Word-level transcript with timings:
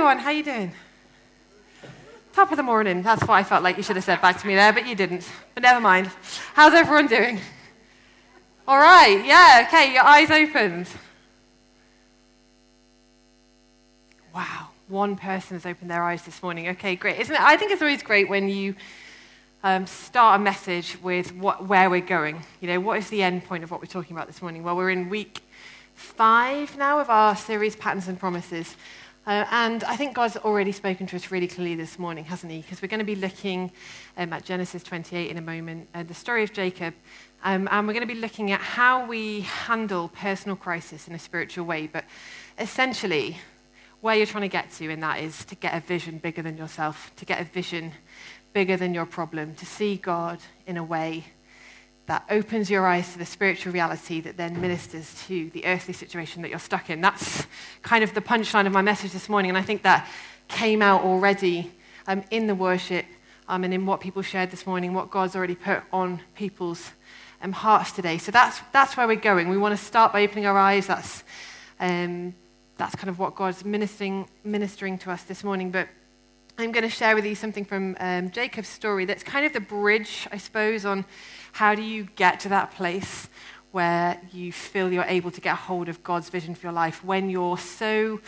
everyone. 0.00 0.18
How 0.18 0.30
you 0.30 0.42
doing? 0.42 0.72
Top 2.32 2.50
of 2.50 2.56
the 2.56 2.62
morning. 2.62 3.02
That's 3.02 3.20
what 3.20 3.34
I 3.34 3.42
felt 3.42 3.62
like 3.62 3.76
you 3.76 3.82
should 3.82 3.96
have 3.96 4.04
said 4.06 4.22
back 4.22 4.40
to 4.40 4.46
me 4.46 4.54
there, 4.54 4.72
but 4.72 4.86
you 4.86 4.94
didn't. 4.94 5.30
But 5.52 5.62
never 5.62 5.78
mind. 5.78 6.10
How's 6.54 6.72
everyone 6.72 7.06
doing? 7.06 7.38
All 8.66 8.78
right. 8.78 9.22
Yeah. 9.22 9.66
Okay. 9.66 9.92
Your 9.92 10.02
eyes 10.02 10.30
opened. 10.30 10.88
Wow. 14.34 14.68
One 14.88 15.16
person 15.16 15.56
has 15.56 15.66
opened 15.66 15.90
their 15.90 16.02
eyes 16.02 16.22
this 16.22 16.42
morning. 16.42 16.68
Okay. 16.68 16.96
Great. 16.96 17.20
Isn't 17.20 17.34
it? 17.34 17.40
I 17.42 17.58
think 17.58 17.70
it's 17.70 17.82
always 17.82 18.02
great 18.02 18.26
when 18.26 18.48
you 18.48 18.76
um, 19.62 19.86
start 19.86 20.40
a 20.40 20.42
message 20.42 20.96
with 21.02 21.34
what, 21.34 21.66
where 21.66 21.90
we're 21.90 22.00
going. 22.00 22.42
You 22.62 22.68
know, 22.68 22.80
what 22.80 22.96
is 22.96 23.10
the 23.10 23.22
end 23.22 23.44
point 23.44 23.64
of 23.64 23.70
what 23.70 23.80
we're 23.80 23.86
talking 23.86 24.16
about 24.16 24.28
this 24.28 24.40
morning? 24.40 24.62
Well, 24.62 24.76
we're 24.76 24.88
in 24.88 25.10
week 25.10 25.40
five 25.92 26.78
now 26.78 27.00
of 27.00 27.10
our 27.10 27.36
series, 27.36 27.76
Patterns 27.76 28.08
and 28.08 28.18
Promises. 28.18 28.76
Uh, 29.26 29.44
and 29.50 29.84
I 29.84 29.96
think 29.96 30.14
God's 30.14 30.38
already 30.38 30.72
spoken 30.72 31.06
to 31.08 31.16
us 31.16 31.30
really 31.30 31.46
clearly 31.46 31.74
this 31.74 31.98
morning, 31.98 32.24
hasn't 32.24 32.50
He? 32.50 32.62
Because 32.62 32.80
we're 32.80 32.88
going 32.88 33.00
to 33.00 33.04
be 33.04 33.16
looking 33.16 33.70
um, 34.16 34.32
at 34.32 34.44
Genesis 34.44 34.82
28 34.82 35.30
in 35.30 35.36
a 35.36 35.42
moment, 35.42 35.88
uh, 35.94 36.02
the 36.02 36.14
story 36.14 36.42
of 36.42 36.52
Jacob. 36.54 36.94
Um, 37.44 37.68
and 37.70 37.86
we're 37.86 37.92
going 37.92 38.06
to 38.06 38.12
be 38.12 38.20
looking 38.20 38.50
at 38.50 38.60
how 38.60 39.06
we 39.06 39.42
handle 39.42 40.08
personal 40.08 40.56
crisis 40.56 41.06
in 41.06 41.14
a 41.14 41.18
spiritual 41.18 41.66
way. 41.66 41.86
But 41.86 42.04
essentially, 42.58 43.36
where 44.00 44.16
you're 44.16 44.26
trying 44.26 44.42
to 44.42 44.48
get 44.48 44.72
to 44.72 44.88
in 44.88 45.00
that 45.00 45.20
is 45.20 45.44
to 45.46 45.54
get 45.54 45.74
a 45.74 45.86
vision 45.86 46.16
bigger 46.18 46.40
than 46.40 46.56
yourself, 46.56 47.12
to 47.16 47.26
get 47.26 47.40
a 47.40 47.44
vision 47.44 47.92
bigger 48.54 48.78
than 48.78 48.94
your 48.94 49.06
problem, 49.06 49.54
to 49.56 49.66
see 49.66 49.96
God 49.96 50.38
in 50.66 50.78
a 50.78 50.84
way 50.84 51.24
that 52.10 52.24
opens 52.28 52.68
your 52.68 52.84
eyes 52.88 53.12
to 53.12 53.18
the 53.18 53.24
spiritual 53.24 53.72
reality 53.72 54.20
that 54.20 54.36
then 54.36 54.60
ministers 54.60 55.14
to 55.28 55.48
the 55.50 55.64
earthly 55.64 55.94
situation 55.94 56.42
that 56.42 56.48
you're 56.48 56.58
stuck 56.58 56.90
in. 56.90 57.00
That's 57.00 57.46
kind 57.82 58.02
of 58.02 58.14
the 58.14 58.20
punchline 58.20 58.66
of 58.66 58.72
my 58.72 58.82
message 58.82 59.12
this 59.12 59.28
morning, 59.28 59.48
and 59.48 59.56
I 59.56 59.62
think 59.62 59.82
that 59.84 60.08
came 60.48 60.82
out 60.82 61.02
already 61.02 61.70
um, 62.08 62.24
in 62.32 62.48
the 62.48 62.54
worship 62.56 63.06
um, 63.46 63.62
and 63.62 63.72
in 63.72 63.86
what 63.86 64.00
people 64.00 64.22
shared 64.22 64.50
this 64.50 64.66
morning, 64.66 64.92
what 64.92 65.12
God's 65.12 65.36
already 65.36 65.54
put 65.54 65.84
on 65.92 66.20
people's 66.34 66.90
um, 67.42 67.52
hearts 67.52 67.92
today. 67.92 68.18
So 68.18 68.32
that's, 68.32 68.60
that's 68.72 68.96
where 68.96 69.06
we're 69.06 69.14
going. 69.14 69.48
We 69.48 69.56
want 69.56 69.78
to 69.78 69.84
start 69.84 70.12
by 70.12 70.24
opening 70.24 70.46
our 70.46 70.58
eyes. 70.58 70.88
That's, 70.88 71.22
um, 71.78 72.34
that's 72.76 72.96
kind 72.96 73.08
of 73.08 73.20
what 73.20 73.36
God's 73.36 73.64
ministering, 73.64 74.28
ministering 74.42 74.98
to 74.98 75.12
us 75.12 75.22
this 75.22 75.44
morning. 75.44 75.70
But 75.70 75.86
I'm 76.60 76.72
going 76.72 76.82
to 76.82 76.90
share 76.90 77.14
with 77.14 77.24
you 77.24 77.34
something 77.34 77.64
from 77.64 77.96
um, 78.00 78.30
Jacob's 78.30 78.68
story 78.68 79.06
that's 79.06 79.22
kind 79.22 79.46
of 79.46 79.54
the 79.54 79.60
bridge, 79.60 80.28
I 80.30 80.36
suppose, 80.36 80.84
on 80.84 81.06
how 81.52 81.74
do 81.74 81.80
you 81.80 82.04
get 82.16 82.38
to 82.40 82.50
that 82.50 82.72
place 82.72 83.28
where 83.72 84.20
you 84.30 84.52
feel 84.52 84.92
you're 84.92 85.04
able 85.04 85.30
to 85.30 85.40
get 85.40 85.56
hold 85.56 85.88
of 85.88 86.02
God's 86.02 86.28
vision 86.28 86.54
for 86.54 86.66
your 86.66 86.74
life 86.74 87.02
when 87.02 87.30
you're 87.30 87.56
so 87.56 88.20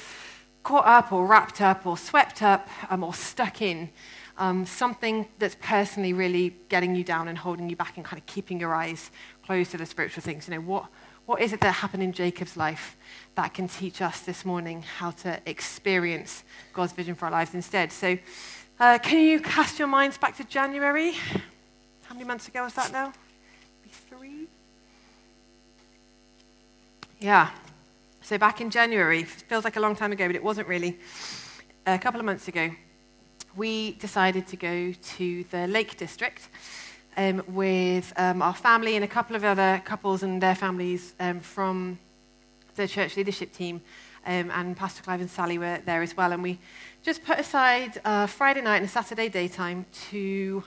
caught 0.62 0.86
up 0.86 1.12
or 1.12 1.26
wrapped 1.26 1.60
up 1.60 1.84
or 1.86 1.98
swept 1.98 2.42
up 2.42 2.68
um, 2.88 3.04
or 3.04 3.12
stuck 3.12 3.60
in 3.60 3.90
um, 4.38 4.64
something 4.64 5.28
that's 5.38 5.56
personally 5.60 6.14
really 6.14 6.56
getting 6.70 6.94
you 6.94 7.04
down 7.04 7.28
and 7.28 7.36
holding 7.36 7.68
you 7.68 7.76
back 7.76 7.96
and 7.96 8.04
kind 8.04 8.18
of 8.18 8.24
keeping 8.24 8.58
your 8.58 8.74
eyes 8.74 9.10
closed 9.44 9.72
to 9.72 9.76
the 9.76 9.84
spiritual 9.84 10.22
things. 10.22 10.48
You 10.48 10.54
know, 10.54 10.60
what, 10.62 10.86
what 11.26 11.40
is 11.40 11.52
it 11.52 11.60
that 11.60 11.72
happened 11.72 12.02
in 12.02 12.12
Jacob's 12.12 12.56
life 12.56 12.96
that 13.34 13.54
can 13.54 13.68
teach 13.68 14.02
us 14.02 14.20
this 14.20 14.44
morning 14.44 14.82
how 14.82 15.10
to 15.10 15.40
experience 15.46 16.44
God's 16.72 16.92
vision 16.92 17.14
for 17.14 17.26
our 17.26 17.30
lives 17.30 17.54
instead? 17.54 17.92
So, 17.92 18.18
uh, 18.80 18.98
can 18.98 19.20
you 19.20 19.40
cast 19.40 19.78
your 19.78 19.88
minds 19.88 20.18
back 20.18 20.36
to 20.38 20.44
January? 20.44 21.12
How 22.04 22.14
many 22.14 22.24
months 22.24 22.48
ago 22.48 22.64
was 22.64 22.74
that 22.74 22.92
now? 22.92 23.12
Three? 24.08 24.46
Yeah. 27.20 27.50
So 28.22 28.38
back 28.38 28.60
in 28.60 28.70
January, 28.70 29.22
feels 29.22 29.64
like 29.64 29.76
a 29.76 29.80
long 29.80 29.94
time 29.94 30.12
ago, 30.12 30.26
but 30.26 30.36
it 30.36 30.42
wasn't 30.42 30.66
really. 30.68 30.98
A 31.86 31.98
couple 31.98 32.20
of 32.20 32.26
months 32.26 32.48
ago, 32.48 32.70
we 33.56 33.92
decided 33.92 34.46
to 34.48 34.56
go 34.56 34.92
to 34.92 35.44
the 35.44 35.66
Lake 35.66 35.96
District 35.96 36.48
um, 37.16 37.42
with 37.48 38.12
um, 38.16 38.42
our 38.42 38.54
family 38.54 38.96
and 38.96 39.04
a 39.04 39.08
couple 39.08 39.36
of 39.36 39.44
other 39.44 39.82
couples 39.84 40.22
and 40.22 40.42
their 40.42 40.54
families 40.54 41.14
um, 41.20 41.40
from 41.40 41.98
the 42.76 42.88
church 42.88 43.16
leadership 43.16 43.52
team. 43.52 43.80
Um, 44.24 44.50
and 44.52 44.76
Pastor 44.76 45.02
Clive 45.02 45.20
and 45.20 45.30
Sally 45.30 45.58
were 45.58 45.78
there 45.84 46.02
as 46.02 46.16
well. 46.16 46.32
And 46.32 46.42
we 46.42 46.58
just 47.02 47.24
put 47.24 47.38
aside 47.38 48.00
Friday 48.30 48.60
night 48.60 48.80
and 48.80 48.88
Saturday 48.88 49.28
daytime 49.28 49.84
to 50.10 50.62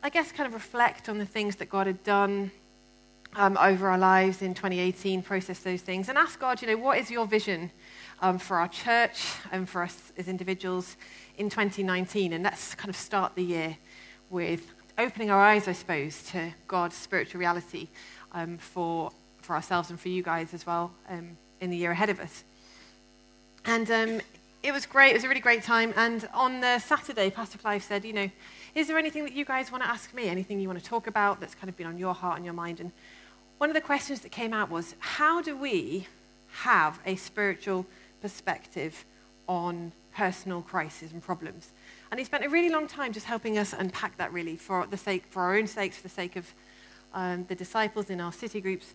I 0.00 0.10
guess, 0.10 0.30
kind 0.30 0.46
of 0.46 0.54
reflect 0.54 1.08
on 1.08 1.18
the 1.18 1.26
things 1.26 1.56
that 1.56 1.68
God 1.68 1.88
had 1.88 2.04
done 2.04 2.52
um, 3.34 3.58
over 3.60 3.88
our 3.88 3.98
lives 3.98 4.42
in 4.42 4.54
2018, 4.54 5.22
process 5.22 5.58
those 5.58 5.80
things, 5.80 6.08
and 6.08 6.16
ask 6.16 6.38
God, 6.38 6.62
you 6.62 6.68
know, 6.68 6.76
what 6.76 6.98
is 6.98 7.10
your 7.10 7.26
vision 7.26 7.72
um, 8.22 8.38
for 8.38 8.58
our 8.58 8.68
church 8.68 9.24
and 9.50 9.68
for 9.68 9.82
us 9.82 10.12
as 10.16 10.28
individuals 10.28 10.96
in 11.36 11.50
2019? 11.50 12.32
And 12.32 12.44
let's 12.44 12.76
kind 12.76 12.88
of 12.88 12.96
start 12.96 13.34
the 13.34 13.42
year 13.42 13.76
with 14.30 14.70
opening 14.98 15.30
our 15.30 15.40
eyes, 15.40 15.68
I 15.68 15.72
suppose, 15.72 16.22
to 16.32 16.52
God's 16.66 16.96
spiritual 16.96 17.38
reality 17.38 17.88
um, 18.32 18.58
for, 18.58 19.12
for 19.40 19.54
ourselves 19.54 19.90
and 19.90 19.98
for 19.98 20.08
you 20.08 20.22
guys 20.22 20.52
as 20.52 20.66
well 20.66 20.90
um, 21.08 21.36
in 21.60 21.70
the 21.70 21.76
year 21.76 21.92
ahead 21.92 22.10
of 22.10 22.18
us. 22.18 22.42
And 23.64 23.90
um, 23.90 24.20
it 24.62 24.72
was 24.72 24.86
great. 24.86 25.10
It 25.10 25.14
was 25.14 25.24
a 25.24 25.28
really 25.28 25.40
great 25.40 25.62
time. 25.62 25.94
And 25.96 26.28
on 26.34 26.60
the 26.60 26.80
Saturday, 26.80 27.30
Pastor 27.30 27.58
Clive 27.58 27.82
said, 27.84 28.04
you 28.04 28.12
know, 28.12 28.28
is 28.74 28.88
there 28.88 28.98
anything 28.98 29.24
that 29.24 29.32
you 29.32 29.44
guys 29.44 29.70
want 29.70 29.84
to 29.84 29.88
ask 29.88 30.12
me? 30.12 30.28
Anything 30.28 30.58
you 30.58 30.68
want 30.68 30.80
to 30.80 30.84
talk 30.84 31.06
about 31.06 31.40
that's 31.40 31.54
kind 31.54 31.68
of 31.68 31.76
been 31.76 31.86
on 31.86 31.96
your 31.96 32.14
heart 32.14 32.36
and 32.36 32.44
your 32.44 32.54
mind? 32.54 32.80
And 32.80 32.90
one 33.58 33.70
of 33.70 33.74
the 33.74 33.80
questions 33.80 34.20
that 34.20 34.32
came 34.32 34.52
out 34.52 34.68
was 34.68 34.94
how 34.98 35.40
do 35.40 35.56
we 35.56 36.06
have 36.62 36.98
a 37.06 37.14
spiritual 37.16 37.86
perspective 38.20 39.04
on 39.46 39.92
personal 40.18 40.62
crises 40.62 41.12
and 41.12 41.22
problems? 41.22 41.72
And 42.10 42.18
he 42.18 42.24
spent 42.24 42.44
a 42.44 42.48
really 42.48 42.70
long 42.70 42.88
time 42.88 43.12
just 43.12 43.26
helping 43.26 43.56
us 43.56 43.72
unpack 43.72 44.16
that 44.18 44.32
really 44.32 44.56
for 44.56 44.84
the 44.86 44.96
sake, 44.96 45.24
for 45.30 45.42
our 45.42 45.56
own 45.56 45.68
sakes, 45.68 45.96
for 45.96 46.02
the 46.02 46.08
sake 46.22 46.34
of 46.34 46.52
um, 47.14 47.44
the 47.48 47.54
disciples 47.54 48.10
in 48.10 48.20
our 48.20 48.32
city 48.32 48.60
groups. 48.60 48.94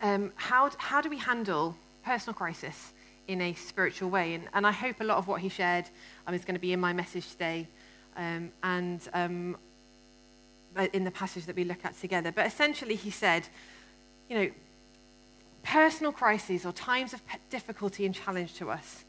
Um, 0.00 0.32
how, 0.36 0.70
how 0.78 1.00
do 1.00 1.10
we 1.10 1.18
handle 1.18 1.74
personal 2.04 2.34
crisis 2.34 2.92
in 3.26 3.40
a 3.40 3.54
spiritual 3.54 4.08
way? 4.08 4.34
And, 4.34 4.44
and 4.54 4.64
I 4.64 4.70
hope 4.70 5.00
a 5.00 5.04
lot 5.04 5.18
of 5.18 5.26
what 5.26 5.40
he 5.40 5.48
shared 5.48 5.86
um, 6.28 6.34
is 6.34 6.44
going 6.44 6.54
to 6.54 6.60
be 6.60 6.72
in 6.72 6.80
my 6.80 6.92
message 6.92 7.28
today 7.30 7.66
um, 8.16 8.52
and 8.62 9.00
um, 9.14 9.56
in 10.92 11.02
the 11.02 11.10
passage 11.10 11.46
that 11.46 11.56
we 11.56 11.64
look 11.64 11.84
at 11.84 11.98
together. 12.00 12.30
But 12.30 12.46
essentially, 12.46 12.94
he 12.94 13.10
said, 13.10 13.48
you 14.28 14.36
know, 14.38 14.50
personal 15.64 16.12
crises 16.12 16.64
or 16.64 16.72
times 16.72 17.14
of 17.14 17.22
difficulty 17.50 18.06
and 18.06 18.14
challenge 18.14 18.54
to 18.54 18.70
us 18.70 19.04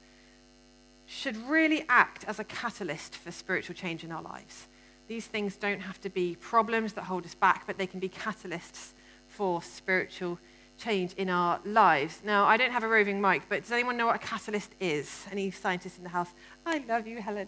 should 1.06 1.38
really 1.48 1.86
act 1.88 2.24
as 2.26 2.40
a 2.40 2.44
catalyst 2.44 3.16
for 3.16 3.32
spiritual 3.32 3.76
change 3.76 4.04
in 4.04 4.12
our 4.12 4.22
lives. 4.22 4.68
These 5.08 5.28
things 5.28 5.56
don't 5.56 5.82
have 5.82 6.02
to 6.02 6.10
be 6.10 6.36
problems 6.36 6.94
that 6.94 7.04
hold 7.04 7.26
us 7.26 7.36
back, 7.36 7.68
but 7.68 7.78
they 7.78 7.88
can 7.88 8.00
be 8.00 8.10
catalysts 8.10 8.94
for 9.28 9.62
spiritual 9.62 10.40
change 10.78 11.14
in 11.14 11.30
our 11.30 11.60
lives. 11.64 12.22
Now, 12.24 12.46
I 12.46 12.58
don't 12.58 12.72
have 12.72 12.84
a 12.84 12.88
roving 12.88 13.22
mic, 13.22 13.44
but 13.48 13.62
does 13.62 13.72
anyone 13.72 13.98
know 13.98 14.08
what 14.08 14.16
a 14.16 14.20
catalyst 14.20 14.72
is? 14.80 15.26
Any 15.32 15.52
scientists 15.52 15.98
in 15.98 16.04
the 16.04 16.10
house? 16.10 16.30
I 16.66 16.84
love 16.88 17.08
you, 17.08 17.22
Helen. 17.22 17.48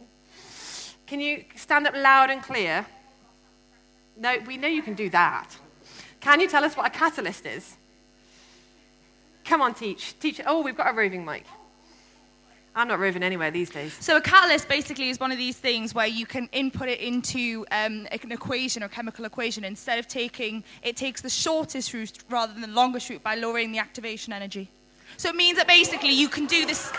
Can 1.08 1.20
you 1.20 1.46
stand 1.56 1.88
up 1.88 1.96
loud 1.96 2.30
and 2.30 2.44
clear? 2.44 2.86
No, 4.16 4.38
we 4.46 4.58
know 4.58 4.68
you 4.68 4.84
can 4.84 4.94
do 4.94 5.10
that. 5.10 5.50
Can 6.20 6.40
you 6.40 6.48
tell 6.48 6.64
us 6.64 6.76
what 6.76 6.86
a 6.86 6.90
catalyst 6.90 7.46
is? 7.46 7.76
Come 9.46 9.62
on, 9.62 9.74
teach. 9.74 10.20
Teach. 10.20 10.42
Oh, 10.46 10.62
we've 10.62 10.76
got 10.76 10.92
a 10.92 10.94
roving 10.94 11.24
mic. 11.24 11.46
I'm 12.78 12.88
not 12.88 13.00
roving 13.00 13.24
anywhere 13.24 13.50
these 13.50 13.72
days. 13.72 13.98
So 14.00 14.18
a 14.18 14.22
catalyst 14.22 14.70
basically 14.70 15.10
is 15.10 15.20
one 15.20 15.32
of 15.32 15.40
these 15.40 15.58
things 15.58 15.96
where 15.96 16.06
you 16.06 16.28
can 16.28 16.48
input 16.52 16.88
it 16.90 17.00
into 17.00 17.66
um, 17.72 18.08
an 18.12 18.32
equation 18.32 18.84
or 18.84 18.88
chemical 18.88 19.26
equation. 19.26 19.64
Instead 19.64 19.98
of 19.98 20.08
taking, 20.08 20.64
it 20.84 20.96
takes 20.96 21.22
the 21.22 21.30
shortest 21.30 21.92
route 21.92 22.20
rather 22.30 22.54
than 22.54 22.62
the 22.62 22.68
longest 22.68 23.10
route 23.10 23.24
by 23.24 23.34
lowering 23.34 23.72
the 23.72 23.80
activation 23.80 24.32
energy. 24.32 24.70
So 25.18 25.30
it 25.30 25.36
means 25.36 25.58
that 25.58 25.68
basically 25.68 26.12
you 26.12 26.30
can 26.30 26.46
do 26.46 26.68
this. 26.68 26.92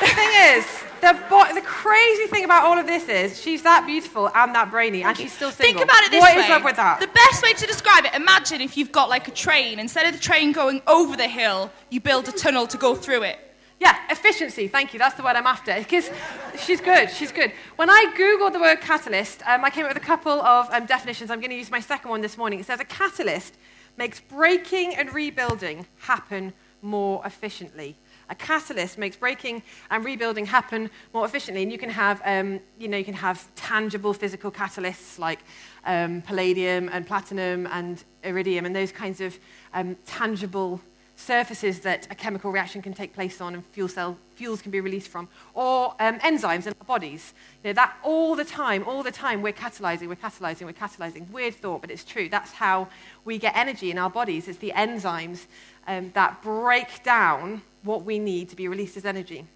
the 0.00 0.06
thing 0.08 0.30
is, 0.58 0.85
the, 1.00 1.18
bo- 1.28 1.54
the 1.54 1.62
crazy 1.62 2.26
thing 2.26 2.44
about 2.44 2.64
all 2.64 2.78
of 2.78 2.86
this 2.86 3.08
is 3.08 3.40
she's 3.40 3.62
that 3.62 3.86
beautiful 3.86 4.30
and 4.34 4.54
that 4.54 4.70
brainy, 4.70 5.02
and 5.02 5.16
she's 5.16 5.32
still 5.32 5.50
single. 5.50 5.80
Think 5.80 5.84
about 5.84 6.02
it 6.04 6.10
this 6.10 6.20
what 6.20 6.34
way. 6.34 6.42
What 6.42 6.50
is 6.50 6.56
up 6.56 6.64
with 6.64 6.76
that? 6.76 7.00
The 7.00 7.08
best 7.08 7.42
way 7.42 7.52
to 7.52 7.66
describe 7.66 8.04
it, 8.04 8.14
imagine 8.14 8.60
if 8.60 8.76
you've 8.76 8.92
got 8.92 9.08
like 9.08 9.28
a 9.28 9.30
train. 9.30 9.78
Instead 9.78 10.06
of 10.06 10.12
the 10.12 10.18
train 10.20 10.52
going 10.52 10.82
over 10.86 11.16
the 11.16 11.28
hill, 11.28 11.70
you 11.90 12.00
build 12.00 12.28
a 12.28 12.32
tunnel 12.32 12.66
to 12.66 12.76
go 12.76 12.94
through 12.94 13.22
it. 13.22 13.38
Yeah, 13.78 13.96
efficiency. 14.08 14.68
Thank 14.68 14.94
you. 14.94 14.98
That's 14.98 15.16
the 15.16 15.22
word 15.22 15.36
I'm 15.36 15.46
after. 15.46 15.74
Because 15.78 16.10
she's 16.58 16.80
good. 16.80 17.10
She's 17.10 17.30
good. 17.30 17.52
When 17.76 17.90
I 17.90 18.12
googled 18.16 18.52
the 18.52 18.60
word 18.60 18.80
catalyst, 18.80 19.42
um, 19.46 19.64
I 19.64 19.70
came 19.70 19.84
up 19.84 19.94
with 19.94 20.02
a 20.02 20.06
couple 20.06 20.32
of 20.32 20.68
um, 20.72 20.86
definitions. 20.86 21.30
I'm 21.30 21.40
going 21.40 21.50
to 21.50 21.56
use 21.56 21.70
my 21.70 21.80
second 21.80 22.10
one 22.10 22.22
this 22.22 22.38
morning. 22.38 22.60
It 22.60 22.66
says 22.66 22.80
a 22.80 22.84
catalyst 22.84 23.54
makes 23.98 24.20
breaking 24.20 24.94
and 24.94 25.12
rebuilding 25.12 25.86
happen 25.98 26.52
more 26.82 27.22
efficiently 27.24 27.96
a 28.28 28.34
catalyst 28.34 28.98
makes 28.98 29.16
breaking 29.16 29.62
and 29.90 30.04
rebuilding 30.04 30.46
happen 30.46 30.90
more 31.12 31.24
efficiently. 31.24 31.62
And 31.62 31.72
you 31.72 31.78
can 31.78 31.90
have, 31.90 32.20
um, 32.24 32.60
you 32.78 32.88
know, 32.88 32.96
you 32.96 33.04
can 33.04 33.14
have 33.14 33.46
tangible 33.54 34.12
physical 34.12 34.50
catalysts 34.50 35.18
like 35.18 35.40
um, 35.84 36.22
palladium 36.22 36.88
and 36.92 37.06
platinum 37.06 37.66
and 37.70 38.02
iridium 38.24 38.66
and 38.66 38.74
those 38.74 38.92
kinds 38.92 39.20
of 39.20 39.38
um, 39.74 39.96
tangible 40.06 40.80
surfaces 41.16 41.80
that 41.80 42.06
a 42.10 42.14
chemical 42.14 42.52
reaction 42.52 42.82
can 42.82 42.92
take 42.92 43.14
place 43.14 43.40
on 43.40 43.54
and 43.54 43.64
fuel 43.66 43.88
cell, 43.88 44.16
fuels 44.34 44.60
can 44.60 44.70
be 44.70 44.80
released 44.80 45.08
from, 45.08 45.28
or 45.54 45.94
um, 45.98 46.18
enzymes 46.20 46.66
in 46.66 46.74
our 46.78 46.86
bodies. 46.86 47.32
You 47.64 47.70
know, 47.70 47.74
that 47.74 47.96
all 48.02 48.36
the 48.36 48.44
time, 48.44 48.84
all 48.86 49.02
the 49.02 49.10
time, 49.10 49.42
we're 49.42 49.52
catalyzing, 49.52 50.08
we're 50.08 50.16
catalyzing, 50.16 50.66
we're 50.66 50.72
catalyzing. 50.74 51.28
Weird 51.30 51.54
thought, 51.54 51.80
but 51.80 51.90
it's 51.90 52.04
true. 52.04 52.28
That's 52.28 52.52
how 52.52 52.88
we 53.24 53.38
get 53.38 53.56
energy 53.56 53.90
in 53.90 53.98
our 53.98 54.10
bodies. 54.10 54.46
It's 54.46 54.58
the 54.58 54.72
enzymes 54.76 55.46
um, 55.86 56.10
that 56.14 56.42
break 56.42 57.02
down 57.02 57.62
what 57.86 58.04
we 58.04 58.18
need 58.18 58.48
to 58.50 58.56
be 58.56 58.68
released 58.68 58.96
as 58.96 59.04
energy 59.04 59.46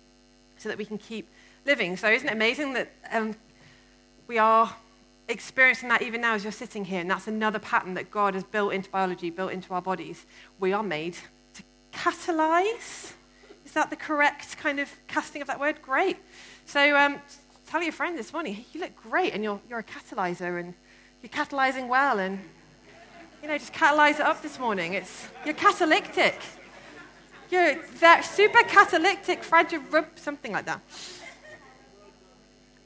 so 0.56 0.68
that 0.68 0.78
we 0.78 0.84
can 0.84 0.98
keep 0.98 1.28
living. 1.66 1.96
So, 1.96 2.08
isn't 2.10 2.28
it 2.28 2.32
amazing 2.32 2.74
that 2.74 2.90
um, 3.10 3.34
we 4.26 4.38
are 4.38 4.74
experiencing 5.28 5.88
that 5.88 6.02
even 6.02 6.20
now 6.20 6.34
as 6.34 6.44
you're 6.44 6.52
sitting 6.52 6.84
here? 6.84 7.00
And 7.00 7.10
that's 7.10 7.26
another 7.26 7.58
pattern 7.58 7.94
that 7.94 8.10
God 8.10 8.34
has 8.34 8.44
built 8.44 8.72
into 8.72 8.90
biology, 8.90 9.30
built 9.30 9.52
into 9.52 9.74
our 9.74 9.82
bodies. 9.82 10.26
We 10.58 10.72
are 10.72 10.82
made 10.82 11.16
to 11.54 11.62
catalyze. 11.92 13.12
Is 13.64 13.72
that 13.72 13.90
the 13.90 13.96
correct 13.96 14.56
kind 14.56 14.80
of 14.80 14.90
casting 15.06 15.42
of 15.42 15.48
that 15.48 15.60
word? 15.60 15.82
Great. 15.82 16.16
So, 16.66 16.96
um, 16.96 17.20
tell 17.66 17.82
your 17.82 17.92
friend 17.92 18.18
this 18.18 18.32
morning, 18.32 18.64
you 18.72 18.80
look 18.80 18.96
great, 18.96 19.32
and 19.32 19.44
you're, 19.44 19.60
you're 19.68 19.78
a 19.78 19.84
catalyzer, 19.84 20.60
and 20.60 20.74
you're 21.22 21.30
catalyzing 21.30 21.88
well, 21.88 22.18
and 22.18 22.40
you 23.42 23.48
know, 23.48 23.56
just 23.56 23.72
catalyze 23.72 24.16
it 24.16 24.20
up 24.20 24.42
this 24.42 24.58
morning. 24.58 24.94
It's, 24.94 25.28
you're 25.44 25.54
catalytic. 25.54 26.38
You're 27.50 27.76
that 27.98 28.24
super 28.24 28.62
catalytic, 28.62 29.42
fragile, 29.42 29.82
something 30.14 30.52
like 30.52 30.66
that. 30.66 30.80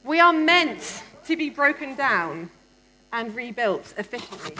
We 0.03 0.19
are 0.19 0.33
meant 0.33 1.03
to 1.25 1.35
be 1.35 1.51
broken 1.51 1.95
down 1.95 2.49
and 3.13 3.35
rebuilt 3.35 3.93
efficiently. 3.97 4.55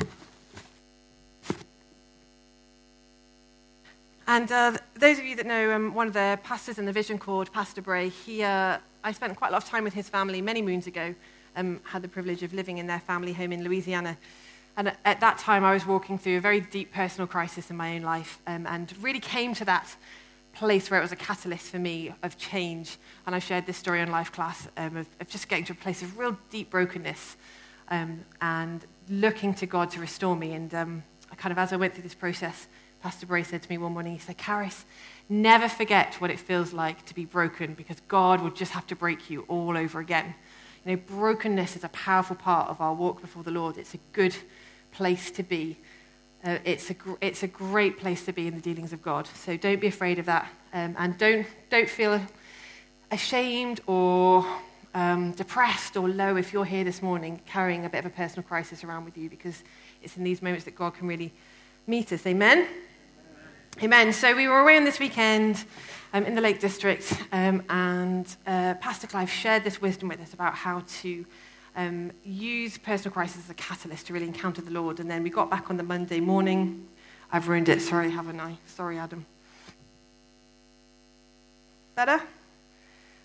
And 4.28 4.52
uh, 4.52 4.78
those 4.96 5.20
of 5.20 5.26
you 5.26 5.36
that 5.36 5.46
know 5.46 5.76
um, 5.76 5.94
one 5.94 6.08
of 6.08 6.14
the 6.14 6.40
pastors 6.44 6.80
in 6.80 6.86
the 6.86 6.92
Vision 6.92 7.18
called 7.18 7.52
Pastor 7.52 7.82
Bray, 7.82 8.10
he, 8.10 8.44
uh, 8.44 8.78
I 9.04 9.12
spent 9.12 9.36
quite 9.36 9.50
a 9.50 9.52
lot 9.52 9.64
of 9.64 9.70
time 9.70 9.84
with 9.84 9.94
his 9.94 10.10
family 10.10 10.42
many 10.42 10.62
moons 10.62 10.88
ago. 10.88 11.14
Um, 11.56 11.80
had 11.84 12.02
the 12.02 12.10
privilege 12.10 12.44
of 12.44 12.54
living 12.54 12.80
in 12.80 12.88
their 12.88 13.00
family 13.00 13.34
home 13.34 13.54
in 13.54 13.64
Louisiana. 13.64 14.18
And 14.78 14.94
at 15.06 15.22
that 15.22 15.38
time, 15.38 15.64
I 15.64 15.74
was 15.74 15.86
walking 15.86 16.18
through 16.18 16.38
a 16.38 16.42
very 16.42 16.60
deep 16.60 16.94
personal 16.94 17.28
crisis 17.28 17.70
in 17.70 17.78
my 17.78 17.96
own 17.96 18.02
life 18.02 18.40
um, 18.46 18.68
and 18.68 18.94
really 19.02 19.22
came 19.22 19.54
to 19.56 19.66
that 19.66 19.96
place 20.54 20.90
where 20.90 21.00
it 21.00 21.04
was 21.04 21.12
a 21.12 21.18
catalyst 21.18 21.70
for 21.72 21.80
me 21.80 22.14
of 22.24 22.38
change. 22.38 22.98
And 23.26 23.36
I 23.36 23.40
shared 23.40 23.66
this 23.66 23.78
story 23.78 24.02
in 24.02 24.12
life 24.12 24.32
class 24.32 24.68
um, 24.78 24.98
of, 24.98 25.08
of, 25.20 25.30
just 25.30 25.48
getting 25.48 25.66
to 25.66 25.74
a 25.74 25.76
place 25.76 26.02
of 26.02 26.18
real 26.18 26.38
deep 26.50 26.70
brokenness 26.70 27.38
um, 27.90 28.26
and 28.42 28.86
looking 29.10 29.54
to 29.56 29.66
God 29.66 29.92
to 29.92 30.00
restore 30.00 30.36
me. 30.36 30.54
And 30.54 30.74
um, 30.74 31.04
I 31.32 31.36
kind 31.36 31.52
of, 31.52 31.58
as 31.58 31.72
I 31.72 31.78
went 31.78 31.94
through 31.94 32.04
this 32.04 32.16
process, 32.16 32.68
Pastor 33.02 33.26
Bray 33.26 33.44
said 33.44 33.62
to 33.62 33.70
me 33.70 33.78
one 33.78 33.94
morning, 33.94 34.14
he 34.14 34.20
said, 34.20 34.38
Charis, 34.38 34.86
never 35.30 35.70
forget 35.70 36.16
what 36.16 36.32
it 36.32 36.40
feels 36.40 36.74
like 36.74 37.06
to 37.06 37.14
be 37.14 37.24
broken 37.24 37.74
because 37.76 38.02
God 38.08 38.42
will 38.42 38.50
just 38.50 38.72
have 38.72 38.88
to 38.88 38.96
break 38.96 39.30
you 39.30 39.46
all 39.48 39.78
over 39.78 40.00
again. 40.00 40.34
You 40.86 40.96
know, 40.96 41.02
brokenness 41.06 41.76
is 41.76 41.84
a 41.84 41.90
powerful 41.90 42.36
part 42.36 42.70
of 42.70 42.82
our 42.82 42.94
walk 42.94 43.22
before 43.22 43.44
the 43.44 43.52
Lord. 43.52 43.78
It's 43.78 43.94
a 43.94 44.00
good 44.14 44.36
place 44.96 45.30
to 45.32 45.44
be. 45.44 45.78
Uh, 46.44 46.58
it's, 46.64 46.90
a, 46.90 46.96
it's 47.22 47.44
a 47.44 47.48
great 47.48 48.00
place 48.00 48.24
to 48.26 48.32
be 48.32 48.48
in 48.48 48.56
the 48.56 48.62
dealings 48.62 48.94
of 48.94 49.02
God. 49.02 49.28
So 49.28 49.58
don't 49.58 49.82
be 49.82 49.88
afraid 49.88 50.20
of 50.20 50.26
that. 50.26 50.48
Um, 50.74 50.96
and 50.98 51.18
don't, 51.18 51.46
don't 51.70 51.90
feel 51.90 52.22
ashamed 53.12 53.82
or 53.88 54.46
um, 54.94 55.32
depressed 55.34 55.98
or 55.98 56.08
low 56.08 56.38
if 56.38 56.54
you're 56.54 56.66
here 56.66 56.84
this 56.84 57.02
morning 57.02 57.42
carrying 57.46 57.86
a 57.86 57.90
bit 57.90 58.00
of 58.00 58.06
a 58.06 58.10
personal 58.10 58.44
crisis 58.44 58.84
around 58.84 59.04
with 59.06 59.18
you 59.18 59.30
because 59.30 59.64
it's 60.02 60.16
in 60.18 60.24
these 60.24 60.42
moments 60.42 60.66
that 60.66 60.76
God 60.76 60.94
can 60.94 61.08
really 61.08 61.34
meet 61.88 62.14
us. 62.14 62.26
Amen? 62.26 62.60
Amen. 62.60 63.84
Amen. 63.84 64.14
So 64.14 64.36
we 64.36 64.48
were 64.48 64.60
away 64.60 64.78
on 64.78 64.86
this 64.86 65.00
weekend 65.00 65.66
um, 66.14 66.24
in 66.24 66.36
the 66.36 66.42
Lake 66.42 66.62
District, 66.62 67.22
um, 67.34 67.62
and 67.70 68.26
uh, 68.48 68.76
Pastor 68.76 69.06
Clive 69.06 69.30
shared 69.30 69.66
this 69.66 69.82
wisdom 69.82 70.08
with 70.08 70.22
us 70.22 70.34
about 70.34 70.54
how 70.56 70.84
to 71.02 71.26
um, 71.76 72.12
use 72.24 72.78
personal 72.78 73.14
crisis 73.14 73.44
as 73.44 73.50
a 73.50 73.56
catalyst 73.56 74.08
to 74.08 74.14
really 74.14 74.28
encounter 74.28 74.62
the 74.62 74.72
Lord. 74.72 75.00
And 75.00 75.10
then 75.10 75.24
we 75.24 75.30
got 75.30 75.50
back 75.50 75.70
on 75.70 75.78
the 75.78 75.84
Monday 75.84 76.20
morning. 76.20 76.88
I've 77.32 77.48
ruined 77.48 77.70
it. 77.70 77.82
Sorry, 77.82 78.10
haven't 78.10 78.40
I? 78.40 78.58
Sorry, 78.68 78.98
Adam. 78.98 79.26
Better? 81.96 82.22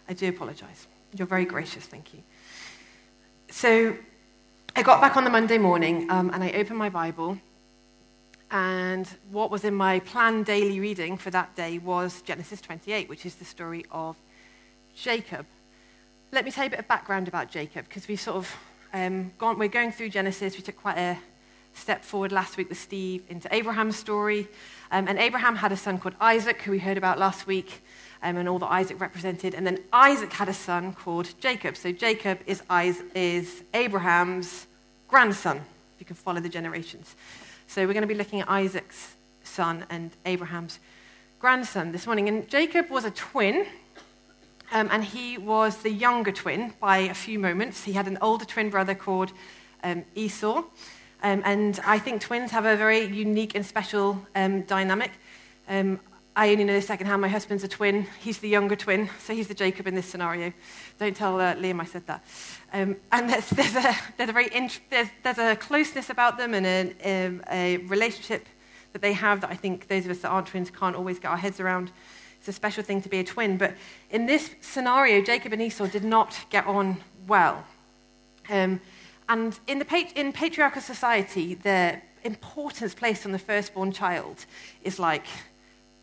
I 0.08 0.12
do 0.12 0.28
apologize. 0.28 0.86
You're 1.16 1.26
very 1.26 1.44
gracious. 1.44 1.84
Thank 1.86 2.14
you. 2.14 2.22
So 3.50 3.96
I 4.76 4.82
got 4.82 5.00
back 5.00 5.16
on 5.16 5.24
the 5.24 5.30
Monday 5.30 5.58
morning 5.58 6.10
um, 6.10 6.30
and 6.32 6.42
I 6.42 6.50
opened 6.52 6.78
my 6.78 6.88
Bible. 6.88 7.38
And 8.50 9.08
what 9.30 9.50
was 9.50 9.64
in 9.64 9.74
my 9.74 10.00
planned 10.00 10.46
daily 10.46 10.80
reading 10.80 11.16
for 11.16 11.30
that 11.30 11.54
day 11.54 11.78
was 11.78 12.22
Genesis 12.22 12.60
28, 12.60 13.08
which 13.08 13.24
is 13.24 13.36
the 13.36 13.44
story 13.44 13.84
of 13.92 14.16
Jacob 14.96 15.46
let 16.32 16.44
me 16.44 16.52
tell 16.52 16.64
you 16.64 16.68
a 16.68 16.70
bit 16.70 16.78
of 16.78 16.86
background 16.86 17.26
about 17.26 17.50
Jacob, 17.50 17.88
because 17.88 18.06
we've 18.06 18.20
sort 18.20 18.36
of 18.36 18.56
um, 18.92 19.32
gone, 19.38 19.58
we're 19.58 19.68
going 19.68 19.90
through 19.90 20.10
Genesis. 20.10 20.56
We 20.56 20.62
took 20.62 20.76
quite 20.76 20.96
a 20.96 21.18
step 21.74 22.04
forward 22.04 22.30
last 22.30 22.56
week 22.56 22.68
with 22.68 22.78
Steve 22.78 23.24
into 23.28 23.52
Abraham's 23.52 23.96
story. 23.96 24.46
Um, 24.92 25.08
and 25.08 25.18
Abraham 25.18 25.56
had 25.56 25.72
a 25.72 25.76
son 25.76 25.98
called 25.98 26.14
Isaac, 26.20 26.62
who 26.62 26.70
we 26.70 26.78
heard 26.78 26.96
about 26.96 27.18
last 27.18 27.48
week, 27.48 27.82
um, 28.22 28.36
and 28.36 28.48
all 28.48 28.60
that 28.60 28.70
Isaac 28.70 29.00
represented. 29.00 29.54
And 29.54 29.66
then 29.66 29.78
Isaac 29.92 30.32
had 30.32 30.48
a 30.48 30.54
son 30.54 30.92
called 30.92 31.34
Jacob. 31.40 31.76
So 31.76 31.90
Jacob 31.90 32.38
is, 32.46 32.62
is 33.14 33.62
Abraham's 33.74 34.68
grandson, 35.08 35.56
if 35.56 36.00
you 36.00 36.06
can 36.06 36.16
follow 36.16 36.40
the 36.40 36.48
generations. 36.48 37.16
So 37.66 37.84
we're 37.86 37.92
going 37.92 38.02
to 38.02 38.08
be 38.08 38.14
looking 38.14 38.40
at 38.40 38.48
Isaac's 38.48 39.14
son 39.42 39.84
and 39.90 40.12
Abraham's 40.26 40.78
grandson 41.40 41.90
this 41.90 42.06
morning. 42.06 42.28
And 42.28 42.48
Jacob 42.48 42.88
was 42.88 43.04
a 43.04 43.10
twin. 43.10 43.66
Um, 44.72 44.88
and 44.92 45.04
he 45.04 45.36
was 45.36 45.78
the 45.78 45.90
younger 45.90 46.30
twin 46.30 46.72
by 46.80 46.98
a 46.98 47.14
few 47.14 47.38
moments. 47.38 47.84
He 47.84 47.92
had 47.92 48.06
an 48.06 48.18
older 48.22 48.44
twin 48.44 48.70
brother 48.70 48.94
called 48.94 49.32
um, 49.82 50.04
Esau. 50.14 50.62
Um, 51.22 51.42
and 51.44 51.78
I 51.84 51.98
think 51.98 52.22
twins 52.22 52.52
have 52.52 52.64
a 52.64 52.76
very 52.76 53.04
unique 53.04 53.54
and 53.54 53.66
special 53.66 54.24
um, 54.34 54.62
dynamic. 54.62 55.10
Um, 55.68 56.00
I 56.36 56.52
only 56.52 56.64
know 56.64 56.72
this 56.72 56.86
secondhand. 56.86 57.20
My 57.20 57.28
husband's 57.28 57.64
a 57.64 57.68
twin. 57.68 58.06
He's 58.20 58.38
the 58.38 58.48
younger 58.48 58.76
twin, 58.76 59.10
so 59.18 59.34
he's 59.34 59.48
the 59.48 59.54
Jacob 59.54 59.88
in 59.88 59.96
this 59.96 60.06
scenario. 60.06 60.52
Don't 60.98 61.16
tell 61.16 61.40
uh, 61.40 61.56
Liam 61.56 61.80
I 61.80 61.84
said 61.84 62.06
that. 62.06 62.24
Um, 62.72 62.96
and 63.10 63.28
there's, 63.28 63.50
there's, 63.50 63.74
a, 63.74 63.96
there's, 64.16 64.30
a 64.30 64.32
very 64.32 64.54
int- 64.54 64.80
there's, 64.88 65.08
there's 65.24 65.38
a 65.38 65.56
closeness 65.56 66.08
about 66.08 66.38
them 66.38 66.54
and 66.54 66.94
a, 67.04 67.40
a 67.50 67.76
relationship 67.78 68.46
that 68.92 69.02
they 69.02 69.12
have 69.12 69.40
that 69.40 69.50
I 69.50 69.56
think 69.56 69.88
those 69.88 70.04
of 70.04 70.12
us 70.12 70.18
that 70.18 70.28
aren't 70.28 70.46
twins 70.46 70.70
can't 70.70 70.96
always 70.96 71.18
get 71.18 71.30
our 71.30 71.36
heads 71.36 71.58
around. 71.58 71.90
It's 72.40 72.48
a 72.48 72.52
special 72.52 72.82
thing 72.82 73.02
to 73.02 73.08
be 73.10 73.18
a 73.18 73.24
twin. 73.24 73.58
But 73.58 73.74
in 74.10 74.24
this 74.24 74.54
scenario, 74.62 75.22
Jacob 75.22 75.52
and 75.52 75.60
Esau 75.60 75.86
did 75.86 76.04
not 76.04 76.38
get 76.48 76.66
on 76.66 76.96
well. 77.28 77.64
Um, 78.48 78.80
and 79.28 79.58
in, 79.66 79.78
the, 79.78 80.06
in 80.16 80.32
patriarchal 80.32 80.80
society, 80.80 81.54
the 81.54 82.00
importance 82.24 82.94
placed 82.94 83.26
on 83.26 83.32
the 83.32 83.38
firstborn 83.38 83.92
child 83.92 84.46
is 84.82 84.98
like 84.98 85.26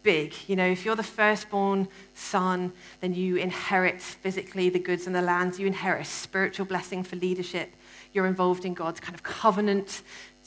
big. 0.03 0.35
You 0.45 0.55
know, 0.55 0.67
if 0.67 0.85
you're 0.85 0.95
the 0.95 1.03
firstborn 1.03 1.87
son, 2.13 2.71
then 3.01 3.15
you 3.15 3.37
inherit 3.37 3.99
physically 3.99 4.69
the 4.69 4.79
goods 4.79 5.07
and 5.07 5.15
the 5.15 5.23
lands. 5.23 5.59
You 5.59 5.65
inherit 5.65 6.05
spiritual 6.05 6.67
blessing 6.67 7.03
for 7.03 7.15
leadership. 7.15 7.73
You're 8.13 8.27
involved 8.27 8.63
in 8.63 8.75
God's 8.75 8.99
kind 8.99 9.15
of 9.15 9.23
covenant 9.23 10.03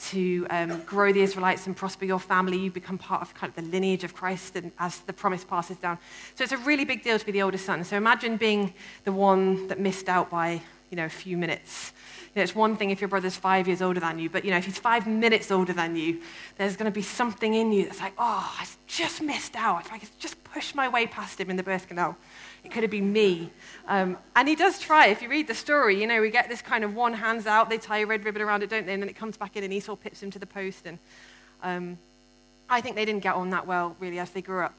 to 0.09 0.47
um, 0.49 0.81
grow 0.81 1.11
the 1.13 1.21
Israelites 1.21 1.67
and 1.67 1.75
prosper 1.75 2.05
your 2.05 2.19
family. 2.19 2.57
You 2.57 2.71
become 2.71 2.97
part 2.97 3.21
of 3.21 3.33
kind 3.33 3.49
of 3.55 3.63
the 3.63 3.69
lineage 3.69 4.03
of 4.03 4.13
Christ 4.13 4.55
and 4.55 4.71
as 4.79 4.99
the 4.99 5.13
promise 5.13 5.43
passes 5.43 5.77
down. 5.77 5.97
So 6.35 6.43
it's 6.43 6.53
a 6.53 6.57
really 6.57 6.85
big 6.85 7.03
deal 7.03 7.19
to 7.19 7.25
be 7.25 7.31
the 7.31 7.41
oldest 7.41 7.65
son. 7.65 7.83
So 7.83 7.97
imagine 7.97 8.37
being 8.37 8.73
the 9.03 9.11
one 9.11 9.67
that 9.67 9.79
missed 9.79 10.09
out 10.09 10.29
by, 10.29 10.61
you 10.91 10.97
know, 10.97 11.05
a 11.05 11.09
few 11.09 11.37
minutes. 11.37 11.93
You 12.35 12.39
know, 12.39 12.43
it's 12.43 12.53
one 12.53 12.75
thing 12.75 12.91
if 12.91 13.01
your 13.01 13.07
brother's 13.07 13.35
five 13.35 13.67
years 13.67 13.81
older 13.81 13.99
than 13.99 14.19
you, 14.19 14.29
but 14.29 14.45
you 14.45 14.51
know, 14.51 14.57
if 14.57 14.65
he's 14.65 14.77
five 14.77 15.07
minutes 15.07 15.49
older 15.49 15.73
than 15.73 15.95
you, 15.95 16.21
there's 16.57 16.77
going 16.77 16.91
to 16.91 16.95
be 16.95 17.01
something 17.01 17.53
in 17.55 17.71
you 17.71 17.85
that's 17.85 17.99
like, 17.99 18.13
oh, 18.19 18.55
I 18.59 18.67
just 18.87 19.21
missed 19.21 19.55
out. 19.55 19.85
If 19.85 19.91
I 19.91 19.97
could 19.97 20.09
just 20.19 20.41
push 20.53 20.75
my 20.75 20.87
way 20.87 21.07
past 21.07 21.39
him 21.39 21.49
in 21.49 21.55
the 21.55 21.63
birth 21.63 21.87
canal. 21.87 22.15
It 22.63 22.71
could 22.71 22.83
have 22.83 22.91
been 22.91 23.11
me. 23.11 23.49
Um, 23.87 24.17
and 24.35 24.47
he 24.47 24.55
does 24.55 24.79
try. 24.79 25.07
If 25.07 25.21
you 25.21 25.29
read 25.29 25.47
the 25.47 25.55
story, 25.55 25.99
you 25.99 26.07
know, 26.07 26.21
we 26.21 26.29
get 26.29 26.49
this 26.49 26.61
kind 26.61 26.83
of 26.83 26.93
one 26.93 27.13
hands 27.13 27.47
out, 27.47 27.69
they 27.69 27.77
tie 27.77 27.99
a 27.99 28.05
red 28.05 28.23
ribbon 28.23 28.41
around 28.41 28.63
it, 28.63 28.69
don't 28.69 28.85
they? 28.85 28.93
And 28.93 29.01
then 29.01 29.09
it 29.09 29.15
comes 29.15 29.37
back 29.37 29.55
in 29.55 29.63
and 29.63 29.73
Esau 29.73 29.95
pips 29.95 30.21
him 30.21 30.29
to 30.31 30.39
the 30.39 30.45
post. 30.45 30.85
And 30.85 30.99
um, 31.63 31.97
I 32.69 32.81
think 32.81 32.95
they 32.95 33.05
didn't 33.05 33.23
get 33.23 33.35
on 33.35 33.49
that 33.51 33.65
well, 33.65 33.95
really, 33.99 34.19
as 34.19 34.29
they 34.31 34.41
grew 34.41 34.61
up. 34.61 34.73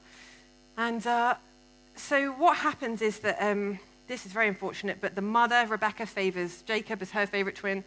And 0.76 1.04
uh, 1.06 1.34
so 1.96 2.30
what 2.32 2.58
happens 2.58 3.02
is 3.02 3.18
that 3.20 3.38
um, 3.40 3.78
this 4.12 4.26
is 4.26 4.32
very 4.32 4.46
unfortunate, 4.46 4.98
but 5.00 5.14
the 5.14 5.22
mother, 5.22 5.64
Rebecca, 5.66 6.04
favors 6.04 6.60
Jacob 6.62 7.00
as 7.00 7.12
her 7.12 7.26
favorite 7.26 7.56
twin, 7.56 7.82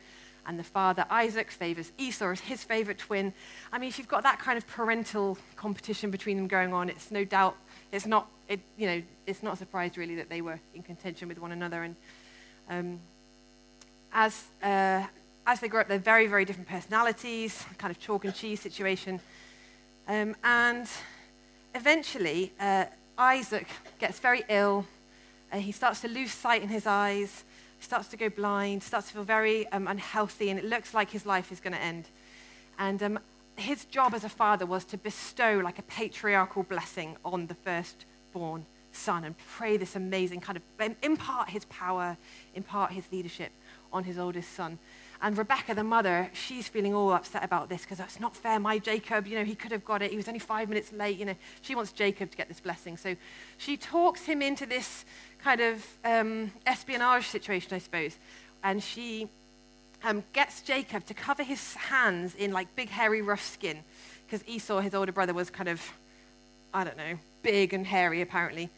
and 0.48 0.58
the 0.58 0.63
father, 0.63 1.05
Isaac, 1.10 1.51
favors 1.51 1.91
Esau 2.00 2.32
as 2.32 2.39
his 2.39 2.63
favorite 2.63 2.98
twin. 2.98 3.32
I 3.72 3.77
mean, 3.77 3.89
if 3.89 4.00
you've 4.00 4.08
got 4.08 4.24
that 4.24 4.39
kind 4.39 4.58
of 4.58 4.65
parental 4.65 5.38
competition 5.55 6.10
between 6.10 6.38
them 6.38 6.48
going 6.48 6.74
on, 6.74 6.89
it's 6.89 7.12
no 7.12 7.25
doubt, 7.25 7.55
it's 7.91 8.08
not 8.08 8.27
it, 8.48 8.60
you 8.75 8.88
know, 8.88 9.01
it's 9.27 9.44
not 9.44 9.53
a 9.53 9.58
surprise 9.58 9.98
really 9.98 10.15
that 10.15 10.29
they 10.29 10.41
were 10.41 10.60
in 10.74 10.82
contention 10.82 11.27
with 11.27 11.39
one 11.39 11.51
another. 11.51 11.84
And 11.84 11.96
um, 12.70 13.00
as, 14.12 14.46
uh, 14.63 15.03
as 15.46 15.60
they 15.60 15.67
grow 15.67 15.82
up, 15.82 15.88
they're 15.88 16.00
very, 16.00 16.25
very 16.25 16.46
different 16.46 16.70
personalities, 16.70 17.63
kind 17.77 17.91
of 17.91 18.00
chalk 18.00 18.25
and 18.25 18.34
cheese 18.34 18.60
situation. 18.60 19.20
Um, 20.08 20.36
and 20.44 20.88
eventually, 21.74 22.51
uh, 22.60 22.86
Isaac 23.17 23.67
gets 24.00 24.20
very 24.20 24.44
ill. 24.50 24.86
Uh, 25.52 25.58
he 25.58 25.72
starts 25.72 26.02
to 26.02 26.08
lose 26.08 26.32
sight 26.32 26.62
in 26.62 26.70
his 26.70 26.86
eyes, 26.88 27.44
starts 27.80 28.08
to 28.10 28.18
go 28.18 28.30
blind, 28.30 28.84
starts 28.84 29.08
to 29.08 29.14
feel 29.14 29.24
very 29.24 29.68
um, 29.68 29.88
unhealthy, 29.88 30.50
and 30.50 30.60
it 30.60 30.66
looks 30.66 30.94
like 30.94 31.12
his 31.12 31.25
life 31.25 31.52
is 31.52 31.60
going 31.60 31.74
to 31.74 31.82
end. 31.82 32.10
And 32.78 33.02
um, 33.04 33.20
his 33.56 33.86
job 33.86 34.14
as 34.14 34.24
a 34.24 34.30
father 34.30 34.66
was 34.66 34.84
to 34.86 34.98
bestow 34.98 35.62
like 35.64 35.80
a 35.80 35.84
patriarchal 35.84 36.64
blessing 36.64 37.18
on 37.24 37.48
the 37.48 37.56
firstborn 37.56 38.66
son 38.92 39.25
and 39.25 39.36
pray 39.38 39.78
this 39.78 39.96
amazing 39.96 40.40
kind 40.40 40.58
of 40.58 40.96
impart 41.04 41.50
his 41.50 41.66
power, 41.66 42.18
impart 42.54 42.92
his 42.92 43.04
leadership 43.12 43.52
on 43.92 44.04
his 44.04 44.18
oldest 44.18 44.54
son. 44.54 44.80
And 45.22 45.38
Rebecca, 45.38 45.74
the 45.74 45.84
mother, 45.84 46.30
she's 46.34 46.68
feeling 46.68 46.94
all 46.94 47.12
upset 47.14 47.44
about 47.44 47.70
this 47.70 47.82
because 47.82 47.98
that's 47.98 48.20
not 48.20 48.36
fair. 48.36 48.60
My 48.60 48.78
Jacob, 48.78 49.28
you 49.28 49.38
know, 49.38 49.46
he 49.46 49.56
could 49.56 49.72
have 49.72 49.86
got 49.86 50.02
it. 50.02 50.12
He 50.12 50.18
was 50.18 50.28
only 50.28 50.40
five 50.40 50.68
minutes 50.70 50.92
late. 50.92 51.18
You 51.18 51.25
know, 51.25 51.36
she 51.62 51.74
wants 51.74 51.94
Jacob 51.94 52.32
to 52.32 52.38
get 52.38 52.48
this 52.48 52.60
blessing. 52.60 52.98
So 52.98 53.16
she 53.58 53.78
talks 53.78 54.24
him 54.24 54.42
into 54.42 54.66
this 54.66 55.06
kind 55.46 55.62
of 55.62 55.86
um, 56.04 56.52
espionage 56.66 57.28
situation, 57.28 57.72
I 57.75 57.78
suppose. 57.78 58.18
And 58.64 58.82
she 58.82 59.30
um, 60.04 60.24
gets 60.34 60.64
Jacob 60.64 61.06
to 61.06 61.14
cover 61.14 61.44
his 61.44 61.75
hands 61.75 62.34
in 62.34 62.52
like 62.52 62.75
big, 62.75 62.90
hairy, 62.90 63.22
rough 63.22 63.44
skin 63.44 63.84
because 64.25 64.44
Esau, 64.48 64.80
his 64.80 64.96
older 64.96 65.12
brother, 65.12 65.36
was 65.36 65.52
kind 65.52 65.70
of, 65.70 65.80
I 66.74 66.84
don't 66.84 66.98
know, 66.98 67.20
big 67.44 67.75
and 67.75 67.86
hairy 67.86 68.22
apparently. 68.22 68.72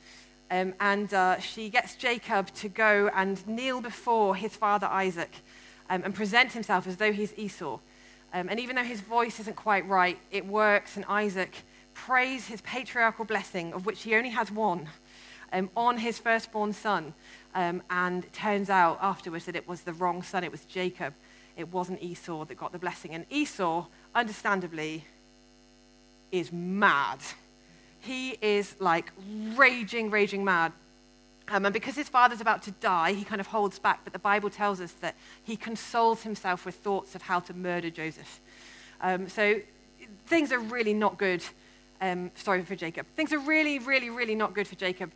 Um, 0.51 0.73
and 0.81 1.13
uh, 1.13 1.39
she 1.39 1.69
gets 1.69 1.95
Jacob 1.95 2.53
to 2.55 2.67
go 2.67 3.09
and 3.15 3.47
kneel 3.47 3.79
before 3.79 4.35
his 4.35 4.53
father 4.53 4.87
Isaac 4.87 5.31
um, 5.89 6.01
and 6.03 6.13
present 6.13 6.51
himself 6.51 6.85
as 6.85 6.97
though 6.97 7.13
he's 7.13 7.33
Esau. 7.37 7.79
Um, 8.33 8.49
and 8.49 8.59
even 8.59 8.75
though 8.75 8.83
his 8.83 8.99
voice 8.99 9.39
isn't 9.39 9.55
quite 9.55 9.87
right, 9.87 10.19
it 10.31 10.45
works, 10.45 10.97
and 10.97 11.05
Isaac 11.07 11.63
prays 11.93 12.47
his 12.47 12.59
patriarchal 12.59 13.23
blessing, 13.23 13.71
of 13.71 13.85
which 13.85 14.03
he 14.03 14.15
only 14.15 14.31
has 14.31 14.51
one, 14.51 14.89
um, 15.53 15.69
on 15.75 15.97
his 15.97 16.19
firstborn 16.19 16.73
son. 16.73 17.13
Um, 17.55 17.81
and 17.89 18.25
it 18.25 18.33
turns 18.33 18.69
out 18.69 18.99
afterwards 19.01 19.45
that 19.45 19.55
it 19.55 19.67
was 19.67 19.81
the 19.81 19.93
wrong 19.93 20.23
son, 20.23 20.43
it 20.43 20.51
was 20.51 20.65
Jacob. 20.65 21.13
It 21.55 21.69
wasn't 21.69 22.01
Esau 22.03 22.45
that 22.45 22.55
got 22.55 22.71
the 22.71 22.79
blessing. 22.79 23.13
And 23.13 23.25
Esau, 23.29 23.87
understandably, 24.13 25.05
is 26.31 26.51
mad. 26.51 27.19
He 27.99 28.37
is 28.41 28.75
like 28.79 29.11
raging, 29.55 30.11
raging 30.11 30.43
mad 30.45 30.71
um, 31.49 31.65
and 31.65 31.73
because 31.73 31.95
his 31.95 32.09
father's 32.09 32.41
about 32.41 32.63
to 32.63 32.71
die, 32.71 33.13
he 33.13 33.23
kind 33.23 33.39
of 33.39 33.47
holds 33.47 33.79
back. 33.79 34.01
But 34.03 34.13
the 34.13 34.19
Bible 34.19 34.49
tells 34.49 34.81
us 34.81 34.91
that 34.93 35.15
he 35.43 35.55
consoles 35.55 36.23
himself 36.23 36.65
with 36.65 36.75
thoughts 36.75 37.15
of 37.15 37.21
how 37.21 37.39
to 37.41 37.53
murder 37.53 37.89
Joseph. 37.89 38.41
Um, 38.99 39.29
so 39.29 39.61
things 40.25 40.51
are 40.51 40.59
really 40.59 40.93
not 40.93 41.17
good. 41.17 41.43
Um, 42.01 42.31
sorry 42.35 42.63
for 42.63 42.75
Jacob. 42.75 43.07
Things 43.15 43.31
are 43.31 43.39
really, 43.39 43.79
really, 43.79 44.09
really 44.09 44.35
not 44.35 44.53
good 44.53 44.67
for 44.67 44.75
Jacob 44.75 45.11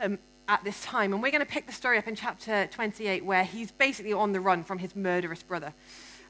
um, 0.00 0.18
at 0.48 0.62
this 0.64 0.82
time. 0.82 1.12
And 1.12 1.22
we're 1.22 1.32
going 1.32 1.44
to 1.44 1.50
pick 1.50 1.66
the 1.66 1.72
story 1.72 1.98
up 1.98 2.06
in 2.06 2.14
chapter 2.14 2.68
28, 2.70 3.24
where 3.24 3.44
he's 3.44 3.70
basically 3.70 4.12
on 4.12 4.32
the 4.32 4.40
run 4.40 4.64
from 4.64 4.78
his 4.78 4.94
murderous 4.94 5.42
brother. 5.42 5.72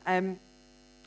Um, 0.07 0.39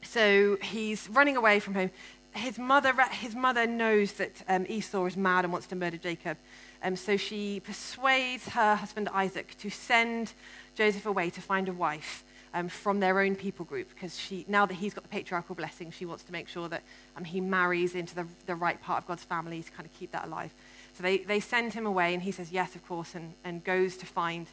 so 0.01 0.57
he's 0.61 1.09
running 1.09 1.37
away 1.37 1.59
from 1.59 1.73
home. 1.73 1.91
His 2.31 2.59
mother, 2.59 2.93
his 3.11 3.35
mother 3.35 3.65
knows 3.65 4.13
that 4.13 4.43
um, 4.47 4.65
Esau 4.69 5.05
is 5.05 5.17
mad 5.17 5.45
and 5.45 5.51
wants 5.51 5.67
to 5.67 5.75
murder 5.75 5.97
Jacob. 5.97 6.37
Um, 6.83 6.95
so 6.95 7.17
she 7.17 7.59
persuades 7.59 8.47
her 8.49 8.75
husband 8.75 9.09
Isaac 9.13 9.57
to 9.59 9.69
send 9.69 10.33
Joseph 10.75 11.05
away 11.05 11.29
to 11.31 11.41
find 11.41 11.67
a 11.67 11.73
wife 11.73 12.23
um, 12.53 12.69
from 12.69 12.99
their 12.99 13.19
own 13.19 13.35
people 13.35 13.65
group 13.65 13.89
because 13.89 14.17
she, 14.17 14.45
now 14.47 14.65
that 14.65 14.75
he's 14.75 14.93
got 14.93 15.03
the 15.03 15.09
patriarchal 15.09 15.55
blessing, 15.55 15.91
she 15.91 16.05
wants 16.05 16.23
to 16.23 16.31
make 16.31 16.47
sure 16.47 16.69
that 16.69 16.83
um, 17.17 17.23
he 17.23 17.41
marries 17.41 17.95
into 17.95 18.15
the, 18.15 18.25
the 18.45 18.55
right 18.55 18.81
part 18.81 18.99
of 18.99 19.07
God's 19.07 19.23
family 19.23 19.61
to 19.61 19.71
kind 19.71 19.85
of 19.85 19.93
keep 19.93 20.11
that 20.11 20.25
alive. 20.25 20.53
So 20.99 21.03
they, 21.03 21.19
they 21.19 21.39
send 21.39 21.71
him 21.71 21.85
away, 21.85 22.13
and 22.13 22.21
he 22.21 22.31
says 22.33 22.51
yes, 22.51 22.75
of 22.75 22.85
course, 22.85 23.15
and, 23.15 23.33
and 23.45 23.63
goes 23.63 23.95
to 23.95 24.05
find 24.05 24.47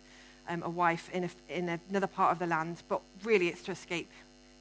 um, 0.49 0.63
a 0.63 0.71
wife 0.71 1.11
in, 1.13 1.25
a, 1.25 1.31
in 1.49 1.81
another 1.91 2.07
part 2.07 2.31
of 2.31 2.39
the 2.39 2.47
land. 2.47 2.85
But 2.89 3.01
really, 3.25 3.49
it's 3.49 3.63
to 3.63 3.73
escape 3.73 4.09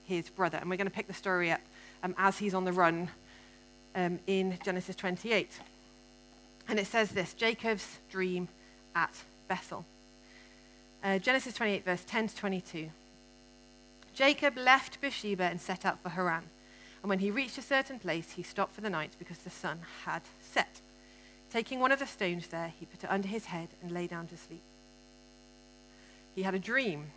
his 0.03 0.27
brother. 0.29 0.57
And 0.57 0.67
we're 0.67 0.77
going 0.77 0.89
to 0.89 0.93
pick 0.93 1.05
the 1.05 1.13
story 1.13 1.51
up 1.51 1.61
um, 2.01 2.15
as 2.17 2.39
he's 2.39 2.55
on 2.55 2.65
the 2.65 2.71
run 2.71 3.09
um, 3.93 4.17
in 4.25 4.57
Genesis 4.65 4.95
28. 4.95 5.59
And 6.67 6.79
it 6.79 6.87
says 6.87 7.11
this 7.11 7.35
Jacob's 7.35 7.99
dream 8.09 8.47
at 8.95 9.13
Bethel. 9.47 9.85
Uh, 11.03 11.19
Genesis 11.19 11.53
28, 11.53 11.85
verse 11.85 12.03
10 12.07 12.29
to 12.29 12.35
22. 12.35 12.89
Jacob 14.15 14.57
left 14.57 14.99
Beersheba 15.01 15.43
and 15.43 15.61
set 15.61 15.85
out 15.85 16.01
for 16.01 16.09
Haran. 16.09 16.45
And 17.03 17.11
when 17.11 17.19
he 17.19 17.29
reached 17.29 17.59
a 17.59 17.61
certain 17.61 17.99
place, 17.99 18.31
he 18.31 18.41
stopped 18.41 18.73
for 18.73 18.81
the 18.81 18.89
night 18.89 19.11
because 19.19 19.37
the 19.37 19.51
sun 19.51 19.81
had 20.03 20.23
set. 20.41 20.81
Taking 21.55 21.79
one 21.79 21.93
of 21.93 22.00
the 22.00 22.05
stones 22.05 22.47
there, 22.47 22.74
he 22.77 22.85
put 22.85 23.05
it 23.05 23.09
under 23.09 23.29
his 23.29 23.45
head 23.45 23.69
and 23.81 23.91
lay 23.91 24.07
down 24.07 24.27
to 24.27 24.35
sleep. 24.35 24.63
He 26.35 26.43
had 26.43 26.53
a 26.53 26.59
dream, 26.59 27.12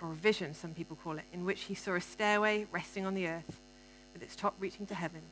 or 0.00 0.10
a 0.10 0.14
vision, 0.14 0.52
some 0.52 0.74
people 0.74 0.98
call 1.02 1.16
it, 1.16 1.24
in 1.32 1.44
which 1.44 1.62
he 1.62 1.74
saw 1.74 1.94
a 1.94 2.00
stairway 2.00 2.66
resting 2.72 3.06
on 3.06 3.14
the 3.14 3.28
earth 3.28 3.60
with 4.12 4.22
its 4.22 4.34
top 4.34 4.56
reaching 4.58 4.84
to 4.86 4.96
heaven 4.96 5.22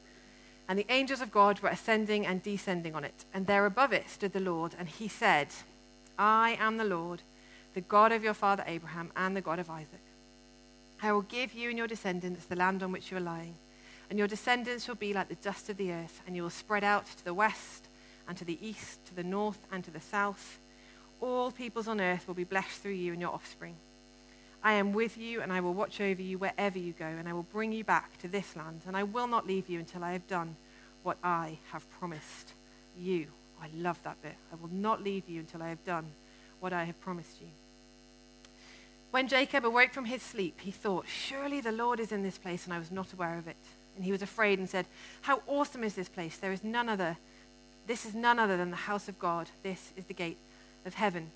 and 0.70 0.78
the 0.78 0.87
angels 0.88 1.20
of 1.20 1.32
God 1.32 1.58
were 1.58 1.68
ascending 1.68 2.25
and 2.25 2.44
descending 2.44 2.94
on 2.94 3.02
it. 3.02 3.25
And 3.34 3.49
there 3.49 3.66
above 3.66 3.92
it 3.92 4.08
stood 4.08 4.32
the 4.32 4.38
Lord, 4.38 4.76
and 4.78 4.88
he 4.88 5.08
said, 5.08 5.49
I 6.16 6.56
am 6.60 6.76
the 6.76 6.84
Lord, 6.84 7.22
the 7.75 7.80
God 7.80 8.12
of 8.12 8.22
your 8.22 8.34
father 8.34 8.62
Abraham 8.68 9.10
and 9.16 9.34
the 9.34 9.40
God 9.40 9.58
of 9.58 9.68
Isaac. 9.68 10.00
I 11.02 11.10
will 11.10 11.22
give 11.22 11.54
you 11.54 11.70
and 11.70 11.76
your 11.76 11.88
descendants 11.88 12.46
the 12.46 12.54
land 12.54 12.84
on 12.84 12.92
which 12.92 13.10
you 13.10 13.16
are 13.16 13.20
lying, 13.20 13.56
and 14.08 14.16
your 14.16 14.28
descendants 14.28 14.84
shall 14.84 14.94
be 14.94 15.12
like 15.12 15.28
the 15.28 15.34
dust 15.34 15.68
of 15.70 15.76
the 15.76 15.90
earth, 15.90 16.22
and 16.25 16.37
you 16.37 16.44
will 16.44 16.50
spread 16.50 16.84
out 16.84 17.06
to 17.06 17.25
the 17.25 17.34
west 17.34 17.88
and 18.30 18.38
to 18.38 18.44
the 18.44 18.64
east, 18.64 19.04
to 19.06 19.14
the 19.16 19.25
north 19.25 19.58
and 19.72 19.82
to 19.82 19.90
the 19.90 20.00
south. 20.00 20.60
All 21.20 21.50
peoples 21.50 21.88
on 21.88 22.00
earth 22.00 22.28
will 22.28 22.34
be 22.37 22.44
blessed 22.44 22.80
through 22.80 22.92
you 22.92 23.10
and 23.10 23.20
your 23.20 23.32
offspring. 23.32 23.75
I 24.62 24.75
am 24.75 24.92
with 24.92 25.18
you, 25.18 25.40
and 25.40 25.52
I 25.52 25.58
will 25.58 25.75
watch 25.75 26.00
over 26.00 26.22
you 26.22 26.38
wherever 26.38 26.78
you 26.78 26.92
go, 26.92 27.06
and 27.06 27.28
I 27.28 27.32
will 27.32 27.42
bring 27.42 27.72
you 27.72 27.82
back 27.82 28.18
to 28.18 28.28
this 28.28 28.54
land, 28.54 28.82
and 28.87 28.96
I 28.96 29.02
will 29.02 29.26
not 29.26 29.49
leave 29.49 29.68
you 29.68 29.80
until 29.80 30.04
I 30.04 30.12
have 30.12 30.28
done 30.28 30.54
what 31.02 31.16
I 31.25 31.58
have 31.72 31.90
promised 31.99 32.52
you. 32.96 33.26
I 33.60 33.66
love 33.75 33.99
that 34.04 34.22
bit. 34.22 34.37
I 34.52 34.56
will 34.62 34.72
not 34.72 35.02
leave 35.02 35.28
you 35.28 35.40
until 35.40 35.60
I 35.60 35.70
have 35.70 35.84
done 35.84 36.06
what 36.60 36.72
I 36.72 36.84
have 36.84 37.00
promised 37.00 37.40
you. 37.40 37.49
When 39.10 39.26
Jacob 39.26 39.64
awoke 39.64 39.92
from 39.92 40.04
his 40.04 40.22
sleep, 40.22 40.60
he 40.60 40.70
thought, 40.70 41.06
Surely 41.08 41.60
the 41.60 41.72
Lord 41.72 41.99
is 41.99 42.12
in 42.12 42.22
this 42.22 42.38
place, 42.38 42.64
and 42.64 42.72
I 42.72 42.78
was 42.78 42.92
not 42.92 43.12
aware 43.12 43.38
of 43.38 43.49
it. 43.49 43.56
And 43.96 44.04
he 44.04 44.12
was 44.12 44.22
afraid 44.22 44.60
and 44.60 44.70
said, 44.70 44.87
How 45.22 45.42
awesome 45.49 45.82
is 45.82 45.94
this 45.94 46.08
place! 46.08 46.37
There 46.37 46.52
is 46.52 46.62
none 46.62 46.88
other. 46.88 47.16
This 47.90 48.06
is 48.06 48.14
none 48.14 48.38
other 48.38 48.56
than 48.56 48.70
the 48.70 48.76
house 48.76 49.09
of 49.09 49.18
God. 49.18 49.50
This 49.64 49.92
is 49.97 50.04
the 50.04 50.14
gate 50.14 50.38
of 50.87 50.94
heaven. 50.94 51.28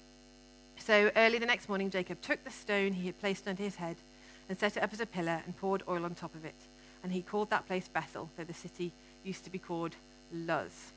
So 0.78 1.10
early 1.16 1.40
the 1.40 1.46
next 1.46 1.68
morning, 1.68 1.90
Jacob 1.90 2.22
took 2.22 2.44
the 2.44 2.50
stone 2.52 2.92
he 2.92 3.06
had 3.06 3.18
placed 3.18 3.48
under 3.48 3.60
his 3.60 3.74
head 3.74 3.96
and 4.48 4.56
set 4.56 4.76
it 4.76 4.82
up 4.84 4.92
as 4.92 5.00
a 5.00 5.06
pillar 5.06 5.42
and 5.44 5.56
poured 5.56 5.82
oil 5.88 6.04
on 6.04 6.14
top 6.14 6.32
of 6.32 6.44
it. 6.44 6.54
And 7.02 7.10
he 7.10 7.22
called 7.22 7.50
that 7.50 7.66
place 7.66 7.88
Bethel, 7.88 8.30
though 8.36 8.44
the 8.44 8.54
city 8.54 8.92
used 9.24 9.42
to 9.42 9.50
be 9.50 9.58
called 9.58 9.96
Luz. 10.32 10.92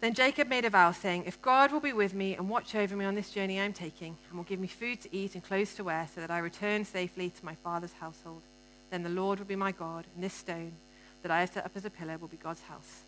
Then 0.00 0.14
Jacob 0.14 0.46
made 0.46 0.64
a 0.64 0.70
vow, 0.70 0.92
saying, 0.92 1.24
If 1.26 1.42
God 1.42 1.72
will 1.72 1.80
be 1.80 1.92
with 1.92 2.14
me 2.14 2.36
and 2.36 2.48
watch 2.48 2.76
over 2.76 2.94
me 2.94 3.06
on 3.06 3.16
this 3.16 3.30
journey 3.30 3.58
I 3.58 3.64
am 3.64 3.72
taking, 3.72 4.16
and 4.28 4.38
will 4.38 4.44
give 4.44 4.60
me 4.60 4.68
food 4.68 5.00
to 5.00 5.12
eat 5.12 5.34
and 5.34 5.42
clothes 5.42 5.74
to 5.74 5.82
wear, 5.82 6.06
so 6.14 6.20
that 6.20 6.30
I 6.30 6.38
return 6.38 6.84
safely 6.84 7.30
to 7.30 7.44
my 7.44 7.56
father's 7.56 7.94
household, 7.94 8.42
then 8.90 9.02
the 9.02 9.08
Lord 9.08 9.40
will 9.40 9.46
be 9.46 9.56
my 9.56 9.72
God, 9.72 10.04
and 10.14 10.22
this 10.22 10.34
stone 10.34 10.74
that 11.22 11.32
I 11.32 11.40
have 11.40 11.50
set 11.50 11.64
up 11.64 11.72
as 11.74 11.84
a 11.84 11.90
pillar 11.90 12.18
will 12.18 12.28
be 12.28 12.36
God's 12.36 12.62
house. 12.62 13.02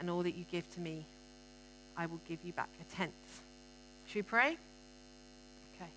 And 0.00 0.08
all 0.10 0.22
that 0.22 0.34
you 0.34 0.44
give 0.50 0.72
to 0.74 0.80
me, 0.80 1.04
I 1.96 2.06
will 2.06 2.20
give 2.28 2.38
you 2.44 2.52
back 2.52 2.68
a 2.80 2.96
tenth. 2.96 3.12
Should 4.06 4.16
we 4.16 4.22
pray? 4.22 4.56
Okay. 5.74 5.90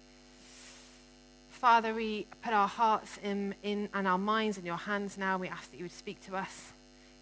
Father, 1.52 1.94
we 1.94 2.26
put 2.44 2.54
our 2.54 2.68
hearts 2.68 3.20
in, 3.24 3.56
in, 3.64 3.90
and 3.94 4.08
our 4.08 4.18
minds 4.18 4.58
in 4.58 4.66
your 4.66 4.78
hands 4.78 5.18
now. 5.18 5.38
We 5.38 5.48
ask 5.48 5.70
that 5.72 5.78
you 5.78 5.84
would 5.84 5.92
speak 5.92 6.24
to 6.26 6.36
us. 6.36 6.72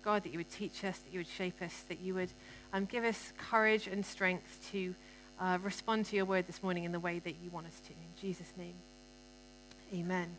God, 0.03 0.23
that 0.23 0.31
you 0.31 0.37
would 0.37 0.49
teach 0.49 0.83
us, 0.85 0.97
that 0.99 1.11
you 1.11 1.19
would 1.19 1.27
shape 1.27 1.61
us, 1.61 1.83
that 1.89 1.99
you 1.99 2.13
would 2.15 2.29
um, 2.71 2.85
give 2.85 3.03
us 3.03 3.33
courage 3.37 3.87
and 3.87 4.05
strength 4.05 4.69
to 4.71 4.95
uh, 5.39 5.57
respond 5.61 6.05
to 6.05 6.15
your 6.15 6.25
word 6.25 6.47
this 6.47 6.63
morning 6.63 6.85
in 6.85 6.91
the 6.91 6.99
way 6.99 7.19
that 7.19 7.35
you 7.43 7.49
want 7.51 7.67
us 7.67 7.79
to. 7.81 7.91
In 7.91 8.21
Jesus' 8.21 8.53
name, 8.57 8.75
amen. 9.93 10.29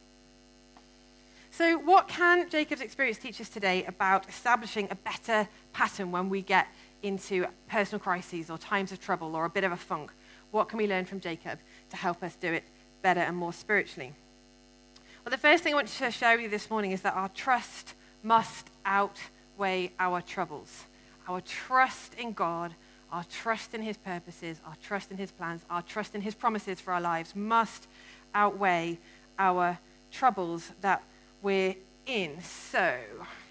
So, 1.60 1.76
what 1.76 2.08
can 2.08 2.48
Jacob's 2.48 2.80
experience 2.80 3.18
teach 3.18 3.38
us 3.38 3.50
today 3.50 3.84
about 3.84 4.26
establishing 4.30 4.88
a 4.90 4.94
better 4.94 5.46
pattern 5.74 6.10
when 6.10 6.30
we 6.30 6.40
get 6.40 6.66
into 7.02 7.44
personal 7.68 8.00
crises 8.00 8.48
or 8.48 8.56
times 8.56 8.92
of 8.92 8.98
trouble 8.98 9.36
or 9.36 9.44
a 9.44 9.50
bit 9.50 9.64
of 9.64 9.70
a 9.70 9.76
funk? 9.76 10.10
What 10.52 10.70
can 10.70 10.78
we 10.78 10.86
learn 10.86 11.04
from 11.04 11.20
Jacob 11.20 11.58
to 11.90 11.96
help 11.98 12.22
us 12.22 12.34
do 12.34 12.50
it 12.50 12.64
better 13.02 13.20
and 13.20 13.36
more 13.36 13.52
spiritually? 13.52 14.14
Well, 15.22 15.30
the 15.30 15.36
first 15.36 15.62
thing 15.62 15.74
I 15.74 15.76
want 15.76 15.88
to 15.88 16.10
share 16.10 16.36
with 16.36 16.44
you 16.44 16.48
this 16.48 16.70
morning 16.70 16.92
is 16.92 17.02
that 17.02 17.12
our 17.12 17.28
trust 17.28 17.92
must 18.22 18.70
outweigh 18.86 19.92
our 19.98 20.22
troubles. 20.22 20.84
Our 21.28 21.42
trust 21.42 22.14
in 22.14 22.32
God, 22.32 22.74
our 23.12 23.24
trust 23.24 23.74
in 23.74 23.82
His 23.82 23.98
purposes, 23.98 24.62
our 24.66 24.76
trust 24.82 25.10
in 25.10 25.18
His 25.18 25.30
plans, 25.30 25.66
our 25.68 25.82
trust 25.82 26.14
in 26.14 26.22
His 26.22 26.34
promises 26.34 26.80
for 26.80 26.94
our 26.94 27.02
lives 27.02 27.36
must 27.36 27.86
outweigh 28.34 28.98
our 29.38 29.78
troubles 30.10 30.72
that 30.80 31.02
we're 31.42 31.74
in. 32.06 32.40
So, 32.42 32.96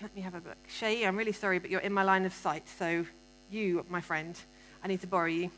let 0.02 0.16
me 0.16 0.22
have 0.22 0.34
a 0.34 0.38
look. 0.38 0.58
Shay, 0.68 1.06
I'm 1.06 1.16
really 1.16 1.32
sorry, 1.32 1.60
but 1.60 1.70
you're 1.70 1.82
in 1.82 1.94
my 1.94 2.04
line 2.04 2.26
of 2.26 2.34
sight, 2.34 2.68
so 2.68 3.06
you, 3.50 3.86
my 3.90 4.02
friend, 4.02 4.38
I 4.84 4.88
need 4.88 5.02
to 5.02 5.08
borrow 5.08 5.28
you. 5.28 5.50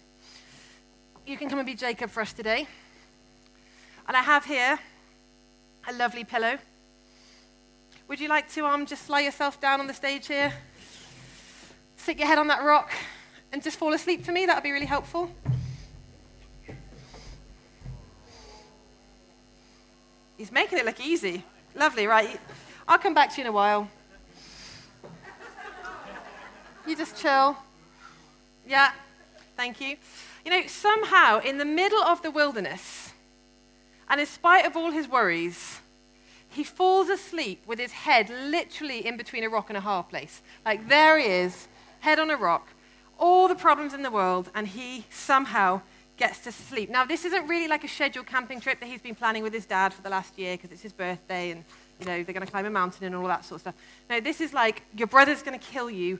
You 1.26 1.38
can 1.38 1.50
come 1.50 1.60
and 1.60 1.66
be 1.66 1.76
Jacob 1.76 2.10
for 2.10 2.22
us 2.22 2.34
today. 2.34 2.68
And 4.08 4.18
I 4.18 4.22
have 4.22 4.46
here 4.46 4.80
a 5.88 5.94
lovely 5.94 6.24
pillow. 6.24 6.58
Would 8.08 8.20
you 8.20 8.28
like 8.28 8.52
to 8.54 8.66
um, 8.66 8.86
just 8.86 9.10
lie 9.10 9.22
yourself 9.22 9.62
down 9.62 9.80
on 9.80 9.88
the 9.88 9.94
stage 9.94 10.28
here? 10.28 10.52
Sit 11.98 12.18
your 12.18 12.28
head 12.28 12.38
on 12.38 12.48
that 12.48 12.64
rock 12.64 12.92
and 13.54 13.62
just 13.62 13.78
fall 13.78 13.94
asleep 13.94 14.26
for 14.26 14.32
me? 14.32 14.46
That 14.46 14.56
would 14.56 14.64
be 14.64 14.72
really 14.72 14.86
helpful. 14.86 15.30
He's 20.38 20.52
making 20.52 20.80
it 20.80 20.86
look 20.86 21.00
easy. 21.00 21.44
Lovely, 21.76 22.08
right? 22.08 22.40
I'll 22.88 22.98
come 22.98 23.14
back 23.14 23.32
to 23.32 23.38
you 23.38 23.44
in 23.44 23.48
a 23.48 23.52
while. 23.52 23.90
You 26.86 26.96
just 26.96 27.18
chill. 27.18 27.58
Yeah, 28.68 28.92
thank 29.56 29.80
you. 29.80 29.98
You 30.44 30.52
know, 30.52 30.68
somehow 30.68 31.40
in 31.40 31.58
the 31.58 31.66
middle 31.66 32.02
of 32.02 32.22
the 32.22 32.32
wilderness, 32.32 33.14
and 34.10 34.20
in 34.20 34.26
spite 34.26 34.66
of 34.66 34.76
all 34.76 34.92
his 34.92 35.08
worries, 35.08 35.80
he 36.50 36.64
falls 36.64 37.08
asleep 37.08 37.64
with 37.66 37.80
his 37.80 37.92
head 37.92 38.30
literally 38.30 39.06
in 39.06 39.16
between 39.16 39.44
a 39.44 39.50
rock 39.50 39.70
and 39.70 39.78
a 39.78 39.82
hard 39.82 40.10
place. 40.10 40.42
Like 40.66 40.90
there 40.90 41.18
he 41.18 41.26
is, 41.26 41.68
head 42.02 42.20
on 42.20 42.30
a 42.30 42.36
rock, 42.36 42.68
all 43.18 43.48
the 43.48 43.56
problems 43.56 43.94
in 43.94 44.02
the 44.02 44.12
world, 44.12 44.50
and 44.54 44.68
he 44.68 45.06
somehow 45.10 45.82
gets 46.22 46.38
to 46.38 46.52
sleep. 46.52 46.88
Now, 46.92 47.04
this 47.04 47.26
isn't 47.26 47.48
really 47.48 47.68
like 47.68 47.84
a 47.84 47.88
scheduled 47.88 48.28
camping 48.28 48.62
trip 48.62 48.80
that 48.80 48.86
he's 48.86 49.02
been 49.02 49.16
planning 49.16 49.42
with 49.42 49.54
his 49.54 49.66
dad 49.66 49.92
for 49.92 50.04
the 50.04 50.10
last 50.10 50.38
year 50.38 50.56
because 50.56 50.72
it's 50.72 50.84
his 50.84 50.94
birthday 50.94 51.50
and, 51.50 51.64
you 52.00 52.06
know, 52.06 52.22
they're 52.22 52.36
going 52.36 52.46
to 52.46 52.52
climb 52.52 52.68
a 52.68 52.70
mountain 52.70 53.08
and 53.08 53.16
all 53.16 53.26
that 53.26 53.44
sort 53.44 53.56
of 53.56 53.62
stuff. 53.62 53.76
No, 54.08 54.20
this 54.20 54.40
is 54.40 54.54
like 54.54 54.84
your 54.96 55.08
brother's 55.08 55.42
going 55.42 55.60
to 55.60 55.66
kill 55.66 55.90
you, 55.90 56.20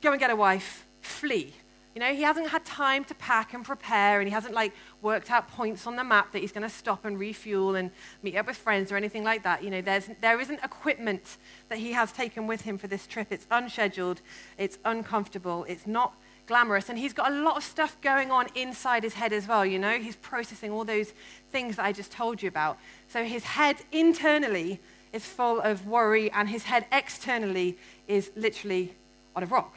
go 0.00 0.12
and 0.12 0.18
get 0.18 0.30
a 0.30 0.36
wife, 0.36 0.86
flee. 1.02 1.52
You 1.94 2.00
know, 2.00 2.14
he 2.14 2.22
hasn't 2.22 2.48
had 2.48 2.64
time 2.64 3.04
to 3.04 3.14
pack 3.16 3.52
and 3.52 3.62
prepare, 3.62 4.18
and 4.20 4.26
he 4.26 4.32
hasn't 4.32 4.54
like 4.54 4.72
worked 5.02 5.30
out 5.30 5.48
points 5.48 5.86
on 5.86 5.94
the 5.94 6.04
map 6.04 6.32
that 6.32 6.38
he's 6.38 6.50
going 6.50 6.66
to 6.66 6.74
stop 6.74 7.04
and 7.04 7.20
refuel 7.20 7.74
and 7.74 7.90
meet 8.22 8.36
up 8.36 8.46
with 8.46 8.56
friends 8.56 8.90
or 8.90 8.96
anything 8.96 9.24
like 9.24 9.42
that. 9.42 9.62
You 9.62 9.68
know, 9.68 9.82
there's, 9.82 10.08
there 10.22 10.40
isn't 10.40 10.60
equipment 10.64 11.36
that 11.68 11.76
he 11.76 11.92
has 11.92 12.12
taken 12.12 12.46
with 12.46 12.62
him 12.62 12.78
for 12.78 12.86
this 12.86 13.06
trip. 13.06 13.28
It's 13.30 13.46
unscheduled, 13.50 14.22
it's 14.56 14.78
uncomfortable, 14.86 15.66
it's 15.68 15.86
not 15.86 16.14
glamorous, 16.46 16.88
and 16.88 16.98
he's 16.98 17.12
got 17.12 17.32
a 17.32 17.34
lot 17.34 17.56
of 17.56 17.64
stuff 17.64 17.96
going 18.00 18.30
on 18.30 18.46
inside 18.54 19.02
his 19.02 19.14
head 19.14 19.32
as 19.32 19.48
well. 19.48 19.64
You 19.64 19.78
know, 19.78 19.98
he's 19.98 20.16
processing 20.16 20.70
all 20.70 20.84
those 20.84 21.12
things 21.50 21.76
that 21.76 21.84
I 21.84 21.92
just 21.92 22.12
told 22.12 22.42
you 22.42 22.48
about. 22.48 22.78
So 23.08 23.24
his 23.24 23.44
head 23.44 23.76
internally 23.92 24.80
is 25.12 25.24
full 25.24 25.60
of 25.60 25.86
worry, 25.86 26.30
and 26.30 26.48
his 26.48 26.64
head 26.64 26.86
externally 26.92 27.78
is 28.08 28.30
literally 28.36 28.94
on 29.34 29.42
a 29.42 29.46
rock 29.46 29.74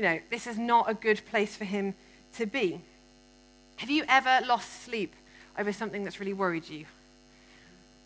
you 0.00 0.06
know, 0.06 0.18
this 0.30 0.46
is 0.46 0.56
not 0.56 0.88
a 0.88 0.94
good 0.94 1.20
place 1.30 1.54
for 1.56 1.66
him 1.66 1.92
to 2.34 2.46
be. 2.46 2.80
Have 3.76 3.90
you 3.90 4.02
ever 4.08 4.40
lost 4.46 4.84
sleep 4.84 5.14
over 5.58 5.74
something 5.74 6.04
that's 6.04 6.18
really 6.18 6.32
worried 6.32 6.66
you? 6.70 6.86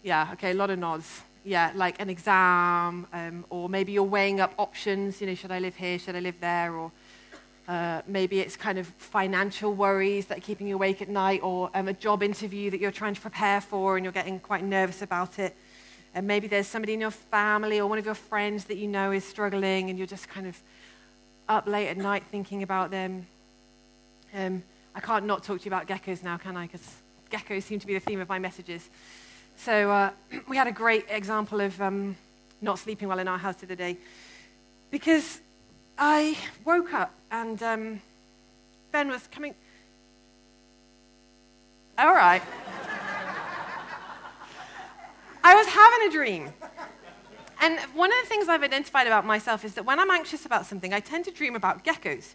Yeah, 0.03 0.31
okay, 0.33 0.51
a 0.51 0.55
lot 0.55 0.71
of 0.71 0.81
nods. 0.81 1.23
Yeah, 1.45 1.71
like 1.77 2.01
an 2.01 2.11
exam, 2.11 3.07
um, 3.13 3.45
or 3.49 3.69
maybe 3.69 3.93
you're 3.93 4.03
weighing 4.03 4.41
up 4.41 4.55
options. 4.59 5.21
You 5.21 5.29
know, 5.29 5.37
should 5.37 5.53
I 5.53 5.61
live 5.61 5.77
here? 5.77 5.97
Should 6.01 6.17
I 6.17 6.19
live 6.19 6.41
there? 6.41 6.75
Or 6.75 6.91
uh, 7.66 8.02
maybe 8.06 8.40
it's 8.40 8.56
kind 8.56 8.78
of 8.78 8.87
financial 8.99 9.73
worries 9.73 10.26
that 10.26 10.38
are 10.38 10.40
keeping 10.40 10.66
you 10.66 10.75
awake 10.75 11.00
at 11.00 11.09
night, 11.09 11.40
or 11.42 11.71
um, 11.75 11.88
a 11.88 11.92
job 11.92 12.23
interview 12.23 12.71
that 12.71 12.80
you're 12.80 12.90
trying 12.90 13.14
to 13.14 13.21
prepare 13.21 13.61
for 13.61 13.97
and 13.97 14.04
you're 14.04 14.12
getting 14.12 14.38
quite 14.38 14.62
nervous 14.62 15.00
about 15.00 15.38
it. 15.38 15.56
And 16.14 16.26
maybe 16.26 16.47
there's 16.47 16.66
somebody 16.66 16.92
in 16.92 17.00
your 17.00 17.11
family 17.11 17.80
or 17.80 17.87
one 17.87 17.99
of 17.99 18.04
your 18.04 18.14
friends 18.14 18.64
that 18.66 18.76
you 18.76 18.87
know 18.87 19.12
is 19.12 19.25
struggling 19.25 19.90
and 19.90 19.99
you're 19.99 20.06
just 20.06 20.28
kind 20.28 20.47
of 20.47 20.56
up 21.49 21.66
late 21.66 21.88
at 21.88 21.97
night 21.97 22.23
thinking 22.30 22.62
about 22.62 22.90
them. 22.90 23.26
Um, 24.35 24.62
I 24.94 25.00
can't 25.00 25.25
not 25.25 25.42
talk 25.42 25.59
to 25.59 25.64
you 25.64 25.71
about 25.71 25.88
geckos 25.88 26.23
now, 26.23 26.37
can 26.37 26.56
I? 26.56 26.66
Because 26.66 26.88
geckos 27.30 27.62
seem 27.62 27.80
to 27.80 27.87
be 27.87 27.94
the 27.94 28.00
theme 28.00 28.21
of 28.21 28.28
my 28.28 28.38
messages. 28.38 28.89
So 29.56 29.91
uh, 29.91 30.10
we 30.49 30.56
had 30.56 30.67
a 30.67 30.73
great 30.73 31.06
example 31.08 31.60
of 31.60 31.80
um, 31.80 32.17
not 32.60 32.78
sleeping 32.78 33.08
well 33.08 33.19
in 33.19 33.26
our 33.26 33.39
house 33.39 33.56
the 33.56 33.67
other 33.67 33.75
day 33.75 33.97
because 34.91 35.41
I 35.97 36.37
woke 36.65 36.93
up 36.93 37.15
and 37.30 37.63
um, 37.63 38.00
Ben 38.91 39.09
was 39.09 39.28
coming. 39.28 39.54
All 41.97 42.15
right. 42.15 42.43
I 45.45 45.54
was 45.54 45.67
having 45.67 46.09
a 46.09 46.11
dream. 46.11 46.52
And 47.61 47.78
one 47.95 48.11
of 48.11 48.17
the 48.23 48.28
things 48.28 48.49
I've 48.49 48.63
identified 48.63 49.07
about 49.07 49.25
myself 49.25 49.65
is 49.65 49.75
that 49.75 49.85
when 49.85 50.00
I'm 50.00 50.11
anxious 50.11 50.45
about 50.45 50.67
something, 50.67 50.93
I 50.93 51.00
tend 51.00 51.25
to 51.26 51.30
dream 51.30 51.54
about 51.54 51.85
geckos. 51.85 52.35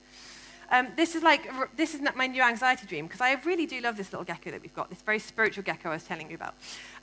Um, 0.72 0.88
this 0.96 1.16
is 1.16 1.24
like 1.24 1.50
this 1.76 1.96
is 1.96 2.02
my 2.16 2.28
new 2.28 2.44
anxiety 2.44 2.86
dream 2.86 3.08
because 3.08 3.22
I 3.22 3.34
really 3.44 3.66
do 3.66 3.82
love 3.82 3.98
this 3.98 4.14
little 4.14 4.24
gecko 4.24 4.52
that 4.52 4.62
we've 4.62 4.74
got, 4.74 4.90
this 4.90 5.02
very 5.02 5.18
spiritual 5.20 5.64
gecko 5.64 5.90
I 5.90 5.94
was 5.94 6.04
telling 6.04 6.30
you 6.30 6.36
about. 6.36 6.54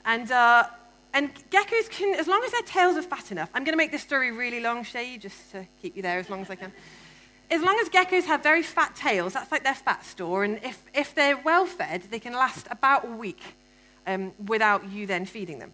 And 0.05 0.31
uh, 0.31 0.67
and 1.13 1.33
geckos 1.49 1.89
can, 1.89 2.13
as 2.19 2.27
long 2.27 2.43
as 2.43 2.51
their 2.51 2.61
tails 2.61 2.97
are 2.97 3.01
fat 3.01 3.31
enough, 3.31 3.49
I'm 3.53 3.63
going 3.63 3.73
to 3.73 3.77
make 3.77 3.91
this 3.91 4.03
story 4.03 4.31
really 4.31 4.59
long, 4.59 4.83
Shay, 4.83 5.17
just 5.17 5.51
to 5.51 5.65
keep 5.81 5.95
you 5.95 6.01
there 6.01 6.19
as 6.19 6.29
long 6.29 6.41
as 6.41 6.49
I 6.49 6.55
can. 6.55 6.71
As 7.49 7.61
long 7.61 7.79
as 7.81 7.89
geckos 7.89 8.25
have 8.25 8.43
very 8.43 8.63
fat 8.63 8.95
tails, 8.95 9.33
that's 9.33 9.51
like 9.51 9.63
their 9.63 9.73
fat 9.73 10.05
store, 10.05 10.43
and 10.43 10.59
if, 10.63 10.83
if 10.93 11.15
they're 11.15 11.37
well 11.37 11.65
fed, 11.65 12.03
they 12.11 12.19
can 12.19 12.33
last 12.33 12.67
about 12.69 13.05
a 13.05 13.11
week 13.11 13.41
um, 14.05 14.33
without 14.45 14.89
you 14.89 15.05
then 15.05 15.25
feeding 15.25 15.59
them. 15.59 15.73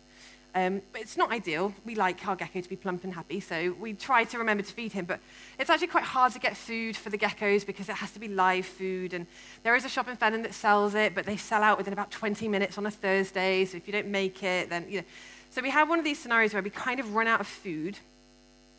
Um, 0.55 0.83
but 0.91 1.01
it's 1.01 1.17
not 1.17 1.31
ideal. 1.31 1.73
We 1.83 1.95
like 1.95 2.27
our 2.27 2.35
gecko 2.35 2.61
to 2.61 2.69
be 2.69 2.75
plump 2.75 3.03
and 3.03 3.13
happy, 3.13 3.39
so 3.39 3.75
we 3.79 3.93
try 3.93 4.23
to 4.25 4.37
remember 4.37 4.61
to 4.61 4.71
feed 4.71 4.91
him. 4.91 5.05
But 5.05 5.19
it's 5.57 5.69
actually 5.69 5.87
quite 5.87 6.03
hard 6.03 6.31
to 6.33 6.39
get 6.39 6.55
food 6.55 6.95
for 6.95 7.09
the 7.09 7.17
geckos 7.17 7.65
because 7.65 7.89
it 7.89 7.95
has 7.95 8.11
to 8.11 8.19
be 8.19 8.27
live 8.27 8.67
food. 8.67 9.13
And 9.15 9.25
there 9.63 9.75
is 9.75 9.83
a 9.83 9.89
shop 9.89 10.07
in 10.07 10.15
Fenton 10.15 10.43
that 10.43 10.53
sells 10.53 10.93
it, 10.93 11.15
but 11.15 11.25
they 11.25 11.37
sell 11.37 11.63
out 11.63 11.79
within 11.79 11.91
about 11.91 12.11
20 12.11 12.47
minutes 12.47 12.77
on 12.77 12.85
a 12.85 12.91
Thursday. 12.91 13.65
So 13.65 13.77
if 13.77 13.87
you 13.87 13.93
don't 13.93 14.09
make 14.09 14.43
it, 14.43 14.69
then, 14.69 14.85
you 14.87 14.99
know. 14.99 15.07
So 15.49 15.61
we 15.61 15.71
had 15.71 15.89
one 15.89 15.97
of 15.97 16.05
these 16.05 16.19
scenarios 16.19 16.53
where 16.53 16.61
we 16.61 16.69
kind 16.69 16.99
of 16.99 17.15
run 17.15 17.27
out 17.27 17.39
of 17.39 17.47
food, 17.47 17.97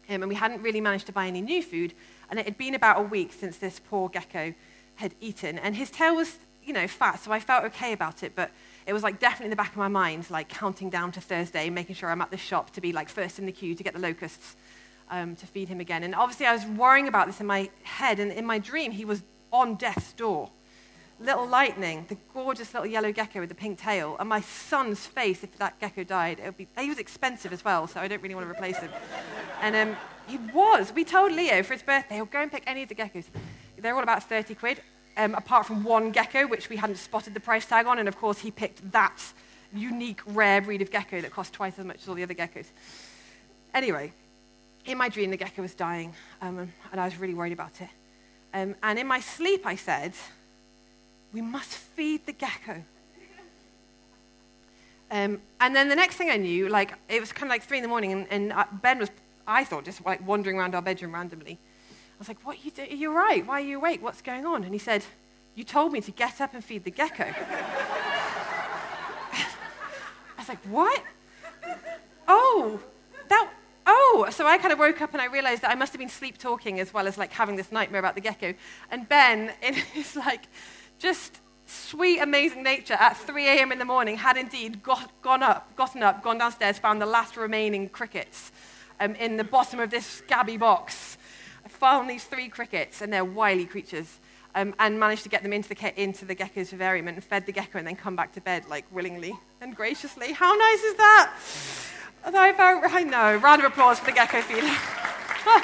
um, 0.08 0.22
and 0.22 0.28
we 0.28 0.34
hadn't 0.36 0.62
really 0.62 0.80
managed 0.80 1.06
to 1.06 1.12
buy 1.12 1.26
any 1.26 1.40
new 1.40 1.62
food. 1.62 1.92
And 2.30 2.38
it 2.38 2.44
had 2.44 2.56
been 2.56 2.76
about 2.76 3.00
a 3.00 3.02
week 3.02 3.32
since 3.32 3.56
this 3.56 3.80
poor 3.80 4.08
gecko 4.08 4.54
had 4.96 5.12
eaten. 5.20 5.58
And 5.58 5.74
his 5.74 5.90
tail 5.90 6.14
was, 6.14 6.38
you 6.64 6.72
know, 6.72 6.86
fat, 6.86 7.18
so 7.18 7.32
I 7.32 7.40
felt 7.40 7.64
okay 7.64 7.92
about 7.92 8.22
it. 8.22 8.36
But 8.36 8.52
it 8.86 8.92
was 8.92 9.02
like 9.02 9.18
definitely 9.18 9.46
in 9.46 9.50
the 9.50 9.56
back 9.56 9.70
of 9.70 9.76
my 9.76 9.88
mind, 9.88 10.28
like 10.30 10.48
counting 10.48 10.90
down 10.90 11.12
to 11.12 11.20
Thursday, 11.20 11.70
making 11.70 11.94
sure 11.94 12.10
I'm 12.10 12.20
at 12.20 12.30
the 12.30 12.36
shop 12.36 12.70
to 12.72 12.80
be 12.80 12.92
like 12.92 13.08
first 13.08 13.38
in 13.38 13.46
the 13.46 13.52
queue 13.52 13.74
to 13.74 13.82
get 13.82 13.94
the 13.94 14.00
locusts 14.00 14.56
um, 15.10 15.36
to 15.36 15.46
feed 15.46 15.68
him 15.68 15.80
again. 15.80 16.02
And 16.02 16.14
obviously, 16.14 16.46
I 16.46 16.52
was 16.52 16.66
worrying 16.66 17.08
about 17.08 17.26
this 17.26 17.40
in 17.40 17.46
my 17.46 17.70
head, 17.82 18.18
and 18.18 18.30
in 18.30 18.44
my 18.44 18.58
dream, 18.58 18.92
he 18.92 19.04
was 19.04 19.22
on 19.52 19.76
death's 19.76 20.12
door. 20.12 20.50
Little 21.20 21.46
lightning, 21.46 22.06
the 22.08 22.18
gorgeous 22.34 22.74
little 22.74 22.86
yellow 22.86 23.12
gecko 23.12 23.40
with 23.40 23.48
the 23.48 23.54
pink 23.54 23.78
tail, 23.78 24.16
and 24.18 24.28
my 24.28 24.40
son's 24.40 25.06
face. 25.06 25.44
If 25.44 25.56
that 25.58 25.78
gecko 25.78 26.04
died, 26.04 26.40
it 26.40 26.46
would 26.46 26.56
be. 26.56 26.68
He 26.78 26.88
was 26.88 26.98
expensive 26.98 27.52
as 27.52 27.64
well, 27.64 27.86
so 27.86 28.00
I 28.00 28.08
don't 28.08 28.20
really 28.20 28.34
want 28.34 28.46
to 28.46 28.50
replace 28.50 28.78
him. 28.78 28.90
and 29.62 29.76
um, 29.76 29.96
he 30.26 30.38
was. 30.52 30.92
We 30.92 31.04
told 31.04 31.32
Leo 31.32 31.62
for 31.62 31.72
his 31.72 31.82
birthday, 31.82 32.16
he'll 32.16 32.24
go 32.26 32.40
and 32.40 32.50
pick 32.50 32.64
any 32.66 32.82
of 32.82 32.88
the 32.88 32.94
geckos. 32.94 33.26
They're 33.78 33.94
all 33.94 34.02
about 34.02 34.22
30 34.24 34.54
quid 34.54 34.80
um, 35.16 35.34
apart 35.34 35.66
from 35.66 35.84
one 35.84 36.10
gecko, 36.10 36.46
which 36.46 36.68
we 36.68 36.76
hadn't 36.76 36.96
spotted 36.96 37.34
the 37.34 37.40
price 37.40 37.66
tag 37.66 37.86
on. 37.86 37.98
And 37.98 38.08
of 38.08 38.16
course, 38.16 38.40
he 38.40 38.50
picked 38.50 38.92
that 38.92 39.20
unique, 39.72 40.20
rare 40.26 40.60
breed 40.60 40.82
of 40.82 40.90
gecko 40.90 41.20
that 41.20 41.30
cost 41.30 41.52
twice 41.52 41.78
as 41.78 41.84
much 41.84 42.02
as 42.02 42.08
all 42.08 42.14
the 42.14 42.22
other 42.22 42.34
geckos. 42.34 42.66
Anyway, 43.72 44.12
in 44.84 44.98
my 44.98 45.08
dream, 45.08 45.30
the 45.30 45.36
gecko 45.36 45.62
was 45.62 45.74
dying, 45.74 46.14
um, 46.40 46.72
and 46.92 47.00
I 47.00 47.04
was 47.04 47.16
really 47.16 47.34
worried 47.34 47.52
about 47.52 47.80
it. 47.80 47.88
Um, 48.52 48.76
and 48.82 48.98
in 48.98 49.06
my 49.06 49.20
sleep, 49.20 49.66
I 49.66 49.76
said, 49.76 50.12
We 51.32 51.40
must 51.40 51.70
feed 51.70 52.26
the 52.26 52.32
gecko. 52.32 52.84
Um, 55.10 55.40
and 55.60 55.76
then 55.76 55.88
the 55.88 55.96
next 55.96 56.16
thing 56.16 56.30
I 56.30 56.36
knew, 56.36 56.68
like, 56.68 56.94
it 57.08 57.20
was 57.20 57.32
kind 57.32 57.44
of 57.44 57.50
like 57.50 57.62
three 57.62 57.78
in 57.78 57.82
the 57.82 57.88
morning, 57.88 58.12
and, 58.12 58.26
and 58.30 58.52
uh, 58.52 58.64
Ben 58.72 58.98
was, 58.98 59.10
I 59.46 59.64
thought, 59.64 59.84
just 59.84 60.04
like 60.04 60.26
wandering 60.26 60.58
around 60.58 60.74
our 60.74 60.82
bedroom 60.82 61.14
randomly. 61.14 61.58
I 62.24 62.26
was 62.26 62.38
like, 62.38 62.46
What 62.46 62.56
are 62.56 62.60
you 62.62 62.70
doing? 62.70 62.98
You're 62.98 63.12
right. 63.12 63.46
Why 63.46 63.60
are 63.60 63.64
you 63.64 63.76
awake? 63.76 64.02
What's 64.02 64.22
going 64.22 64.46
on? 64.46 64.64
And 64.64 64.72
he 64.72 64.78
said, 64.78 65.04
You 65.54 65.62
told 65.62 65.92
me 65.92 66.00
to 66.00 66.10
get 66.10 66.40
up 66.40 66.54
and 66.54 66.64
feed 66.64 66.84
the 66.84 66.90
gecko. 66.90 67.24
I 69.32 69.46
was 70.38 70.48
like, 70.48 70.64
What? 70.64 71.02
Oh, 72.26 72.80
that. 73.28 73.52
Oh, 73.86 74.26
so 74.30 74.46
I 74.46 74.56
kind 74.56 74.72
of 74.72 74.78
woke 74.78 75.02
up 75.02 75.12
and 75.12 75.20
I 75.20 75.26
realized 75.26 75.60
that 75.60 75.70
I 75.70 75.74
must 75.74 75.92
have 75.92 75.98
been 75.98 76.08
sleep 76.08 76.38
talking 76.38 76.80
as 76.80 76.94
well 76.94 77.06
as 77.06 77.18
like 77.18 77.30
having 77.30 77.56
this 77.56 77.70
nightmare 77.70 77.98
about 77.98 78.14
the 78.14 78.22
gecko. 78.22 78.54
And 78.90 79.06
Ben, 79.06 79.52
in 79.62 79.74
his 79.74 80.16
like 80.16 80.44
just 80.98 81.40
sweet, 81.66 82.20
amazing 82.20 82.62
nature, 82.62 82.94
at 82.94 83.18
3 83.18 83.46
a.m. 83.48 83.70
in 83.70 83.78
the 83.78 83.84
morning, 83.84 84.16
had 84.16 84.38
indeed 84.38 84.82
got, 84.82 85.10
gone 85.20 85.42
up, 85.42 85.76
gotten 85.76 86.02
up, 86.02 86.22
gone 86.22 86.38
downstairs, 86.38 86.78
found 86.78 87.02
the 87.02 87.06
last 87.06 87.36
remaining 87.36 87.90
crickets 87.90 88.50
um, 88.98 89.14
in 89.16 89.36
the 89.36 89.44
bottom 89.44 89.78
of 89.78 89.90
this 89.90 90.06
scabby 90.06 90.56
box 90.56 91.18
found 91.84 92.08
these 92.08 92.24
three 92.24 92.48
crickets, 92.48 93.02
and 93.02 93.12
they're 93.12 93.26
wily 93.26 93.66
creatures, 93.66 94.18
um, 94.54 94.74
and 94.78 94.98
managed 94.98 95.22
to 95.22 95.28
get 95.28 95.42
them 95.42 95.52
into 95.52 95.68
the, 95.68 96.02
into 96.02 96.24
the 96.24 96.34
gecko's 96.34 96.70
vivarium 96.70 97.08
and 97.08 97.22
fed 97.22 97.44
the 97.44 97.52
gecko 97.52 97.76
and 97.76 97.86
then 97.86 97.94
come 97.94 98.16
back 98.16 98.32
to 98.32 98.40
bed, 98.40 98.64
like, 98.70 98.86
willingly 98.90 99.34
and 99.60 99.76
graciously. 99.76 100.32
How 100.32 100.54
nice 100.54 100.82
is 100.82 100.94
that? 100.94 101.30
I, 102.24 102.80
I 102.90 103.02
know. 103.02 103.36
Round 103.36 103.62
of 103.62 103.70
applause 103.70 103.98
for 103.98 104.06
the 104.06 104.12
gecko 104.12 104.40
feeling. 104.40 104.74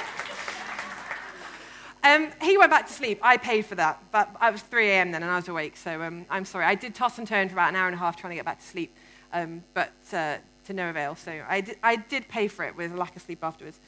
Um, 2.02 2.30
he 2.40 2.56
went 2.56 2.70
back 2.70 2.86
to 2.86 2.94
sleep. 2.94 3.20
I 3.22 3.36
paid 3.36 3.66
for 3.66 3.74
that, 3.74 4.02
but 4.10 4.34
I 4.40 4.50
was 4.50 4.62
3 4.62 4.88
a.m. 4.88 5.12
then 5.12 5.22
and 5.22 5.30
I 5.30 5.36
was 5.36 5.48
awake, 5.48 5.76
so 5.76 6.00
um, 6.00 6.24
I'm 6.30 6.46
sorry. 6.46 6.64
I 6.64 6.74
did 6.74 6.94
toss 6.94 7.18
and 7.18 7.28
turn 7.28 7.50
for 7.50 7.56
about 7.56 7.68
an 7.68 7.76
hour 7.76 7.88
and 7.88 7.94
a 7.94 7.98
half 7.98 8.16
trying 8.16 8.30
to 8.30 8.36
get 8.36 8.46
back 8.46 8.58
to 8.58 8.66
sleep, 8.66 8.96
um, 9.34 9.62
but 9.74 9.92
uh, 10.14 10.38
to 10.64 10.72
no 10.72 10.88
avail. 10.88 11.14
So 11.14 11.42
I 11.46 11.60
did, 11.60 11.76
I 11.82 11.96
did 11.96 12.26
pay 12.26 12.48
for 12.48 12.64
it 12.64 12.74
with 12.74 12.94
a 12.94 12.96
lack 12.96 13.16
of 13.16 13.22
sleep 13.22 13.44
afterwards. 13.44 13.78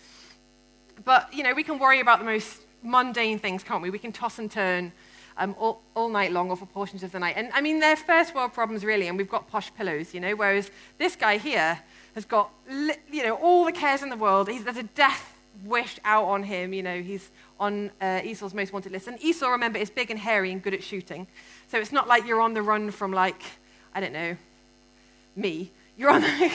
But, 1.04 1.32
you 1.32 1.42
know, 1.42 1.54
we 1.54 1.62
can 1.62 1.78
worry 1.78 2.00
about 2.00 2.18
the 2.18 2.24
most 2.24 2.62
mundane 2.82 3.38
things, 3.38 3.62
can't 3.62 3.82
we? 3.82 3.90
We 3.90 3.98
can 3.98 4.12
toss 4.12 4.38
and 4.38 4.50
turn 4.50 4.92
um, 5.36 5.54
all, 5.58 5.82
all, 5.94 6.08
night 6.08 6.32
long 6.32 6.50
or 6.50 6.56
for 6.56 6.66
portions 6.66 7.02
of 7.02 7.12
the 7.12 7.18
night. 7.18 7.34
And 7.36 7.50
I 7.52 7.60
mean, 7.60 7.80
they're 7.80 7.96
first 7.96 8.34
world 8.34 8.52
problems, 8.52 8.84
really, 8.84 9.08
and 9.08 9.16
we've 9.16 9.30
got 9.30 9.48
posh 9.48 9.72
pillows, 9.74 10.14
you 10.14 10.20
know, 10.20 10.34
whereas 10.34 10.70
this 10.98 11.16
guy 11.16 11.38
here 11.38 11.78
has 12.14 12.24
got, 12.24 12.50
you 12.68 13.22
know, 13.22 13.34
all 13.36 13.64
the 13.64 13.72
cares 13.72 14.02
in 14.02 14.10
the 14.10 14.16
world. 14.16 14.48
He's, 14.48 14.64
there's 14.64 14.76
a 14.76 14.82
death 14.82 15.34
wish 15.64 15.98
out 16.04 16.24
on 16.24 16.42
him, 16.42 16.72
you 16.72 16.82
know, 16.82 17.00
he's 17.00 17.30
on 17.58 17.90
uh, 18.00 18.20
Esau's 18.24 18.54
most 18.54 18.72
wanted 18.72 18.92
list. 18.92 19.08
And 19.08 19.22
Esau, 19.22 19.48
remember, 19.48 19.78
is 19.78 19.90
big 19.90 20.10
and 20.10 20.18
hairy 20.18 20.52
and 20.52 20.62
good 20.62 20.74
at 20.74 20.82
shooting. 20.82 21.26
So 21.68 21.78
it's 21.78 21.92
not 21.92 22.08
like 22.08 22.26
you're 22.26 22.40
on 22.40 22.54
the 22.54 22.62
run 22.62 22.90
from, 22.90 23.12
like, 23.12 23.42
I 23.94 24.00
don't 24.00 24.12
know, 24.12 24.36
me. 25.36 25.70
You're 25.96 26.10
on 26.10 26.22
the. 26.22 26.28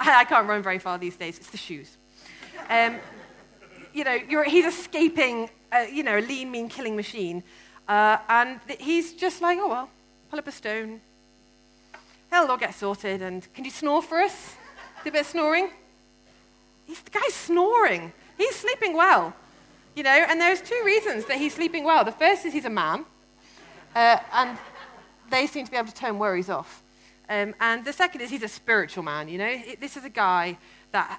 I, 0.00 0.20
I 0.20 0.24
can't 0.24 0.48
run 0.48 0.62
very 0.62 0.78
far 0.78 0.98
these 0.98 1.16
days. 1.16 1.38
It's 1.38 1.50
the 1.50 1.56
shoes. 1.56 1.96
Um, 2.68 2.96
you 3.92 4.04
know, 4.04 4.18
he's 4.42 4.66
escaping, 4.66 5.48
uh, 5.72 5.86
you 5.90 6.02
know, 6.02 6.18
a 6.18 6.20
lean, 6.20 6.50
mean 6.50 6.68
killing 6.68 6.96
machine. 6.96 7.42
Uh, 7.88 8.18
and 8.28 8.60
he's 8.78 9.12
just 9.14 9.40
like, 9.40 9.58
oh, 9.60 9.68
well, 9.68 9.90
pull 10.30 10.38
up 10.38 10.46
a 10.46 10.52
stone. 10.52 11.00
Hell, 12.30 12.50
all 12.50 12.56
get 12.56 12.74
sorted. 12.74 13.22
And 13.22 13.46
can 13.54 13.64
you 13.64 13.70
snore 13.70 14.02
for 14.02 14.20
us? 14.20 14.56
Do 15.02 15.10
a 15.10 15.12
bit 15.12 15.20
of 15.22 15.26
snoring? 15.26 15.70
He's, 16.86 17.00
the 17.00 17.10
guy's 17.10 17.34
snoring. 17.34 18.12
He's 18.36 18.54
sleeping 18.54 18.94
well. 18.94 19.34
You 19.94 20.02
know, 20.02 20.10
and 20.10 20.40
there's 20.40 20.60
two 20.60 20.80
reasons 20.84 21.24
that 21.26 21.38
he's 21.38 21.54
sleeping 21.54 21.84
well. 21.84 22.04
The 22.04 22.12
first 22.12 22.44
is 22.44 22.52
he's 22.52 22.66
a 22.66 22.70
man, 22.70 23.06
uh, 23.94 24.18
and 24.32 24.58
they 25.30 25.46
seem 25.46 25.64
to 25.64 25.70
be 25.70 25.76
able 25.78 25.88
to 25.88 25.94
turn 25.94 26.18
worries 26.18 26.50
off. 26.50 26.82
Um, 27.30 27.54
and 27.60 27.82
the 27.82 27.94
second 27.94 28.20
is 28.20 28.28
he's 28.28 28.42
a 28.42 28.48
spiritual 28.48 29.02
man. 29.02 29.28
You 29.28 29.38
know, 29.38 29.62
this 29.80 29.96
is 29.96 30.04
a 30.04 30.10
guy 30.10 30.58
that 30.92 31.18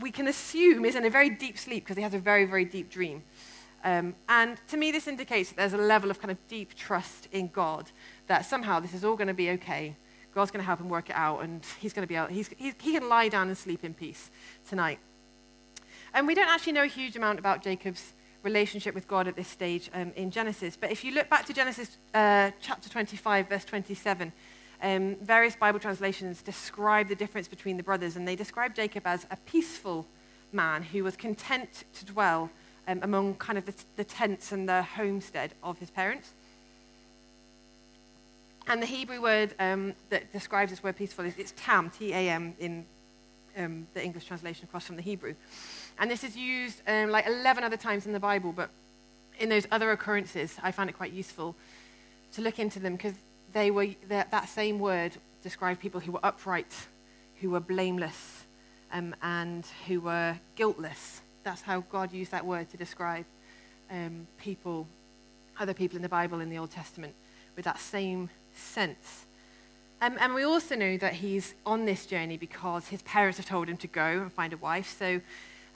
we 0.00 0.10
can 0.10 0.28
assume 0.28 0.84
is 0.84 0.94
in 0.94 1.04
a 1.04 1.10
very 1.10 1.30
deep 1.30 1.58
sleep 1.58 1.84
because 1.84 1.96
he 1.96 2.02
has 2.02 2.14
a 2.14 2.18
very, 2.18 2.44
very 2.44 2.64
deep 2.64 2.90
dream. 2.90 3.22
Um, 3.84 4.14
and 4.28 4.58
to 4.68 4.76
me, 4.76 4.90
this 4.90 5.06
indicates 5.06 5.50
that 5.50 5.56
there's 5.56 5.74
a 5.74 5.78
level 5.78 6.10
of 6.10 6.18
kind 6.18 6.30
of 6.30 6.38
deep 6.48 6.74
trust 6.74 7.28
in 7.32 7.48
God 7.48 7.90
that 8.26 8.46
somehow 8.46 8.80
this 8.80 8.94
is 8.94 9.04
all 9.04 9.14
going 9.14 9.28
to 9.28 9.34
be 9.34 9.50
okay. 9.50 9.94
God's 10.34 10.50
going 10.50 10.62
to 10.62 10.66
help 10.66 10.80
him 10.80 10.88
work 10.88 11.10
it 11.10 11.16
out, 11.16 11.42
and 11.42 11.64
he's 11.78 11.92
going 11.92 12.02
to 12.02 12.08
be 12.08 12.16
able, 12.16 12.28
he's, 12.28 12.48
he's, 12.56 12.74
he 12.80 12.92
can 12.92 13.08
lie 13.08 13.28
down 13.28 13.48
and 13.48 13.56
sleep 13.56 13.84
in 13.84 13.94
peace 13.94 14.30
tonight. 14.68 14.98
And 16.14 16.26
we 16.26 16.34
don't 16.34 16.48
actually 16.48 16.72
know 16.72 16.84
a 16.84 16.88
huge 16.88 17.14
amount 17.14 17.38
about 17.38 17.62
Jacob's 17.62 18.14
relationship 18.42 18.94
with 18.94 19.06
God 19.06 19.28
at 19.28 19.36
this 19.36 19.48
stage 19.48 19.90
um, 19.94 20.12
in 20.16 20.30
Genesis. 20.30 20.76
But 20.80 20.90
if 20.90 21.04
you 21.04 21.12
look 21.12 21.28
back 21.28 21.44
to 21.46 21.52
Genesis 21.52 21.98
uh, 22.14 22.50
chapter 22.60 22.88
25, 22.88 23.48
verse 23.48 23.64
27, 23.64 24.32
um, 24.84 25.16
various 25.16 25.56
Bible 25.56 25.80
translations 25.80 26.42
describe 26.42 27.08
the 27.08 27.14
difference 27.14 27.48
between 27.48 27.78
the 27.78 27.82
brothers, 27.82 28.16
and 28.16 28.28
they 28.28 28.36
describe 28.36 28.74
Jacob 28.74 29.06
as 29.06 29.26
a 29.30 29.36
peaceful 29.46 30.06
man 30.52 30.82
who 30.82 31.02
was 31.02 31.16
content 31.16 31.84
to 31.94 32.04
dwell 32.04 32.50
um, 32.86 33.00
among 33.02 33.36
kind 33.36 33.56
of 33.56 33.64
the, 33.64 33.74
the 33.96 34.04
tents 34.04 34.52
and 34.52 34.68
the 34.68 34.82
homestead 34.82 35.54
of 35.62 35.78
his 35.78 35.88
parents. 35.90 36.34
And 38.66 38.80
the 38.80 38.86
Hebrew 38.86 39.22
word 39.22 39.54
um, 39.58 39.94
that 40.10 40.30
describes 40.32 40.70
this 40.70 40.82
word 40.82 40.96
peaceful 40.96 41.24
is 41.24 41.34
it's 41.38 41.54
tam, 41.56 41.90
T-A-M, 41.90 42.54
in 42.58 42.84
um, 43.56 43.86
the 43.94 44.04
English 44.04 44.26
translation 44.26 44.64
across 44.64 44.86
from 44.86 44.96
the 44.96 45.02
Hebrew. 45.02 45.34
And 45.98 46.10
this 46.10 46.22
is 46.22 46.36
used 46.36 46.82
um, 46.86 47.10
like 47.10 47.26
11 47.26 47.64
other 47.64 47.78
times 47.78 48.04
in 48.04 48.12
the 48.12 48.20
Bible, 48.20 48.52
but 48.52 48.68
in 49.38 49.48
those 49.48 49.66
other 49.70 49.92
occurrences, 49.92 50.58
I 50.62 50.72
found 50.72 50.90
it 50.90 50.92
quite 50.92 51.12
useful 51.12 51.56
to 52.34 52.42
look 52.42 52.58
into 52.58 52.80
them 52.80 52.96
because 52.96 53.14
they 53.54 53.70
were, 53.70 53.88
that 54.08 54.48
same 54.48 54.78
word 54.78 55.12
described 55.42 55.80
people 55.80 56.00
who 56.00 56.12
were 56.12 56.20
upright, 56.22 56.74
who 57.40 57.50
were 57.50 57.60
blameless, 57.60 58.44
um, 58.92 59.14
and 59.22 59.64
who 59.86 60.00
were 60.00 60.38
guiltless. 60.56 61.22
That's 61.44 61.62
how 61.62 61.80
God 61.80 62.12
used 62.12 62.32
that 62.32 62.44
word 62.44 62.68
to 62.70 62.76
describe 62.76 63.24
um, 63.90 64.26
people, 64.38 64.86
other 65.58 65.72
people 65.72 65.96
in 65.96 66.02
the 66.02 66.08
Bible 66.08 66.40
in 66.40 66.50
the 66.50 66.58
Old 66.58 66.70
Testament, 66.70 67.14
with 67.56 67.64
that 67.64 67.78
same 67.78 68.28
sense. 68.54 69.26
Um, 70.00 70.16
and 70.20 70.34
we 70.34 70.42
also 70.42 70.74
know 70.74 70.96
that 70.98 71.14
he's 71.14 71.54
on 71.64 71.86
this 71.86 72.06
journey 72.06 72.36
because 72.36 72.88
his 72.88 73.02
parents 73.02 73.38
have 73.38 73.46
told 73.46 73.68
him 73.68 73.76
to 73.78 73.86
go 73.86 74.22
and 74.22 74.32
find 74.32 74.52
a 74.52 74.56
wife. 74.56 74.96
So 74.98 75.20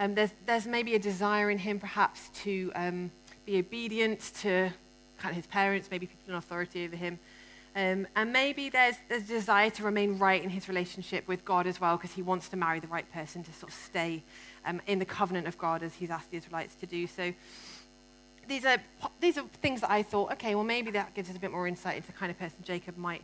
um, 0.00 0.14
there's, 0.14 0.30
there's 0.46 0.66
maybe 0.66 0.94
a 0.94 0.98
desire 0.98 1.50
in 1.50 1.58
him 1.58 1.78
perhaps 1.78 2.28
to 2.42 2.72
um, 2.74 3.10
be 3.46 3.58
obedient 3.58 4.20
to 4.40 4.70
kind 5.18 5.30
of 5.30 5.36
his 5.36 5.46
parents, 5.46 5.88
maybe 5.90 6.06
people 6.06 6.32
in 6.32 6.34
authority 6.34 6.84
over 6.84 6.96
him. 6.96 7.18
Um, 7.78 8.08
and 8.16 8.32
maybe 8.32 8.70
there's, 8.70 8.96
there's 9.08 9.22
a 9.22 9.34
desire 9.34 9.70
to 9.70 9.84
remain 9.84 10.18
right 10.18 10.42
in 10.42 10.50
his 10.50 10.68
relationship 10.68 11.28
with 11.28 11.44
God 11.44 11.64
as 11.64 11.80
well 11.80 11.96
because 11.96 12.10
he 12.10 12.22
wants 12.22 12.48
to 12.48 12.56
marry 12.56 12.80
the 12.80 12.88
right 12.88 13.08
person 13.12 13.44
to 13.44 13.52
sort 13.52 13.70
of 13.70 13.78
stay 13.78 14.24
um, 14.66 14.82
in 14.88 14.98
the 14.98 15.04
covenant 15.04 15.46
of 15.46 15.56
God 15.58 15.84
as 15.84 15.94
he's 15.94 16.10
asked 16.10 16.32
the 16.32 16.38
Israelites 16.38 16.74
to 16.74 16.86
do. 16.86 17.06
So 17.06 17.32
these 18.48 18.64
are, 18.64 18.78
these 19.20 19.38
are 19.38 19.44
things 19.62 19.82
that 19.82 19.92
I 19.92 20.02
thought, 20.02 20.32
okay, 20.32 20.56
well, 20.56 20.64
maybe 20.64 20.90
that 20.90 21.14
gives 21.14 21.30
us 21.30 21.36
a 21.36 21.38
bit 21.38 21.52
more 21.52 21.68
insight 21.68 21.94
into 21.94 22.08
the 22.08 22.14
kind 22.14 22.32
of 22.32 22.38
person 22.40 22.56
Jacob 22.64 22.96
might 22.96 23.22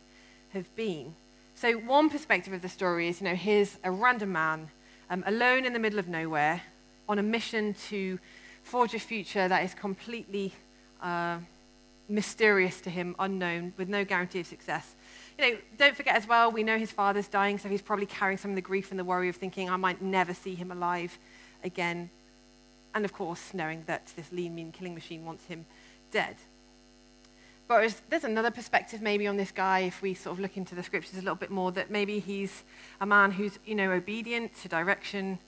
have 0.53 0.73
been. 0.77 1.13
So, 1.55 1.73
one 1.73 2.09
perspective 2.09 2.53
of 2.53 2.61
the 2.61 2.69
story 2.69 3.09
is 3.09 3.19
you 3.19 3.27
know, 3.27 3.35
here's 3.35 3.77
a 3.83 3.91
random 3.91 4.31
man 4.31 4.69
um, 5.09 5.21
alone 5.27 5.65
in 5.65 5.73
the 5.73 5.79
middle 5.79 5.99
of 5.99 6.07
nowhere 6.07 6.61
on 7.09 7.19
a 7.19 7.23
mission 7.23 7.73
to 7.89 8.19
forge 8.63 8.93
a 8.93 8.99
future 8.99 9.49
that 9.49 9.65
is 9.65 9.73
completely 9.73 10.53
uh, 11.01 11.39
mysterious 12.07 12.81
to 12.81 12.89
him, 12.89 13.15
unknown, 13.19 13.73
with 13.77 13.89
no 13.89 14.05
guarantee 14.05 14.41
of 14.41 14.47
success. 14.47 14.95
You 15.37 15.51
know, 15.51 15.57
don't 15.77 15.95
forget 15.95 16.15
as 16.15 16.27
well, 16.27 16.51
we 16.51 16.63
know 16.63 16.77
his 16.77 16.91
father's 16.91 17.27
dying, 17.27 17.57
so 17.57 17.67
he's 17.67 17.81
probably 17.81 18.05
carrying 18.05 18.37
some 18.37 18.51
of 18.51 18.55
the 18.55 18.61
grief 18.61 18.91
and 18.91 18.99
the 18.99 19.03
worry 19.03 19.29
of 19.29 19.35
thinking, 19.35 19.69
I 19.69 19.75
might 19.75 20.01
never 20.01 20.33
see 20.33 20.55
him 20.55 20.71
alive 20.71 21.17
again 21.63 22.09
and 22.95 23.03
of 23.03 23.11
course, 23.11 23.53
knowing 23.53 23.83
that 23.87 24.11
this 24.15 24.31
lean, 24.31 24.55
mean 24.55 24.71
killing 24.71 24.93
machine 24.93 25.25
wants 25.25 25.45
him 25.45 25.65
dead. 26.11 26.37
But 27.67 28.01
there's 28.09 28.23
another 28.23 28.51
perspective 28.51 29.01
maybe 29.01 29.27
on 29.27 29.35
this 29.35 29.51
guy 29.51 29.81
if 29.81 30.01
we 30.01 30.13
sort 30.13 30.37
of 30.37 30.39
look 30.39 30.55
into 30.55 30.75
the 30.75 30.83
scriptures 30.83 31.15
a 31.15 31.21
little 31.21 31.35
bit 31.35 31.51
more 31.51 31.71
that 31.73 31.91
maybe 31.91 32.19
he's 32.19 32.63
a 33.01 33.05
man 33.05 33.31
who's, 33.31 33.59
you 33.65 33.75
know, 33.75 33.91
obedient 33.91 34.55
to 34.61 34.69
direction. 34.69 35.39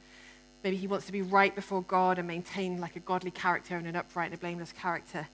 Maybe 0.63 0.75
he 0.75 0.87
wants 0.87 1.05
to 1.05 1.11
be 1.13 1.21
right 1.21 1.55
before 1.55 1.83
God 1.83 2.17
and 2.17 2.27
maintain 2.27 2.81
like 2.81 2.97
a 2.97 2.99
godly 2.99 3.31
character 3.31 3.77
and 3.77 3.87
an 3.87 3.95
upright 3.95 4.31
and 4.31 4.35
a 4.35 4.37
blameless 4.37 4.73
character. 4.73 5.27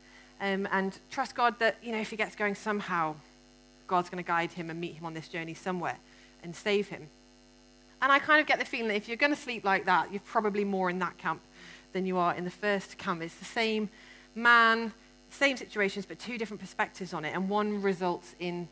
Um, 0.44 0.68
and 0.74 1.00
trust 1.10 1.36
God 1.36 1.58
that, 1.60 1.78
you 1.82 1.94
know, 1.94 2.00
if 2.00 2.10
he 2.10 2.18
gets 2.18 2.36
going 2.36 2.56
somehow, 2.56 3.16
God's 3.88 4.10
going 4.10 4.22
to 4.22 4.28
guide 4.28 4.52
him 4.52 4.70
and 4.70 4.78
meet 4.78 4.96
him 4.96 5.06
on 5.06 5.14
this 5.14 5.30
journey 5.30 5.54
somewhere 5.54 5.96
and 6.44 6.54
save 6.54 6.90
him. 6.90 7.08
And 8.02 8.12
I 8.12 8.20
kind 8.20 8.42
of 8.42 8.46
get 8.46 8.60
the 8.60 8.66
feeling 8.66 8.90
that 8.90 8.96
if 8.96 9.08
you're 9.08 9.16
going 9.16 9.34
to 9.34 9.40
sleep 9.40 9.64
like 9.64 9.86
that, 9.86 10.12
you're 10.12 10.20
probably 10.26 10.66
more 10.66 10.90
in 10.90 11.00
that 11.00 11.18
camp 11.18 11.40
than 11.94 12.06
you 12.06 12.18
are 12.18 12.36
in 12.36 12.44
the 12.44 12.52
first 12.52 12.98
come. 12.98 13.22
It's 13.22 13.36
the 13.36 13.46
same 13.46 13.88
man, 14.36 14.92
same 15.30 15.56
situations, 15.56 16.06
but 16.06 16.20
two 16.20 16.38
different 16.38 16.60
perspectives 16.60 17.14
on 17.14 17.24
it. 17.24 17.34
And 17.34 17.48
one 17.48 17.82
results 17.82 18.36
in, 18.38 18.68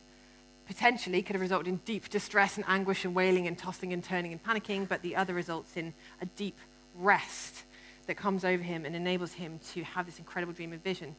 potentially, 0.68 1.22
could 1.22 1.36
have 1.38 1.42
resulted 1.42 1.70
in 1.70 1.78
deep 1.86 2.10
distress 2.10 2.58
and 2.58 2.66
anguish 2.68 3.06
and 3.06 3.16
wailing 3.16 3.48
and 3.48 3.58
tossing 3.58 3.94
and 3.94 4.04
turning 4.04 4.34
and 4.34 4.44
panicking, 4.44 4.90
but 4.90 5.02
the 5.04 5.16
other 5.16 5.34
results 5.34 5.78
in 5.78 5.94
a 6.22 6.26
deep 6.26 6.58
rest 6.98 7.64
that 8.08 8.18
comes 8.18 8.44
over 8.44 8.62
him 8.62 8.84
and 8.84 8.94
enables 8.94 9.32
him 9.32 9.58
to 9.72 9.86
have 9.86 10.06
this 10.06 10.20
incredible 10.20 10.52
dream 10.52 10.74
and 10.74 10.84
vision 10.84 11.16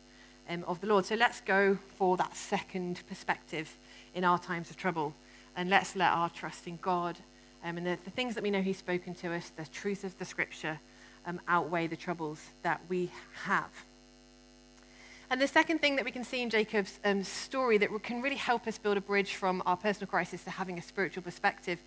um, 0.49 0.65
of 0.65 0.81
the 0.81 0.87
Lord. 0.87 1.05
So 1.05 1.15
let's 1.15 1.41
go 1.41 1.79
for 1.97 2.17
that 2.17 2.37
second 2.37 3.03
perspective 3.09 3.77
in 4.15 4.25
our 4.25 4.39
times 4.39 4.71
of 4.71 4.77
trouble. 4.77 5.15
And 5.57 5.69
let's 5.69 5.97
let 5.97 6.13
our 6.13 6.31
trust 6.31 6.67
in 6.67 6.79
God 6.81 7.19
um, 7.65 7.77
and 7.77 7.87
the, 7.87 7.99
the 8.05 8.11
things 8.11 8.35
that 8.35 8.43
we 8.43 8.51
know 8.51 8.63
He's 8.63 8.79
spoken 8.79 9.15
to 9.17 9.33
us, 9.33 9.51
the 9.51 9.67
truth 9.67 10.05
of 10.05 10.19
the 10.19 10.25
Scripture, 10.25 10.81
um, 11.27 11.41
outweigh 11.47 11.87
the 11.87 11.97
troubles 11.97 12.41
that 12.63 12.81
we 12.89 13.11
have. 13.45 13.71
And 15.31 15.41
the 15.41 15.49
second 15.49 15.81
thing 15.81 15.97
that 15.97 16.05
we 16.05 16.11
can 16.11 16.25
see 16.25 16.43
in 16.43 16.51
Jacob's 16.51 16.99
um, 17.05 17.23
story 17.23 17.79
that 17.79 18.03
can 18.03 18.21
really 18.21 18.37
help 18.37 18.67
us 18.67 18.77
build 18.77 18.99
a 18.99 19.01
bridge 19.01 19.35
from 19.35 19.63
our 19.65 19.77
personal 19.77 20.07
crisis 20.07 20.45
to 20.45 20.51
having 20.51 20.79
a 20.79 20.83
spiritual 20.83 21.23
perspective 21.23 21.79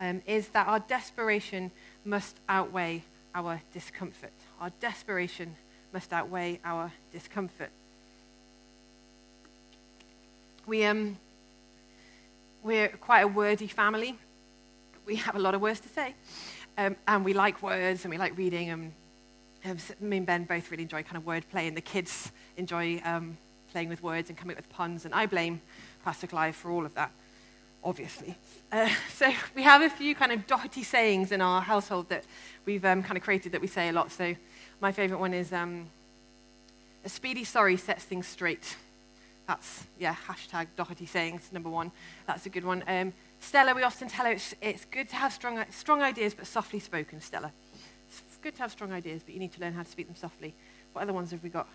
um, 0.00 0.22
is 0.26 0.48
that 0.48 0.66
our 0.66 0.80
desperation 0.80 1.70
must 2.04 2.36
outweigh 2.48 3.02
our 3.34 3.60
discomfort. 3.74 4.32
Our 4.60 4.70
desperation 4.80 5.56
must 5.92 6.12
outweigh 6.12 6.60
our 6.64 6.92
discomfort. 7.12 7.70
We, 10.66 10.84
um, 10.84 11.16
we're 12.64 12.88
quite 12.88 13.20
a 13.20 13.28
wordy 13.28 13.68
family. 13.68 14.18
We 15.04 15.14
have 15.14 15.36
a 15.36 15.38
lot 15.38 15.54
of 15.54 15.60
words 15.60 15.78
to 15.78 15.88
say. 15.88 16.16
Um, 16.76 16.96
and 17.06 17.24
we 17.24 17.34
like 17.34 17.62
words 17.62 18.04
and 18.04 18.10
we 18.10 18.18
like 18.18 18.36
reading. 18.36 18.70
And 18.70 18.92
um, 19.64 19.78
me 20.00 20.16
and 20.16 20.26
Ben 20.26 20.42
both 20.42 20.68
really 20.72 20.82
enjoy 20.82 21.04
kind 21.04 21.16
of 21.16 21.24
word 21.24 21.48
play, 21.52 21.68
and 21.68 21.76
the 21.76 21.80
kids 21.80 22.32
enjoy 22.56 23.00
um, 23.04 23.38
playing 23.70 23.88
with 23.88 24.02
words 24.02 24.28
and 24.28 24.36
coming 24.36 24.56
up 24.56 24.62
with 24.62 24.68
puns. 24.70 25.04
And 25.04 25.14
I 25.14 25.26
blame 25.26 25.60
Pastor 26.04 26.26
Clive 26.26 26.56
for 26.56 26.72
all 26.72 26.84
of 26.84 26.94
that. 26.94 27.12
obviously. 27.84 28.34
Uh, 28.72 28.90
so 29.14 29.32
we 29.54 29.62
have 29.62 29.82
a 29.82 29.88
few 29.88 30.16
kind 30.16 30.32
of 30.32 30.48
Doherty 30.48 30.82
sayings 30.82 31.30
in 31.30 31.40
our 31.40 31.60
household 31.60 32.08
that 32.08 32.24
we've 32.64 32.84
um, 32.84 33.04
kind 33.04 33.16
of 33.16 33.22
created 33.22 33.52
that 33.52 33.60
we 33.60 33.68
say 33.68 33.88
a 33.88 33.92
lot. 33.92 34.10
So 34.10 34.34
my 34.80 34.90
favourite 34.90 35.20
one 35.20 35.32
is 35.32 35.52
um, 35.52 35.86
a 37.04 37.08
speedy 37.08 37.44
sorry 37.44 37.76
sets 37.76 38.02
things 38.02 38.26
straight. 38.26 38.76
That's, 39.46 39.84
yeah, 39.98 40.14
hashtag 40.26 40.66
Doherty 40.76 41.06
sayings, 41.06 41.50
number 41.52 41.68
one. 41.68 41.92
That's 42.26 42.46
a 42.46 42.48
good 42.48 42.64
one. 42.64 42.82
Um, 42.88 43.12
Stella, 43.38 43.74
we 43.74 43.84
often 43.84 44.08
tell 44.08 44.26
her 44.26 44.32
it's, 44.32 44.54
it's 44.60 44.84
good 44.86 45.08
to 45.10 45.16
have 45.16 45.32
strong, 45.32 45.64
strong 45.70 46.02
ideas 46.02 46.34
but 46.34 46.46
softly 46.46 46.80
spoken, 46.80 47.20
Stella. 47.20 47.52
It's 48.08 48.38
good 48.42 48.56
to 48.56 48.62
have 48.62 48.72
strong 48.72 48.92
ideas, 48.92 49.22
but 49.24 49.34
you 49.34 49.40
need 49.40 49.52
to 49.52 49.60
learn 49.60 49.72
how 49.72 49.82
to 49.82 49.88
speak 49.88 50.08
them 50.08 50.16
softly. 50.16 50.54
What 50.92 51.02
other 51.02 51.12
ones 51.12 51.30
have 51.30 51.42
we 51.42 51.48
got? 51.48 51.68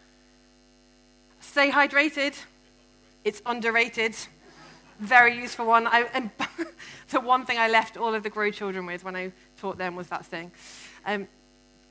Stay 1.39 1.71
hydrated. 1.71 2.35
It's 3.23 3.41
underrated. 3.45 4.15
Very 4.99 5.37
useful 5.37 5.65
one. 5.65 5.87
I, 5.87 6.07
and 6.13 6.29
the 7.09 7.21
one 7.21 7.45
thing 7.45 7.57
I 7.57 7.69
left 7.69 7.97
all 7.97 8.13
of 8.13 8.23
the 8.23 8.29
Grow 8.29 8.51
children 8.51 8.85
with 8.85 9.03
when 9.03 9.15
I 9.15 9.31
taught 9.59 9.77
them 9.77 9.95
was 9.95 10.07
that 10.07 10.25
saying. 10.25 10.51
Um, 11.05 11.27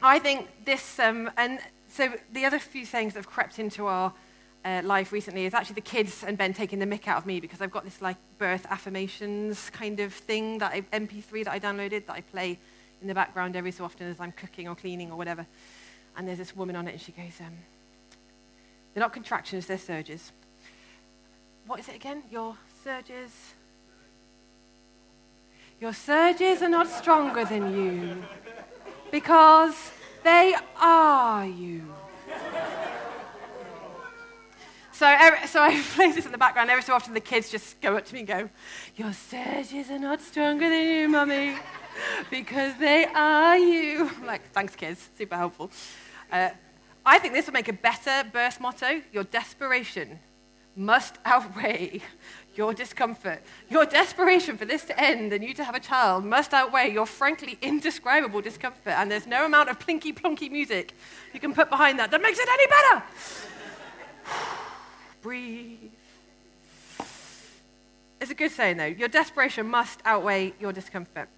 I 0.02 0.18
think 0.18 0.48
this, 0.64 0.98
um, 0.98 1.30
and 1.36 1.58
so 1.88 2.12
the 2.32 2.44
other 2.44 2.58
few 2.58 2.84
things 2.84 3.14
that 3.14 3.20
have 3.20 3.28
crept 3.28 3.58
into 3.58 3.86
our 3.86 4.12
uh, 4.64 4.82
life 4.84 5.12
recently 5.12 5.46
is 5.46 5.54
actually 5.54 5.74
the 5.74 5.80
kids 5.80 6.22
and 6.22 6.36
Ben 6.36 6.52
taking 6.52 6.78
the 6.78 6.86
mick 6.86 7.08
out 7.08 7.16
of 7.18 7.26
me 7.26 7.40
because 7.40 7.60
I've 7.60 7.70
got 7.70 7.84
this 7.84 8.02
like 8.02 8.16
birth 8.38 8.66
affirmations 8.68 9.70
kind 9.70 10.00
of 10.00 10.12
thing 10.12 10.58
that 10.58 10.72
I, 10.72 10.80
MP3 10.96 11.44
that 11.44 11.52
I 11.52 11.58
downloaded 11.58 12.06
that 12.06 12.14
I 12.14 12.20
play 12.20 12.58
in 13.00 13.08
the 13.08 13.14
background 13.14 13.56
every 13.56 13.72
so 13.72 13.84
often 13.84 14.08
as 14.08 14.20
I'm 14.20 14.32
cooking 14.32 14.68
or 14.68 14.74
cleaning 14.74 15.10
or 15.10 15.16
whatever. 15.16 15.46
And 16.16 16.28
there's 16.28 16.38
this 16.38 16.54
woman 16.54 16.76
on 16.76 16.88
it 16.88 16.92
and 16.92 17.00
she 17.00 17.12
goes, 17.12 17.40
um, 17.40 17.56
they're 18.92 19.00
not 19.00 19.12
contractions, 19.12 19.66
they're 19.66 19.78
surges. 19.78 20.32
What 21.66 21.80
is 21.80 21.88
it 21.88 21.96
again? 21.96 22.24
Your 22.30 22.56
surges. 22.84 23.54
Your 25.80 25.94
surges 25.94 26.60
are 26.60 26.68
not 26.68 26.88
stronger 26.88 27.44
than 27.44 27.74
you 27.74 28.22
because 29.10 29.92
they 30.22 30.54
are 30.76 31.46
you. 31.46 31.82
So, 35.00 35.06
so 35.46 35.62
I 35.62 35.80
play 35.94 36.12
this 36.12 36.26
in 36.26 36.32
the 36.32 36.36
background. 36.36 36.68
Every 36.68 36.82
so 36.82 36.92
often, 36.92 37.14
the 37.14 37.20
kids 37.20 37.48
just 37.48 37.80
go 37.80 37.96
up 37.96 38.04
to 38.04 38.12
me 38.12 38.18
and 38.18 38.28
go, 38.28 38.50
Your 38.96 39.14
surges 39.14 39.90
are 39.90 39.98
not 39.98 40.20
stronger 40.20 40.68
than 40.68 40.86
you, 40.86 41.08
mummy, 41.08 41.56
because 42.30 42.74
they 42.78 43.06
are 43.06 43.56
you. 43.56 44.10
I'm 44.18 44.26
like, 44.26 44.42
thanks, 44.52 44.76
kids. 44.76 45.08
Super 45.16 45.36
helpful. 45.36 45.70
Uh, 46.30 46.50
I 47.06 47.18
think 47.18 47.32
this 47.32 47.46
will 47.46 47.54
make 47.54 47.68
a 47.68 47.72
better 47.72 48.28
birth 48.30 48.60
motto. 48.60 49.00
Your 49.10 49.24
desperation 49.24 50.18
must 50.76 51.14
outweigh 51.24 52.02
your 52.54 52.74
discomfort. 52.74 53.42
Your 53.70 53.86
desperation 53.86 54.58
for 54.58 54.66
this 54.66 54.84
to 54.84 55.00
end 55.00 55.32
and 55.32 55.42
you 55.42 55.54
to 55.54 55.64
have 55.64 55.74
a 55.74 55.80
child 55.80 56.26
must 56.26 56.52
outweigh 56.52 56.92
your 56.92 57.06
frankly 57.06 57.56
indescribable 57.62 58.42
discomfort. 58.42 58.92
And 58.98 59.10
there's 59.10 59.26
no 59.26 59.46
amount 59.46 59.70
of 59.70 59.78
plinky 59.78 60.12
plonky 60.14 60.50
music 60.50 60.92
you 61.32 61.40
can 61.40 61.54
put 61.54 61.70
behind 61.70 61.98
that 62.00 62.10
that 62.10 62.20
makes 62.20 62.38
it 62.38 62.48
any 62.50 62.66
better. 62.66 63.02
Breathe. 65.22 65.90
It's 68.20 68.30
a 68.30 68.34
good 68.34 68.50
saying, 68.50 68.76
though. 68.76 68.84
Your 68.84 69.08
desperation 69.08 69.66
must 69.66 70.00
outweigh 70.04 70.52
your 70.60 70.72
discomfort. 70.72 71.28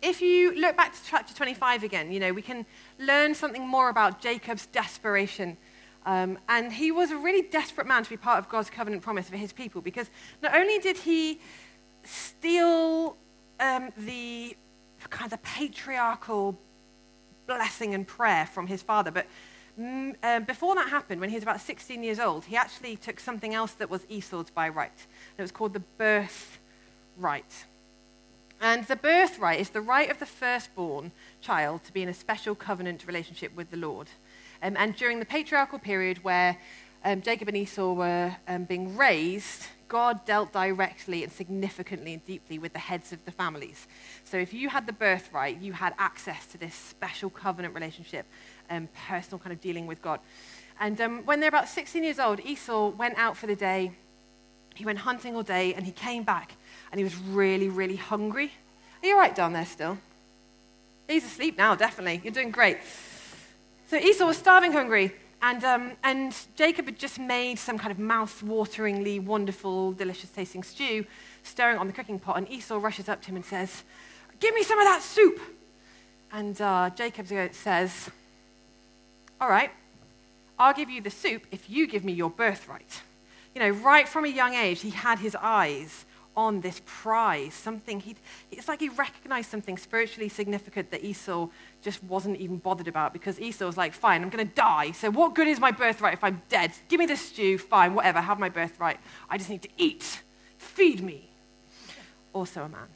If 0.00 0.20
you 0.20 0.54
look 0.54 0.76
back 0.76 0.92
to 0.92 0.98
chapter 1.04 1.34
25 1.34 1.84
again, 1.84 2.12
you 2.12 2.18
know, 2.18 2.32
we 2.32 2.42
can 2.42 2.66
learn 2.98 3.34
something 3.34 3.66
more 3.66 3.88
about 3.88 4.20
Jacob's 4.20 4.66
desperation. 4.66 5.56
Um, 6.04 6.38
and 6.48 6.72
he 6.72 6.90
was 6.90 7.12
a 7.12 7.16
really 7.16 7.42
desperate 7.42 7.86
man 7.86 8.02
to 8.02 8.10
be 8.10 8.16
part 8.16 8.38
of 8.38 8.48
God's 8.48 8.68
covenant 8.68 9.02
promise 9.02 9.28
for 9.28 9.36
his 9.36 9.52
people 9.52 9.80
because 9.80 10.10
not 10.42 10.56
only 10.56 10.78
did 10.80 10.96
he 10.96 11.38
steal 12.04 13.16
um, 13.60 13.90
the 13.96 14.56
kind 15.08 15.32
of 15.32 15.40
patriarchal 15.42 16.58
blessing 17.46 17.94
and 17.94 18.06
prayer 18.06 18.46
from 18.46 18.66
his 18.66 18.82
father, 18.82 19.12
but 19.12 19.26
Mm, 19.78 20.16
uh, 20.22 20.40
before 20.40 20.74
that 20.74 20.88
happened, 20.90 21.20
when 21.20 21.30
he 21.30 21.36
was 21.36 21.42
about 21.42 21.60
16 21.60 22.02
years 22.02 22.20
old, 22.20 22.44
he 22.44 22.56
actually 22.56 22.96
took 22.96 23.18
something 23.18 23.54
else 23.54 23.72
that 23.72 23.88
was 23.88 24.04
Esau's 24.08 24.50
by 24.50 24.68
right. 24.68 25.06
It 25.38 25.42
was 25.42 25.50
called 25.50 25.72
the 25.72 25.82
birthright. 25.98 27.64
And 28.60 28.86
the 28.86 28.96
birthright 28.96 29.60
is 29.60 29.70
the 29.70 29.80
right 29.80 30.10
of 30.10 30.18
the 30.18 30.26
firstborn 30.26 31.10
child 31.40 31.84
to 31.84 31.92
be 31.92 32.02
in 32.02 32.08
a 32.08 32.14
special 32.14 32.54
covenant 32.54 33.06
relationship 33.06 33.56
with 33.56 33.70
the 33.70 33.76
Lord. 33.76 34.08
Um, 34.62 34.76
and 34.76 34.94
during 34.94 35.18
the 35.18 35.24
patriarchal 35.24 35.80
period 35.80 36.22
where 36.22 36.56
um, 37.04 37.22
Jacob 37.22 37.48
and 37.48 37.56
Esau 37.56 37.94
were 37.94 38.36
um, 38.46 38.64
being 38.64 38.96
raised, 38.96 39.66
God 39.88 40.24
dealt 40.24 40.52
directly 40.52 41.24
and 41.24 41.32
significantly 41.32 42.12
and 42.12 42.24
deeply 42.24 42.58
with 42.58 42.72
the 42.72 42.78
heads 42.78 43.12
of 43.12 43.24
the 43.24 43.32
families. 43.32 43.88
So 44.24 44.36
if 44.36 44.54
you 44.54 44.68
had 44.68 44.86
the 44.86 44.92
birthright, 44.92 45.60
you 45.60 45.72
had 45.72 45.94
access 45.98 46.46
to 46.46 46.58
this 46.58 46.74
special 46.74 47.30
covenant 47.30 47.74
relationship 47.74 48.26
um, 48.72 48.88
personal 49.08 49.38
kind 49.38 49.52
of 49.52 49.60
dealing 49.60 49.86
with 49.86 50.02
God. 50.02 50.20
And 50.80 51.00
um, 51.00 51.24
when 51.24 51.40
they're 51.40 51.48
about 51.48 51.68
16 51.68 52.02
years 52.02 52.18
old, 52.18 52.40
Esau 52.40 52.88
went 52.88 53.16
out 53.18 53.36
for 53.36 53.46
the 53.46 53.54
day. 53.54 53.92
He 54.74 54.84
went 54.84 54.98
hunting 54.98 55.36
all 55.36 55.42
day 55.42 55.74
and 55.74 55.84
he 55.84 55.92
came 55.92 56.22
back 56.22 56.54
and 56.90 56.98
he 56.98 57.04
was 57.04 57.16
really, 57.16 57.68
really 57.68 57.96
hungry. 57.96 58.52
Are 59.02 59.06
you 59.06 59.14
all 59.14 59.20
right 59.20 59.34
down 59.34 59.52
there 59.52 59.66
still? 59.66 59.98
He's 61.08 61.24
asleep 61.24 61.58
now, 61.58 61.74
definitely. 61.74 62.20
You're 62.24 62.32
doing 62.32 62.50
great. 62.50 62.78
So 63.88 63.96
Esau 63.96 64.26
was 64.26 64.38
starving 64.38 64.72
hungry. 64.72 65.12
And, 65.42 65.64
um, 65.64 65.92
and 66.04 66.34
Jacob 66.54 66.86
had 66.86 66.98
just 66.98 67.18
made 67.18 67.58
some 67.58 67.76
kind 67.76 67.90
of 67.90 67.98
mouth-wateringly 67.98 69.22
wonderful, 69.22 69.92
delicious 69.92 70.30
tasting 70.30 70.62
stew, 70.62 71.04
stirring 71.42 71.78
on 71.78 71.88
the 71.88 71.92
cooking 71.92 72.20
pot. 72.20 72.38
And 72.38 72.48
Esau 72.48 72.78
rushes 72.78 73.08
up 73.08 73.20
to 73.22 73.28
him 73.28 73.36
and 73.36 73.44
says, 73.44 73.82
Give 74.38 74.54
me 74.54 74.62
some 74.62 74.78
of 74.78 74.86
that 74.86 75.02
soup. 75.02 75.40
And 76.32 76.60
uh, 76.60 76.90
Jacob 76.96 77.26
says, 77.52 78.08
all 79.42 79.48
right, 79.48 79.72
I'll 80.56 80.72
give 80.72 80.88
you 80.88 81.00
the 81.00 81.10
soup 81.10 81.48
if 81.50 81.68
you 81.68 81.88
give 81.88 82.04
me 82.04 82.12
your 82.12 82.30
birthright. 82.30 83.02
You 83.56 83.60
know, 83.60 83.70
right 83.70 84.08
from 84.08 84.24
a 84.24 84.28
young 84.28 84.54
age, 84.54 84.82
he 84.82 84.90
had 84.90 85.18
his 85.18 85.34
eyes 85.34 86.04
on 86.36 86.60
this 86.60 86.80
prize, 86.86 87.52
something 87.52 87.98
he 87.98 88.14
it's 88.52 88.68
like 88.68 88.78
he 88.78 88.88
recognized 88.88 89.50
something 89.50 89.76
spiritually 89.76 90.28
significant 90.28 90.92
that 90.92 91.04
Esau 91.04 91.48
just 91.82 92.04
wasn't 92.04 92.36
even 92.38 92.58
bothered 92.58 92.86
about 92.86 93.12
because 93.12 93.40
Esau 93.40 93.66
was 93.66 93.76
like, 93.76 93.94
fine, 93.94 94.22
I'm 94.22 94.30
going 94.30 94.46
to 94.48 94.54
die. 94.54 94.92
So 94.92 95.10
what 95.10 95.34
good 95.34 95.48
is 95.48 95.58
my 95.58 95.72
birthright 95.72 96.14
if 96.14 96.22
I'm 96.22 96.40
dead? 96.48 96.70
Give 96.88 97.00
me 97.00 97.06
the 97.06 97.16
stew, 97.16 97.58
fine, 97.58 97.94
whatever, 97.94 98.20
have 98.20 98.38
my 98.38 98.48
birthright. 98.48 99.00
I 99.28 99.38
just 99.38 99.50
need 99.50 99.62
to 99.62 99.70
eat. 99.76 100.22
Feed 100.56 101.02
me. 101.02 101.28
Also 102.32 102.62
a 102.62 102.68
man. 102.68 102.86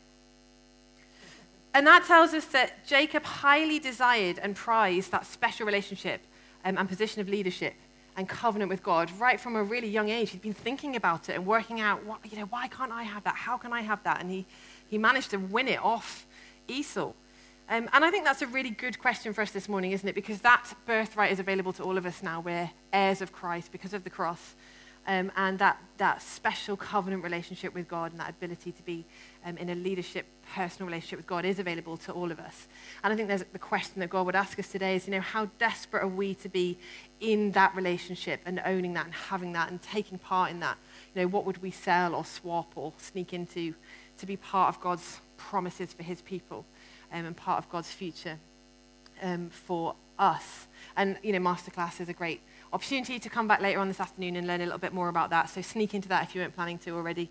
And 1.75 1.87
that 1.89 2.07
tells 2.07 2.33
us 2.33 2.45
that 2.47 2.87
Jacob 2.87 3.25
highly 3.25 3.81
desired 3.81 4.39
and 4.39 4.55
prized 4.55 5.11
that 5.11 5.27
special 5.27 5.67
relationship 5.67 6.23
um, 6.67 6.77
and 6.77 6.89
position 6.89 7.21
of 7.23 7.29
leadership 7.29 7.75
and 8.17 8.29
covenant 8.29 8.69
with 8.69 8.83
God 8.83 9.11
right 9.19 9.39
from 9.39 9.57
a 9.57 9.63
really 9.63 9.89
young 9.89 10.11
age. 10.11 10.31
He'd 10.31 10.43
been 10.43 10.53
thinking 10.53 10.97
about 10.97 11.29
it 11.29 11.35
and 11.35 11.47
working 11.47 11.81
out, 11.81 12.05
what, 12.05 12.21
you 12.31 12.39
know, 12.39 12.47
why 12.47 12.67
can't 12.69 12.93
I 12.93 13.05
have 13.05 13.25
that? 13.25 13.37
How 13.37 13.57
can 13.57 13.73
I 13.73 13.83
have 13.83 14.03
that? 14.03 14.21
And 14.21 14.31
he, 14.31 14.47
he 14.89 14.99
managed 14.99 15.31
to 15.31 15.37
win 15.37 15.69
it 15.69 15.83
off 15.83 16.27
Esau. 16.67 17.13
Um, 17.69 17.89
and 17.93 18.05
I 18.05 18.11
think 18.11 18.25
that's 18.25 18.43
a 18.43 18.47
really 18.47 18.71
good 18.71 18.99
question 18.99 19.33
for 19.33 19.43
us 19.43 19.51
this 19.51 19.69
morning, 19.69 19.93
isn't 19.93 20.09
it? 20.09 20.15
Because 20.15 20.41
that 20.41 20.73
birthright 20.87 21.33
is 21.33 21.39
available 21.39 21.73
to 21.75 21.83
all 21.83 21.99
of 21.99 22.07
us 22.07 22.23
now. 22.23 22.41
We're 22.41 22.71
heirs 22.93 23.21
of 23.21 23.33
Christ 23.33 23.71
because 23.71 23.93
of 23.93 24.03
the 24.05 24.11
cross. 24.11 24.55
Um, 25.09 25.31
and 25.37 25.57
that, 25.61 25.81
that 25.99 26.21
special 26.21 26.77
covenant 26.77 27.23
relationship 27.23 27.73
with 27.73 27.87
God 27.87 28.11
and 28.11 28.21
that 28.21 28.31
ability 28.31 28.73
to 28.73 28.83
be 28.83 29.05
um, 29.45 29.57
in 29.57 29.71
a 29.71 29.75
leadership, 29.77 30.27
personal 30.53 30.89
relationship 30.89 31.19
with 31.19 31.29
God 31.29 31.45
is 31.45 31.61
available 31.61 31.97
to 31.99 32.13
all 32.13 32.33
of 32.33 32.41
us. 32.41 32.67
And 33.05 33.13
I 33.13 33.17
think 33.17 33.29
there's 33.29 33.45
the 33.53 33.59
question 33.59 34.01
that 34.01 34.11
God 34.11 34.27
would 34.27 34.35
ask 34.35 34.59
us 34.59 34.67
today 34.67 34.97
is, 34.97 35.07
you 35.07 35.13
know, 35.13 35.21
how 35.21 35.47
desperate 35.61 36.03
are 36.03 36.09
we 36.09 36.35
to 36.35 36.49
be 36.49 36.77
in 37.21 37.53
that 37.53 37.75
relationship 37.77 38.41
and 38.45 38.61
owning 38.65 38.95
that 38.95 39.05
and 39.05 39.15
having 39.15 39.53
that 39.53 39.71
and 39.71 39.81
taking 39.81 40.19
part 40.19 40.51
in 40.51 40.59
that? 40.61 40.77
You 41.15 41.23
know, 41.23 41.29
what 41.29 41.47
would 41.47 41.63
we 41.63 41.71
sell 41.71 42.13
or 42.13 42.25
swap 42.25 42.73
or 42.75 42.93
sneak 42.99 43.33
into 43.33 43.75
to 44.19 44.27
be 44.27 44.37
part 44.37 44.75
of 44.75 44.81
God's 44.81 45.21
promises 45.37 45.93
for 45.93 46.03
his 46.03 46.21
people 46.21 46.65
um, 47.13 47.27
and 47.27 47.37
part 47.37 47.59
of 47.59 47.71
God's 47.71 47.93
future 47.93 48.39
um, 49.23 49.51
for 49.51 49.95
us? 50.19 50.67
And, 50.97 51.17
you 51.23 51.33
know, 51.33 51.39
Masterclass 51.39 52.01
is 52.01 52.09
a 52.09 52.13
great 52.13 52.41
opportunity 52.73 53.19
to 53.19 53.29
come 53.29 53.47
back 53.49 53.61
later 53.61 53.81
on 53.81 53.89
this 53.89 54.01
afternoon 54.01 54.37
and 54.37 54.47
learn 54.47 54.61
a 54.61 54.65
little 54.65 54.79
bit 54.79 54.93
more 54.93 55.09
about 55.09 55.31
that. 55.31 55.51
So 55.51 55.63
sneak 55.63 55.95
into 55.95 56.09
that 56.09 56.25
if 56.25 56.35
you 56.35 56.41
weren't 56.41 56.55
planning 56.55 56.79
to 56.79 56.91
already. 56.91 57.31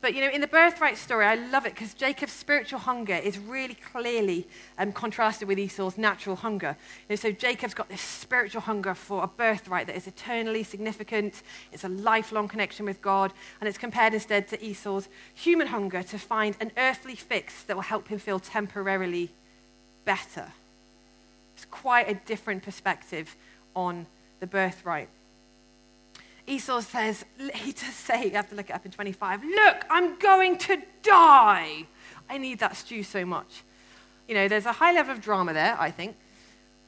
But, 0.00 0.14
you 0.14 0.20
know, 0.20 0.28
in 0.28 0.42
the 0.42 0.46
birthright 0.46 0.98
story, 0.98 1.24
I 1.24 1.34
love 1.34 1.64
it 1.64 1.74
because 1.74 1.94
Jacob's 1.94 2.32
spiritual 2.32 2.78
hunger 2.80 3.14
is 3.14 3.38
really 3.38 3.74
clearly 3.74 4.46
um, 4.76 4.92
contrasted 4.92 5.48
with 5.48 5.58
Esau's 5.58 5.96
natural 5.96 6.36
hunger. 6.36 6.76
You 7.08 7.14
know, 7.14 7.16
so 7.16 7.32
Jacob's 7.32 7.72
got 7.72 7.88
this 7.88 8.02
spiritual 8.02 8.60
hunger 8.60 8.94
for 8.94 9.24
a 9.24 9.26
birthright 9.26 9.86
that 9.86 9.96
is 9.96 10.06
eternally 10.06 10.62
significant. 10.62 11.42
It's 11.72 11.84
a 11.84 11.88
lifelong 11.88 12.48
connection 12.48 12.84
with 12.84 13.00
God. 13.00 13.32
And 13.60 13.68
it's 13.68 13.78
compared 13.78 14.12
instead 14.12 14.46
to 14.48 14.62
Esau's 14.62 15.08
human 15.32 15.68
hunger 15.68 16.02
to 16.02 16.18
find 16.18 16.54
an 16.60 16.72
earthly 16.76 17.14
fix 17.14 17.62
that 17.62 17.74
will 17.74 17.82
help 17.84 18.08
him 18.08 18.18
feel 18.18 18.38
temporarily 18.38 19.30
better. 20.04 20.52
It's 21.56 21.64
quite 21.70 22.10
a 22.10 22.14
different 22.26 22.62
perspective 22.62 23.36
on 23.74 24.06
the 24.40 24.46
birthright. 24.46 25.08
Esau 26.46 26.80
says, 26.80 27.24
he 27.54 27.72
does 27.72 27.94
say, 27.94 28.24
you 28.24 28.32
have 28.32 28.48
to 28.50 28.54
look 28.54 28.68
it 28.68 28.72
up 28.74 28.84
in 28.84 28.92
25, 28.92 29.44
look, 29.44 29.84
I'm 29.88 30.18
going 30.18 30.58
to 30.58 30.82
die. 31.02 31.86
I 32.28 32.38
need 32.38 32.58
that 32.58 32.76
stew 32.76 33.02
so 33.02 33.24
much. 33.24 33.62
You 34.28 34.34
know, 34.34 34.48
there's 34.48 34.66
a 34.66 34.72
high 34.72 34.92
level 34.92 35.12
of 35.12 35.20
drama 35.20 35.52
there, 35.52 35.76
I 35.78 35.90
think. 35.90 36.16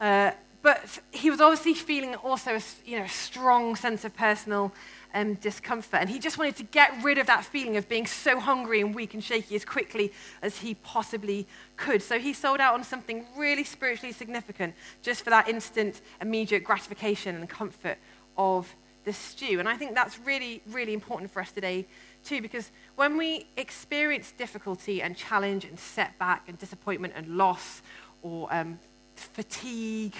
Uh, 0.00 0.32
but 0.62 0.98
he 1.12 1.30
was 1.30 1.40
obviously 1.40 1.74
feeling 1.74 2.14
also 2.16 2.56
a 2.56 2.60
you 2.84 2.98
know, 2.98 3.06
strong 3.06 3.76
sense 3.76 4.04
of 4.04 4.16
personal 4.16 4.72
um, 5.16 5.34
discomfort. 5.34 6.00
And 6.02 6.10
he 6.10 6.18
just 6.18 6.36
wanted 6.36 6.56
to 6.56 6.62
get 6.62 6.92
rid 7.02 7.16
of 7.18 7.26
that 7.26 7.44
feeling 7.44 7.76
of 7.76 7.88
being 7.88 8.06
so 8.06 8.38
hungry 8.38 8.82
and 8.82 8.94
weak 8.94 9.14
and 9.14 9.24
shaky 9.24 9.56
as 9.56 9.64
quickly 9.64 10.12
as 10.42 10.58
he 10.58 10.74
possibly 10.74 11.46
could. 11.76 12.02
So 12.02 12.18
he 12.18 12.34
sold 12.34 12.60
out 12.60 12.74
on 12.74 12.84
something 12.84 13.24
really 13.36 13.64
spiritually 13.64 14.12
significant 14.12 14.74
just 15.02 15.24
for 15.24 15.30
that 15.30 15.48
instant, 15.48 16.02
immediate 16.20 16.64
gratification 16.64 17.34
and 17.34 17.48
comfort 17.48 17.96
of 18.36 18.72
the 19.04 19.12
stew. 19.12 19.58
And 19.58 19.68
I 19.68 19.76
think 19.76 19.94
that's 19.94 20.18
really, 20.18 20.62
really 20.70 20.92
important 20.92 21.30
for 21.30 21.40
us 21.40 21.50
today, 21.50 21.86
too, 22.22 22.42
because 22.42 22.70
when 22.96 23.16
we 23.16 23.46
experience 23.56 24.32
difficulty 24.32 25.00
and 25.00 25.16
challenge 25.16 25.64
and 25.64 25.78
setback 25.78 26.48
and 26.48 26.58
disappointment 26.58 27.14
and 27.16 27.38
loss 27.38 27.80
or 28.20 28.52
um, 28.52 28.78
fatigue 29.14 30.16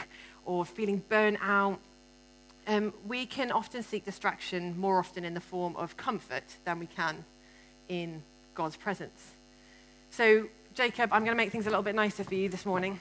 or 0.47 0.65
feeling 0.65 1.03
burnt 1.09 1.39
out, 1.43 1.81
um, 2.67 2.93
we 3.07 3.27
can 3.27 3.53
often 3.53 3.83
seek 3.83 4.05
distraction 4.05 4.79
more 4.79 4.99
often 4.99 5.25
in 5.25 5.35
the 5.35 5.41
form 5.41 5.77
of 5.77 5.97
comfort 5.97 6.45
than 6.65 6.79
we 6.79 6.87
can 6.87 7.25
in 7.89 8.23
God's 8.55 8.77
presence. 8.77 9.33
So, 10.11 10.49
Jacob, 10.75 11.11
I'm 11.13 11.25
going 11.25 11.37
to 11.37 11.43
make 11.43 11.53
things 11.53 11.67
a 11.67 11.71
little 11.71 11.83
bit 11.83 11.95
nicer 11.95 12.25
for 12.25 12.35
you 12.35 12.49
this 12.49 12.67
morning. 12.67 12.99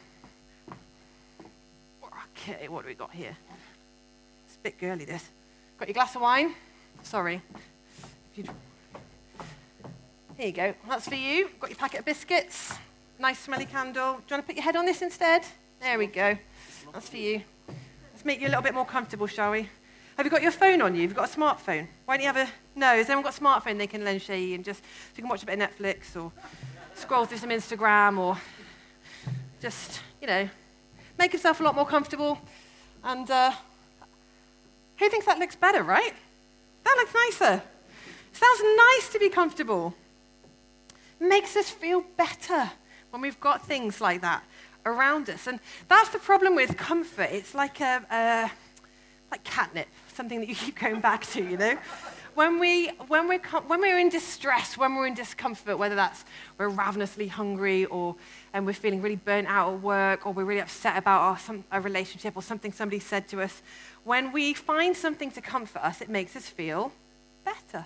Okay, 2.47 2.67
what 2.67 2.83
do 2.83 2.87
we 2.87 2.93
got 2.93 3.11
here? 3.11 3.35
It's 4.45 4.55
a 4.55 4.59
bit 4.59 4.77
girly, 4.77 5.05
this. 5.05 5.29
Got 5.79 5.87
your 5.87 5.93
glass 5.93 6.15
of 6.15 6.21
wine? 6.21 6.53
Sorry. 7.03 7.41
Here 8.33 8.45
you 10.37 10.51
go. 10.51 10.73
That's 10.87 11.07
for 11.07 11.15
you. 11.15 11.49
Got 11.59 11.69
your 11.69 11.77
packet 11.77 11.99
of 11.99 12.05
biscuits. 12.05 12.73
Nice 13.19 13.39
smelly 13.39 13.65
candle. 13.65 14.15
Do 14.15 14.21
you 14.29 14.35
want 14.35 14.43
to 14.43 14.43
put 14.43 14.55
your 14.55 14.63
head 14.63 14.75
on 14.75 14.85
this 14.85 15.01
instead? 15.01 15.43
There 15.81 15.97
we 15.97 16.07
go. 16.07 16.37
That's 16.93 17.09
for 17.09 17.17
you. 17.17 17.41
Make 18.25 18.41
you 18.41 18.47
a 18.47 18.49
little 18.49 18.63
bit 18.63 18.73
more 18.73 18.87
comfortable, 18.87 19.27
shall 19.27 19.51
we? 19.51 19.69
Have 20.17 20.25
you 20.25 20.31
got 20.31 20.41
your 20.41 20.51
phone 20.51 20.81
on 20.81 20.95
you? 20.95 21.01
Have 21.01 21.11
you 21.11 21.15
got 21.15 21.29
a 21.31 21.39
smartphone? 21.39 21.87
Why 22.05 22.17
don't 22.17 22.21
you 22.21 22.33
have 22.33 22.37
a. 22.37 22.49
No, 22.75 22.87
has 22.87 23.07
anyone 23.07 23.23
got 23.23 23.37
a 23.37 23.39
smartphone 23.39 23.77
they 23.77 23.85
can 23.85 24.03
lend 24.03 24.19
Shay 24.23 24.55
and 24.55 24.65
just. 24.65 24.83
So 24.83 24.89
you 25.17 25.21
can 25.21 25.29
watch 25.29 25.43
a 25.43 25.45
bit 25.45 25.61
of 25.61 25.69
Netflix 25.69 26.19
or 26.19 26.31
scroll 26.95 27.25
through 27.25 27.37
some 27.37 27.51
Instagram 27.51 28.17
or 28.17 28.35
just, 29.61 30.01
you 30.21 30.25
know, 30.25 30.49
make 31.19 31.33
yourself 31.33 31.59
a 31.59 31.63
lot 31.63 31.75
more 31.75 31.85
comfortable. 31.85 32.39
And 33.03 33.29
uh, 33.29 33.51
who 34.97 35.07
thinks 35.07 35.27
that 35.27 35.37
looks 35.37 35.55
better, 35.55 35.83
right? 35.83 36.13
That 36.83 36.95
looks 36.97 37.13
nicer. 37.13 37.61
Sounds 38.33 38.61
nice 38.75 39.09
to 39.09 39.19
be 39.19 39.29
comfortable. 39.29 39.93
Makes 41.19 41.55
us 41.55 41.69
feel 41.69 42.03
better 42.17 42.71
when 43.11 43.21
we've 43.21 43.39
got 43.39 43.67
things 43.67 44.01
like 44.01 44.21
that 44.21 44.43
around 44.85 45.29
us. 45.29 45.47
And 45.47 45.59
that's 45.87 46.09
the 46.09 46.19
problem 46.19 46.55
with 46.55 46.77
comfort. 46.77 47.29
It's 47.31 47.55
like 47.55 47.81
a, 47.81 48.03
a 48.11 48.51
like 49.31 49.43
catnip, 49.43 49.87
something 50.13 50.39
that 50.39 50.49
you 50.49 50.55
keep 50.55 50.79
going 50.79 50.99
back 50.99 51.25
to, 51.27 51.43
you 51.43 51.57
know? 51.57 51.77
When, 52.35 52.59
we, 52.59 52.89
when, 53.07 53.29
we're, 53.29 53.39
when 53.39 53.79
we're 53.79 53.97
in 53.97 54.09
distress, 54.09 54.77
when 54.77 54.95
we're 54.95 55.07
in 55.07 55.13
discomfort, 55.13 55.77
whether 55.77 55.95
that's 55.95 56.25
we're 56.57 56.67
ravenously 56.67 57.29
hungry 57.29 57.85
or 57.85 58.15
and 58.53 58.65
we're 58.65 58.73
feeling 58.73 59.01
really 59.01 59.15
burnt 59.15 59.47
out 59.47 59.73
at 59.73 59.81
work 59.81 60.25
or 60.27 60.33
we're 60.33 60.43
really 60.43 60.61
upset 60.61 60.97
about 60.97 61.21
our, 61.21 61.39
some, 61.39 61.63
a 61.71 61.79
relationship 61.79 62.35
or 62.35 62.41
something 62.41 62.73
somebody 62.73 62.99
said 62.99 63.27
to 63.29 63.41
us, 63.41 63.61
when 64.03 64.33
we 64.33 64.53
find 64.53 64.97
something 64.97 65.31
to 65.31 65.41
comfort 65.41 65.81
us, 65.81 66.01
it 66.01 66.09
makes 66.09 66.35
us 66.35 66.47
feel 66.47 66.91
better. 67.45 67.85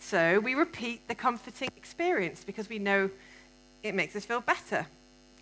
So 0.00 0.40
we 0.40 0.54
repeat 0.54 1.06
the 1.06 1.14
comforting 1.14 1.70
experience 1.76 2.42
because 2.42 2.68
we 2.68 2.80
know 2.80 3.08
it 3.84 3.94
makes 3.94 4.16
us 4.16 4.24
feel 4.24 4.40
better. 4.40 4.86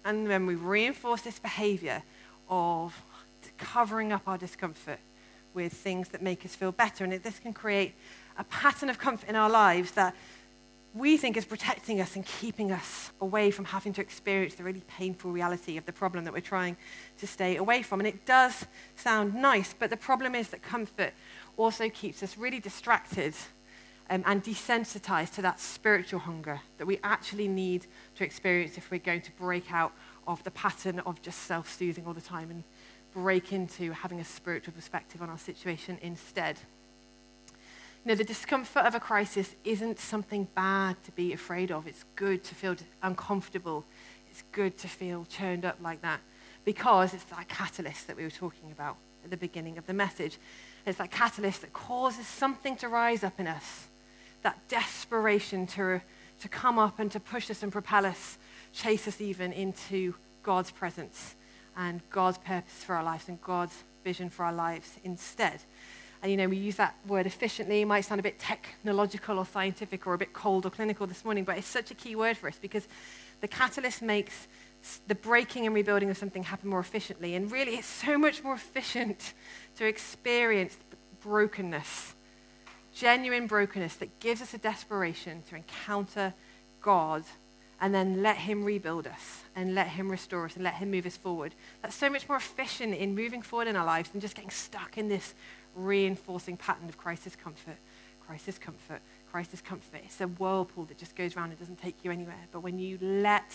And 0.05 0.29
then 0.29 0.47
we 0.47 0.55
reinforce 0.55 1.23
this 1.23 1.39
behavior 1.39 2.03
of 2.49 2.95
covering 3.59 4.13
up 4.13 4.23
our 4.27 4.39
discomfort 4.39 4.99
with 5.55 5.73
things 5.73 6.09
that 6.09 6.23
make 6.23 6.45
us 6.45 6.55
feel 6.55 6.73
better. 6.73 7.05
And 7.05 7.13
this 7.23 7.39
can 7.39 7.53
create 7.53 7.95
a 8.39 8.45
pattern 8.45 8.89
of 8.89 8.99
comfort 8.99 9.29
in 9.29 9.37
our 9.37 9.51
lives 9.51 9.93
that 9.93 10.15
we 10.93 11.17
think 11.17 11.37
is 11.37 11.45
protecting 11.45 12.01
us 12.01 12.17
and 12.17 12.27
keeping 12.27 12.73
us 12.73 13.13
away 13.21 13.51
from 13.53 13.65
having 13.65 13.93
to 13.93 14.01
experience 14.01 14.55
the 14.55 14.65
really 14.65 14.83
painful 14.89 15.31
reality 15.31 15.77
of 15.77 15.87
the 15.87 15.93
problem 15.93 16.25
that 16.25 16.33
we're 16.33 16.41
trying 16.41 16.77
to 17.19 17.27
stay 17.27 17.57
away 17.57 17.83
from. 17.83 18.01
And 18.01 18.09
it 18.09 18.27
does 18.27 18.67
sound 18.97 19.35
nice, 19.35 19.73
but 19.79 19.91
the 19.91 19.97
problem 19.97 20.35
is 20.35 20.49
that 20.49 20.63
comfort 20.63 21.13
also 21.57 21.89
keeps 21.89 22.23
us 22.23 22.37
really 22.37 22.59
distracted 22.59 23.35
um, 24.11 24.25
and 24.27 24.43
desensitized 24.43 25.35
to 25.35 25.43
that 25.43 25.61
spiritual 25.61 26.21
hunger 26.21 26.61
that 26.79 26.87
we 26.87 26.99
actually 27.03 27.49
need 27.49 27.87
to 28.17 28.25
experience 28.25 28.77
if 28.77 28.91
we're 28.91 28.99
going 28.99 29.23
to 29.23 29.33
break 29.33 29.73
out 29.73 29.93
of 30.27 30.43
the 30.45 30.51
pattern 30.51 31.01
of 31.01 31.23
just 31.23 31.43
self 31.45 31.73
soothing 31.73 32.05
all 32.07 32.13
the 32.13 32.21
time 32.21 32.51
and 32.51 32.65
break 33.15 33.53
into 33.53 33.93
having 33.93 34.21
a 34.21 34.25
spiritual 34.25 34.75
perspective 34.75 35.23
on 35.23 35.31
our 35.31 35.39
situation 35.39 35.99
instead. 36.03 36.59
You 38.05 38.11
know, 38.11 38.15
the 38.15 38.25
discomfort 38.25 38.85
of 38.85 38.95
a 38.95 39.01
crisis 39.01 39.55
isn't 39.65 39.99
something 39.99 40.49
bad 40.55 40.97
to 41.05 41.13
be 41.13 41.33
afraid 41.33 41.71
of. 41.71 41.87
It's 41.87 42.05
good 42.17 42.43
to 42.45 42.55
feel 42.55 42.77
uncomfortable. 43.03 43.85
It's 44.31 44.43
good 44.53 44.79
to 44.79 44.89
feel 44.89 45.27
churned 45.27 45.65
up 45.65 45.77
like 45.83 46.03
that 46.03 46.21
because 46.65 47.15
it's 47.15 47.25
that 47.25 47.49
catalyst 47.49 48.07
that 48.07 48.17
we 48.17 48.23
were 48.23 48.31
talking 48.31 48.73
about 48.73 48.97
at 49.25 49.31
the 49.31 49.37
beginning 49.37 49.77
of 49.77 49.87
the 49.87 49.93
message. 49.93 50.39
It's 50.87 50.99
that 50.99 51.11
catalyst 51.11 51.61
that 51.61 51.73
causes 51.73 52.27
something 52.27 52.77
to 52.77 52.89
rise 52.89 53.23
up 53.23 53.39
in 53.39 53.47
us, 53.47 53.89
that 54.43 54.69
desperation 54.69 55.67
to, 55.69 56.01
to 56.41 56.49
come 56.49 56.79
up 56.79 56.99
and 56.99 57.11
to 57.13 57.21
push 57.21 57.51
us 57.51 57.63
and 57.63 57.73
propel 57.73 58.07
us, 58.07 58.39
chase 58.73 59.07
us 59.09 59.21
even 59.21 59.53
into 59.53 60.15
God's 60.43 60.71
presence 60.71 61.37
and 61.77 62.01
God's 62.11 62.39
purpose 62.39 62.85
for 62.85 62.95
our 62.95 63.05
lives 63.05 63.29
and 63.29 63.41
God's 63.43 63.85
vision 64.05 64.31
for 64.31 64.45
our 64.45 64.53
lives 64.53 64.99
instead. 65.05 65.61
And 66.23 66.31
you 66.31 66.37
know, 66.37 66.49
we 66.49 66.57
use 66.57 66.77
that 66.77 66.95
word 67.07 67.27
efficiently. 67.27 67.81
It 67.81 67.87
might 67.87 68.03
sound 68.03 68.19
a 68.19 68.23
bit 68.23 68.39
technological 68.39 69.39
or 69.39 69.47
scientific 69.47 70.07
or 70.07 70.15
a 70.15 70.19
bit 70.19 70.33
cold 70.33 70.67
or 70.67 70.71
clinical 70.71 71.07
this 71.07 71.25
morning, 71.25 71.45
but 71.45 71.57
it's 71.57 71.67
such 71.67 71.91
a 71.91 71.95
key 71.95 72.15
word 72.15 72.37
for 72.37 72.49
us 72.49 72.59
because 72.61 72.87
the 73.41 73.49
catalyst 73.49 74.03
makes 74.03 74.47
the 75.07 75.15
breaking 75.15 75.67
and 75.67 75.75
rebuilding 75.75 76.11
of 76.11 76.17
something 76.17 76.43
happen 76.43 76.69
more 76.69 76.81
efficiently. 76.81 77.35
And 77.35 77.51
really, 77.51 77.77
it's 77.77 77.87
so 77.87 78.19
much 78.19 78.43
more 78.43 78.55
efficient 78.55 79.35
to 79.77 79.87
experience 79.87 80.77
brokenness, 81.21 82.15
genuine 83.01 83.47
brokenness 83.47 83.97
that 83.97 84.21
gives 84.21 84.43
us 84.43 84.53
a 84.53 84.59
desperation 84.59 85.43
to 85.49 85.57
encounter 85.57 86.35
God 86.83 87.25
and 87.81 87.95
then 87.95 88.23
let 88.23 88.37
Him 88.37 88.63
rebuild 88.63 89.07
us 89.07 89.45
and 89.57 89.75
let 89.75 89.89
Him 89.89 90.11
restore 90.11 90.45
us 90.45 90.55
and 90.55 90.63
let 90.63 90.75
Him 90.75 90.91
move 90.91 91.07
us 91.07 91.17
forward. 91.17 91.55
That's 91.81 91.95
so 91.95 92.11
much 92.11 92.29
more 92.29 92.37
efficient 92.37 92.95
in 92.95 93.15
moving 93.15 93.41
forward 93.41 93.69
in 93.69 93.77
our 93.77 93.87
lives 93.87 94.11
than 94.11 94.21
just 94.21 94.35
getting 94.35 94.51
stuck 94.51 94.99
in 94.99 95.09
this 95.09 95.35
reinforcing 95.75 96.59
pattern 96.59 96.91
of 96.91 96.99
crisis 96.99 97.35
comfort, 97.35 97.79
crisis 98.27 98.59
comfort, 98.59 99.01
crisis 99.33 99.63
comfort. 99.63 100.03
It's 100.05 100.21
a 100.21 100.27
whirlpool 100.27 100.85
that 100.85 100.99
just 100.99 101.17
goes 101.17 101.35
around 101.37 101.51
and 101.51 101.59
doesn't 101.59 101.81
take 101.81 102.05
you 102.05 102.11
anywhere. 102.11 102.49
But 102.53 102.61
when 102.61 102.79
you 102.79 102.99
let 103.01 103.51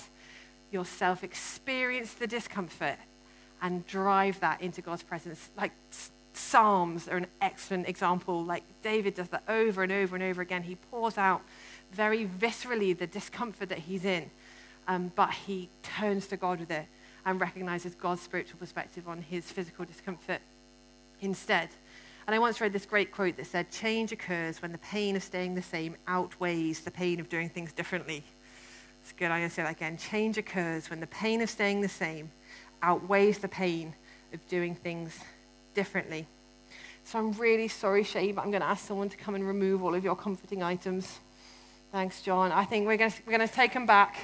yourself 0.72 1.24
experience 1.24 2.16
the 2.16 2.26
discomfort 2.26 2.98
and 3.62 3.86
drive 3.86 4.40
that 4.40 4.62
into 4.62 4.82
God's 4.82 5.04
presence, 5.04 5.52
like 5.56 5.74
Psalms 6.36 7.08
are 7.08 7.18
an 7.18 7.28
excellent 7.42 7.88
example. 7.88 8.44
Like 8.44 8.64
David 8.82 9.16
does 9.16 9.30
that 9.30 9.44
over 9.48 9.84
and 9.84 9.92
over 9.92 10.16
and 10.16 10.24
over 10.24 10.42
again. 10.42 10.64
He 10.64 10.76
pours 10.76 11.18
out 11.18 11.42
very 11.92 12.28
viscerally 12.28 12.98
the 12.98 13.08
discomfort 13.08 13.70
that 13.70 13.80
he's 13.80 14.06
in, 14.06 14.30
um, 14.88 15.12
but 15.16 15.32
he 15.32 15.70
turns 15.82 16.28
to 16.28 16.38
God 16.38 16.60
with 16.60 16.72
it 16.72 16.86
and 17.26 17.40
recognizes 17.42 17.96
God's 17.96 18.22
spiritual 18.22 18.60
perspective 18.60 19.08
on 19.08 19.22
his 19.22 19.52
physical 19.52 19.86
discomfort 19.86 20.42
instead. 21.22 21.70
And 22.28 22.36
I 22.36 22.40
once 22.40 22.60
read 22.60 22.74
this 22.74 22.86
great 22.86 23.12
quote 23.12 23.38
that 23.38 23.46
said, 23.46 23.72
Change 23.72 24.12
occurs 24.12 24.62
when 24.62 24.72
the 24.72 24.80
pain 24.80 25.16
of 25.16 25.24
staying 25.24 25.56
the 25.56 25.62
same 25.62 25.96
outweighs 26.08 26.82
the 26.82 26.92
pain 26.92 27.20
of 27.20 27.30
doing 27.30 27.50
things 27.50 27.72
differently. 27.72 28.24
It's 29.02 29.12
good. 29.12 29.26
I'm 29.26 29.40
going 29.40 29.50
to 29.50 29.54
say 29.54 29.62
that 29.62 29.76
again. 29.76 29.98
Change 29.98 30.40
occurs 30.40 30.90
when 30.90 31.00
the 31.00 31.08
pain 31.08 31.42
of 31.42 31.50
staying 31.50 31.82
the 31.82 31.90
same 31.90 32.32
outweighs 32.82 33.38
the 33.38 33.48
pain 33.48 33.94
of 34.34 34.46
doing 34.48 34.74
things 34.74 35.20
differently. 35.76 36.26
So 37.04 37.20
I'm 37.20 37.34
really 37.34 37.68
sorry, 37.68 38.04
Shay, 38.04 38.32
but 38.32 38.44
I'm 38.44 38.50
going 38.50 38.64
to 38.64 38.68
ask 38.68 38.88
someone 38.88 39.10
to 39.10 39.18
come 39.18 39.36
and 39.36 39.48
remove 39.48 39.84
all 39.84 39.94
of 39.94 40.04
your 40.04 40.16
comforting 40.16 40.64
items. 40.64 41.20
Thanks, 41.92 42.24
John. 42.24 42.52
I 42.52 42.66
think 42.66 42.88
we're 42.88 42.98
going 42.98 43.12
to, 43.12 43.18
we're 43.28 43.38
going 43.38 43.48
to 43.48 43.54
take 43.54 43.74
him 43.74 43.86
back. 43.86 44.18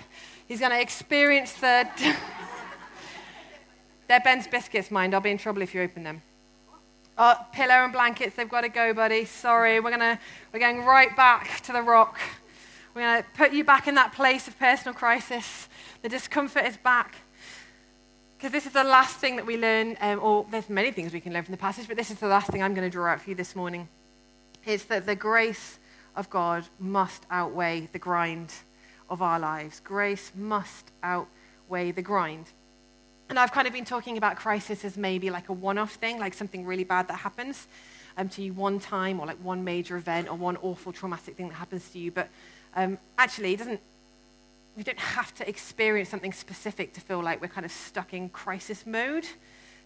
He's 0.47 0.59
going 0.59 0.71
to 0.71 0.81
experience 0.81 1.53
the. 1.53 1.87
They're 4.07 4.19
Ben's 4.19 4.47
biscuits, 4.47 4.89
mind. 4.89 5.13
I'll 5.13 5.21
be 5.21 5.29
in 5.29 5.37
trouble 5.37 5.61
if 5.61 5.75
you 5.75 5.81
open 5.81 6.03
them. 6.03 6.23
Oh, 7.17 7.35
pillow 7.53 7.75
and 7.75 7.93
blankets, 7.93 8.35
they've 8.35 8.49
got 8.49 8.61
to 8.61 8.69
go, 8.69 8.93
buddy. 8.93 9.25
Sorry, 9.25 9.79
we're, 9.79 9.91
gonna, 9.91 10.19
we're 10.51 10.59
going 10.59 10.83
right 10.83 11.15
back 11.15 11.61
to 11.61 11.71
the 11.71 11.81
rock. 11.81 12.19
We're 12.93 13.03
going 13.03 13.21
to 13.21 13.29
put 13.37 13.53
you 13.53 13.63
back 13.63 13.87
in 13.87 13.95
that 13.95 14.11
place 14.11 14.47
of 14.47 14.57
personal 14.57 14.93
crisis. 14.93 15.69
The 16.01 16.09
discomfort 16.09 16.65
is 16.65 16.77
back. 16.77 17.15
Because 18.41 18.53
this 18.53 18.65
is 18.65 18.73
the 18.73 18.83
last 18.83 19.17
thing 19.17 19.35
that 19.35 19.45
we 19.45 19.55
learn, 19.55 19.95
um, 20.01 20.19
or 20.19 20.47
there's 20.49 20.67
many 20.67 20.89
things 20.89 21.13
we 21.13 21.21
can 21.21 21.31
learn 21.31 21.43
from 21.43 21.51
the 21.51 21.59
passage, 21.59 21.87
but 21.87 21.95
this 21.95 22.09
is 22.09 22.17
the 22.17 22.27
last 22.27 22.49
thing 22.49 22.63
I'm 22.63 22.73
going 22.73 22.87
to 22.87 22.91
draw 22.91 23.11
out 23.11 23.21
for 23.21 23.29
you 23.29 23.35
this 23.35 23.55
morning. 23.55 23.87
It's 24.65 24.85
that 24.85 25.05
the 25.05 25.15
grace 25.15 25.77
of 26.15 26.27
God 26.31 26.65
must 26.79 27.23
outweigh 27.29 27.87
the 27.91 27.99
grind 27.99 28.51
of 29.11 29.21
our 29.21 29.37
lives. 29.37 29.79
Grace 29.81 30.31
must 30.35 30.89
outweigh 31.03 31.91
the 31.91 32.01
grind. 32.01 32.47
And 33.29 33.37
I've 33.37 33.51
kind 33.51 33.67
of 33.67 33.73
been 33.73 33.85
talking 33.85 34.17
about 34.17 34.37
crisis 34.37 34.83
as 34.83 34.97
maybe 34.97 35.29
like 35.29 35.49
a 35.49 35.53
one 35.53 35.77
off 35.77 35.93
thing, 35.93 36.17
like 36.17 36.33
something 36.33 36.65
really 36.65 36.83
bad 36.83 37.09
that 37.09 37.17
happens 37.17 37.67
um, 38.17 38.27
to 38.29 38.41
you 38.41 38.53
one 38.53 38.79
time, 38.79 39.19
or 39.19 39.27
like 39.27 39.37
one 39.43 39.63
major 39.63 39.97
event, 39.97 40.27
or 40.31 40.35
one 40.35 40.57
awful 40.63 40.91
traumatic 40.91 41.37
thing 41.37 41.49
that 41.49 41.53
happens 41.53 41.87
to 41.91 41.99
you. 41.99 42.09
But 42.09 42.27
um, 42.75 42.97
actually, 43.19 43.53
it 43.53 43.57
doesn't, 43.57 43.81
we 44.75 44.83
don't 44.83 44.99
have 44.99 45.33
to 45.35 45.47
experience 45.47 46.09
something 46.09 46.33
specific 46.33 46.93
to 46.93 47.01
feel 47.01 47.21
like 47.21 47.41
we're 47.41 47.47
kind 47.47 47.65
of 47.65 47.71
stuck 47.71 48.13
in 48.13 48.29
crisis 48.29 48.85
mode. 48.85 49.25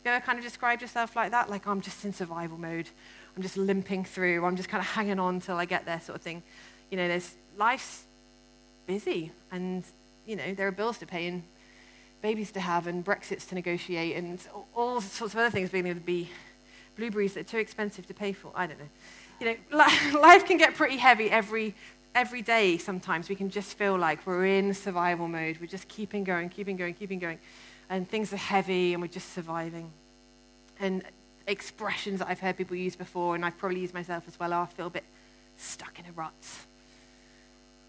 You 0.04 0.12
ever 0.12 0.24
kind 0.24 0.38
of 0.38 0.46
described 0.46 0.82
yourself 0.82 1.16
like 1.16 1.32
that? 1.32 1.50
Like, 1.50 1.66
I'm 1.66 1.82
just 1.82 2.06
in 2.06 2.14
survival 2.14 2.58
mode. 2.58 2.88
I'm 3.36 3.42
just 3.42 3.58
limping 3.58 4.06
through. 4.06 4.46
I'm 4.46 4.56
just 4.56 4.70
kind 4.70 4.82
of 4.82 4.88
hanging 4.88 5.20
on 5.20 5.40
till 5.40 5.58
I 5.58 5.66
get 5.66 5.86
there, 5.86 6.00
sort 6.00 6.18
of 6.18 6.22
thing. 6.22 6.44
You 6.92 6.98
know, 6.98 7.08
there's 7.08 7.36
life's 7.58 8.04
busy, 8.86 9.32
and 9.52 9.84
you 10.26 10.36
know 10.36 10.54
there 10.54 10.68
are 10.68 10.72
bills 10.72 11.00
to 11.00 11.06
pay 11.06 11.28
and 11.28 11.44
babies 12.22 12.52
to 12.52 12.60
have 12.60 12.88
and 12.88 13.04
Brexits 13.04 13.48
to 13.50 13.56
negotiate 13.56 14.16
and 14.16 14.40
all 14.74 15.02
sorts 15.02 15.34
of 15.34 15.40
other 15.40 15.50
things 15.50 15.70
being 15.70 15.86
able 15.86 16.00
to 16.00 16.06
be 16.06 16.30
blueberries 16.96 17.34
that 17.34 17.42
are 17.42 17.50
too 17.50 17.58
expensive 17.58 18.08
to 18.08 18.14
pay 18.14 18.32
for. 18.32 18.52
I 18.56 18.68
don't 18.68 18.80
know. 18.80 18.90
You 19.40 19.46
know, 19.48 19.80
life 20.20 20.46
can 20.46 20.58
get 20.58 20.76
pretty 20.76 20.98
heavy 20.98 21.30
every 21.30 21.76
every 22.16 22.42
day 22.42 22.78
sometimes. 22.78 23.28
We 23.28 23.36
can 23.36 23.50
just 23.50 23.78
feel 23.78 23.98
like 23.98 24.26
we're 24.26 24.46
in 24.46 24.74
survival 24.74 25.28
mode. 25.28 25.58
We're 25.60 25.68
just 25.68 25.88
keeping 25.90 26.24
going, 26.24 26.50
keeping 26.50 26.78
going, 26.78 26.94
keeping 26.94 27.20
going. 27.20 27.38
And 27.90 28.10
things 28.10 28.34
are 28.34 28.38
heavy 28.38 28.94
and 28.94 29.02
we're 29.02 29.10
just 29.10 29.34
surviving. 29.34 29.92
And 30.80 31.04
expressions 31.46 32.20
that 32.20 32.30
I've 32.30 32.40
heard 32.40 32.58
people 32.58 32.76
use 32.76 32.96
before, 32.96 33.36
and 33.36 33.46
I've 33.46 33.58
probably 33.58 33.82
used 33.82 33.94
myself 33.94 34.24
as 34.28 34.40
well, 34.40 34.54
are 34.54 34.64
I 34.64 34.66
feel 34.66 34.88
a 34.88 34.90
bit 34.90 35.04
stuck 35.58 36.00
in 36.00 36.06
a 36.06 36.12
rut. 36.14 36.34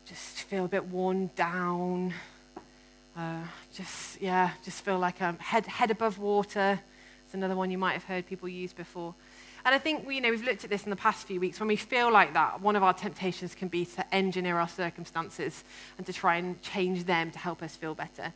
Just 0.05 0.43
feel 0.43 0.66
a 0.66 0.68
bit 0.68 0.85
worn 0.87 1.31
down. 1.37 2.12
Uh, 3.16 3.41
just, 3.72 4.20
yeah, 4.20 4.51
just 4.62 4.85
feel 4.85 4.99
like 4.99 5.22
I'm 5.22 5.39
head, 5.39 5.66
head 5.66 5.91
above 5.91 6.18
water. 6.18 6.79
It's 7.24 7.35
another 7.35 7.57
one 7.57 7.70
you 7.70 7.79
might 7.79 7.95
have 7.95 8.05
heard 8.05 8.27
people 8.27 8.49
use 8.49 8.72
before. 8.72 9.14
And 9.67 9.75
I 9.75 9.79
think 9.79 10.09
you 10.09 10.21
know, 10.21 10.31
we've 10.31 10.45
looked 10.45 10.62
at 10.62 10.71
this 10.71 10.85
in 10.85 10.91
the 10.91 10.97
past 10.97 11.27
few 11.27 11.41
weeks. 11.41 11.59
When 11.59 11.67
we 11.67 11.75
feel 11.75 12.12
like 12.12 12.35
that, 12.35 12.61
one 12.61 12.77
of 12.77 12.85
our 12.85 12.95
temptations 12.95 13.53
can 13.53 13.67
be 13.67 13.85
to 13.85 14.14
engineer 14.14 14.59
our 14.59 14.69
circumstances 14.69 15.64
and 15.99 16.07
to 16.07 16.12
try 16.12 16.37
and 16.37 16.62
change 16.62 17.05
them 17.05 17.33
to 17.33 17.39
help 17.41 17.64
us 17.64 17.75
feel 17.75 17.93
better, 17.93 18.33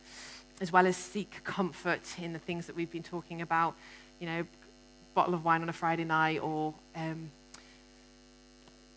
as 0.59 0.73
well 0.73 0.85
as 0.85 0.97
seek 0.97 1.41
comfort 1.45 2.01
in 2.21 2.33
the 2.33 2.39
things 2.39 2.67
that 2.67 2.75
we've 2.75 2.91
been 2.91 3.01
talking 3.01 3.41
about. 3.41 3.75
You 4.19 4.27
know, 4.27 4.45
bottle 5.13 5.33
of 5.33 5.45
wine 5.45 5.61
on 5.61 5.69
a 5.69 5.73
Friday 5.73 6.03
night 6.03 6.41
or 6.41 6.73
um, 6.97 7.31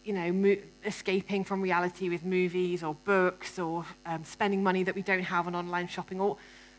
you 0.03 0.12
know, 0.12 0.32
mo- 0.32 0.57
escaping 0.85 1.45
from 1.45 1.62
reality 1.62 2.09
with 2.09 2.24
movies 2.24 2.82
or 2.82 2.97
books 3.05 3.61
or 3.61 3.87
um, 4.07 4.24
spending 4.24 4.61
money 4.61 4.82
that 4.82 4.97
we 4.97 5.03
don't 5.03 5.22
have 5.22 5.47
on 5.47 5.55
online 5.55 5.87
shopping 5.87 6.20
or, 6.20 6.37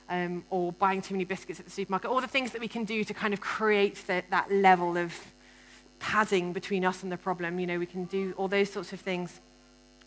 um, 0.10 0.44
or 0.50 0.74
buying 0.74 1.02
too 1.02 1.14
many 1.14 1.24
biscuits 1.24 1.62
at 1.62 1.66
the 1.66 1.72
supermarket, 1.72 2.12
all 2.12 2.20
the 2.20 2.28
things 2.28 2.52
that 2.52 2.60
we 2.60 2.68
can 2.68 2.84
do 2.84 3.06
to 3.06 3.14
kind 3.14 3.34
of 3.34 3.40
create 3.40 4.06
the, 4.06 4.22
that 4.30 4.52
level 4.52 4.98
of 4.98 5.14
padding 6.00 6.54
between 6.54 6.86
us 6.86 7.04
and 7.04 7.12
the 7.12 7.18
problem. 7.18 7.60
You 7.60 7.68
know, 7.68 7.80
we 7.80 7.86
can 7.86 8.06
do 8.06 8.34
all 8.38 8.48
those 8.48 8.72
sorts 8.72 8.94
of 8.94 9.00
things. 9.00 9.42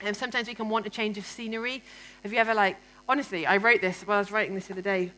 And 0.00 0.16
sometimes 0.16 0.48
we 0.48 0.54
can 0.54 0.68
want 0.68 0.86
a 0.86 0.90
change 0.90 1.18
of 1.18 1.26
scenery. 1.26 1.82
Have 2.22 2.32
you 2.32 2.38
ever, 2.38 2.54
like, 2.54 2.76
honestly, 3.08 3.46
I 3.46 3.56
wrote 3.56 3.80
this 3.80 4.02
while 4.02 4.18
I 4.18 4.20
was 4.20 4.30
writing 4.30 4.54
this 4.54 4.68
the 4.68 4.74
other 4.74 4.82
day. 4.82 5.12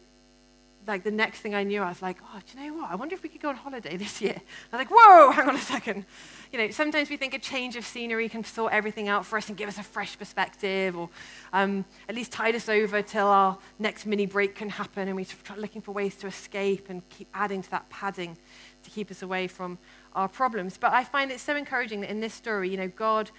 Like, 0.86 1.04
the 1.04 1.10
next 1.10 1.40
thing 1.40 1.54
I 1.54 1.62
knew, 1.62 1.82
I 1.82 1.90
was 1.90 2.00
like, 2.00 2.16
oh, 2.22 2.40
do 2.46 2.58
you 2.58 2.66
know 2.70 2.80
what? 2.80 2.90
I 2.90 2.94
wonder 2.94 3.14
if 3.14 3.22
we 3.22 3.28
could 3.28 3.42
go 3.42 3.50
on 3.50 3.56
holiday 3.56 3.96
this 3.98 4.22
year. 4.22 4.36
I 4.72 4.76
was 4.76 4.78
like, 4.78 4.90
whoa, 4.90 5.30
hang 5.30 5.48
on 5.48 5.54
a 5.54 5.60
second. 5.60 6.06
You 6.52 6.58
know, 6.58 6.70
sometimes 6.70 7.10
we 7.10 7.18
think 7.18 7.34
a 7.34 7.38
change 7.38 7.76
of 7.76 7.84
scenery 7.84 8.30
can 8.30 8.42
sort 8.42 8.72
everything 8.72 9.06
out 9.06 9.26
for 9.26 9.36
us 9.36 9.48
and 9.48 9.58
give 9.58 9.68
us 9.68 9.76
a 9.76 9.82
fresh 9.82 10.18
perspective 10.18 10.96
or 10.96 11.10
um, 11.52 11.84
at 12.08 12.14
least 12.14 12.32
tide 12.32 12.54
us 12.54 12.68
over 12.70 13.02
till 13.02 13.26
our 13.26 13.58
next 13.78 14.06
mini 14.06 14.24
break 14.24 14.54
can 14.54 14.70
happen 14.70 15.06
and 15.06 15.16
we're 15.16 15.26
looking 15.56 15.82
for 15.82 15.92
ways 15.92 16.16
to 16.16 16.26
escape 16.26 16.88
and 16.88 17.06
keep 17.10 17.28
adding 17.34 17.62
to 17.62 17.70
that 17.70 17.88
padding 17.90 18.36
to 18.82 18.90
keep 18.90 19.10
us 19.10 19.22
away 19.22 19.46
from 19.46 19.78
our 20.14 20.28
problems. 20.28 20.76
But 20.78 20.92
I 20.92 21.04
find 21.04 21.30
it 21.30 21.40
so 21.40 21.56
encouraging 21.56 22.00
that 22.02 22.10
in 22.10 22.20
this 22.20 22.34
story, 22.34 22.68
you 22.68 22.76
know, 22.76 22.88
God 22.88 23.30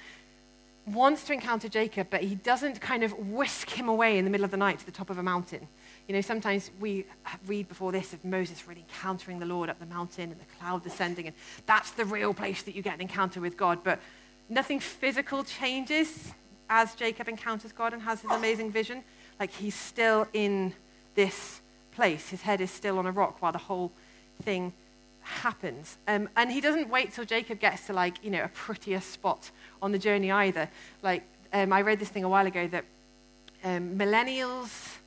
wants 0.88 1.24
to 1.26 1.34
encounter 1.34 1.70
Jacob, 1.70 2.08
but 2.10 2.22
he 2.24 2.36
doesn't 2.36 2.82
kind 2.82 3.04
of 3.04 3.18
whisk 3.18 3.70
him 3.70 3.88
away 3.88 4.18
in 4.18 4.26
the 4.26 4.32
middle 4.32 4.46
of 4.46 4.52
the 4.52 4.58
night 4.58 4.80
to 4.80 4.86
the 4.86 4.92
top 4.92 5.10
of 5.10 5.18
a 5.18 5.24
mountain. 5.24 5.68
You 6.08 6.16
know, 6.16 6.22
sometimes 6.22 6.72
we 6.80 7.06
read 7.46 7.68
before 7.68 7.92
this 7.92 8.14
of 8.14 8.26
Moses 8.26 8.68
really 8.68 8.84
encountering 8.90 9.40
the 9.40 9.46
Lord 9.46 9.70
up 9.70 9.80
the 9.80 9.86
mountain 9.86 10.32
and 10.32 10.40
the 10.40 10.46
cloud 10.60 10.84
descending, 10.84 11.28
and 11.28 11.36
that's 11.66 11.92
the 11.92 12.06
real 12.06 12.34
place 12.34 12.64
that 12.64 12.76
you 12.76 12.82
get 12.82 12.96
an 12.96 13.02
encounter 13.02 13.40
with 13.40 13.58
God. 13.58 13.84
But 13.84 14.00
nothing 14.50 14.80
physical 14.80 15.44
changes 15.44 16.34
as 16.70 16.96
Jacob 16.96 17.28
encounters 17.28 17.72
God 17.72 17.94
and 17.94 18.02
has 18.02 18.22
his 18.22 18.32
amazing 18.32 18.72
vision. 18.72 19.04
Like 19.40 19.52
he's 19.52 19.76
still 19.76 20.28
in 20.34 20.74
this 21.16 21.62
place. 21.92 22.30
His 22.30 22.42
head 22.42 22.62
is 22.62 22.72
still 22.72 22.98
on 22.98 23.06
a 23.06 23.12
rock 23.12 23.42
while 23.42 23.52
the 23.52 23.58
whole 23.58 23.92
thing 24.44 24.74
happens. 25.32 25.98
Um, 26.08 26.30
and 26.36 26.52
he 26.52 26.62
doesn't 26.62 26.90
wait 26.90 27.14
till 27.14 27.26
Jacob 27.26 27.60
gets 27.60 27.88
to 27.88 27.94
like, 27.94 28.24
you 28.24 28.30
know, 28.30 28.44
a 28.44 28.50
prettier 28.50 29.02
spot 29.02 29.52
on 29.82 29.92
the 29.92 30.00
journey 30.00 30.32
either. 30.32 30.70
Like, 31.02 31.24
um, 31.54 31.74
I 31.74 31.82
read 31.82 32.00
this 32.00 32.10
thing 32.10 32.24
a 32.24 32.30
while 32.30 32.46
ago 32.46 32.68
that 32.68 32.86
um, 33.64 33.98
millennials, 33.98 34.98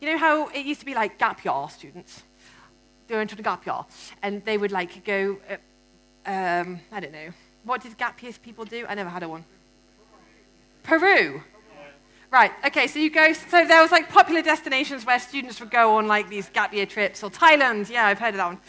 you 0.00 0.10
know 0.10 0.18
how 0.18 0.48
it 0.48 0.64
used 0.64 0.80
to 0.80 0.86
be 0.86 0.94
like 0.94 1.18
gap 1.18 1.44
year 1.44 1.66
students? 1.70 2.22
They 3.06 3.14
on 3.14 3.22
a 3.22 3.26
gap 3.26 3.64
year 3.64 3.84
and 4.22 4.44
they 4.44 4.58
would 4.58 4.72
like 4.72 5.04
go, 5.04 5.38
uh, 5.48 6.30
um, 6.30 6.80
I 6.92 7.00
don't 7.00 7.12
know, 7.12 7.30
what 7.64 7.82
did 7.82 7.96
gap 7.96 8.22
years 8.22 8.38
people 8.38 8.64
do? 8.64 8.86
I 8.88 8.94
never 8.94 9.10
had 9.10 9.22
a 9.22 9.28
one. 9.28 9.44
Peru. 10.82 11.42
Right, 12.30 12.52
okay, 12.66 12.86
so 12.86 12.98
you 12.98 13.08
go, 13.08 13.32
so 13.32 13.66
there 13.66 13.80
was 13.80 13.90
like 13.90 14.10
popular 14.10 14.42
destinations 14.42 15.06
where 15.06 15.18
students 15.18 15.60
would 15.60 15.70
go 15.70 15.96
on 15.96 16.06
like 16.06 16.28
these 16.28 16.50
gap 16.50 16.74
year 16.74 16.84
trips, 16.84 17.22
or 17.22 17.30
Thailand, 17.30 17.88
yeah, 17.88 18.04
I've 18.04 18.18
heard 18.18 18.34
of 18.34 18.36
that 18.36 18.46
one 18.46 18.60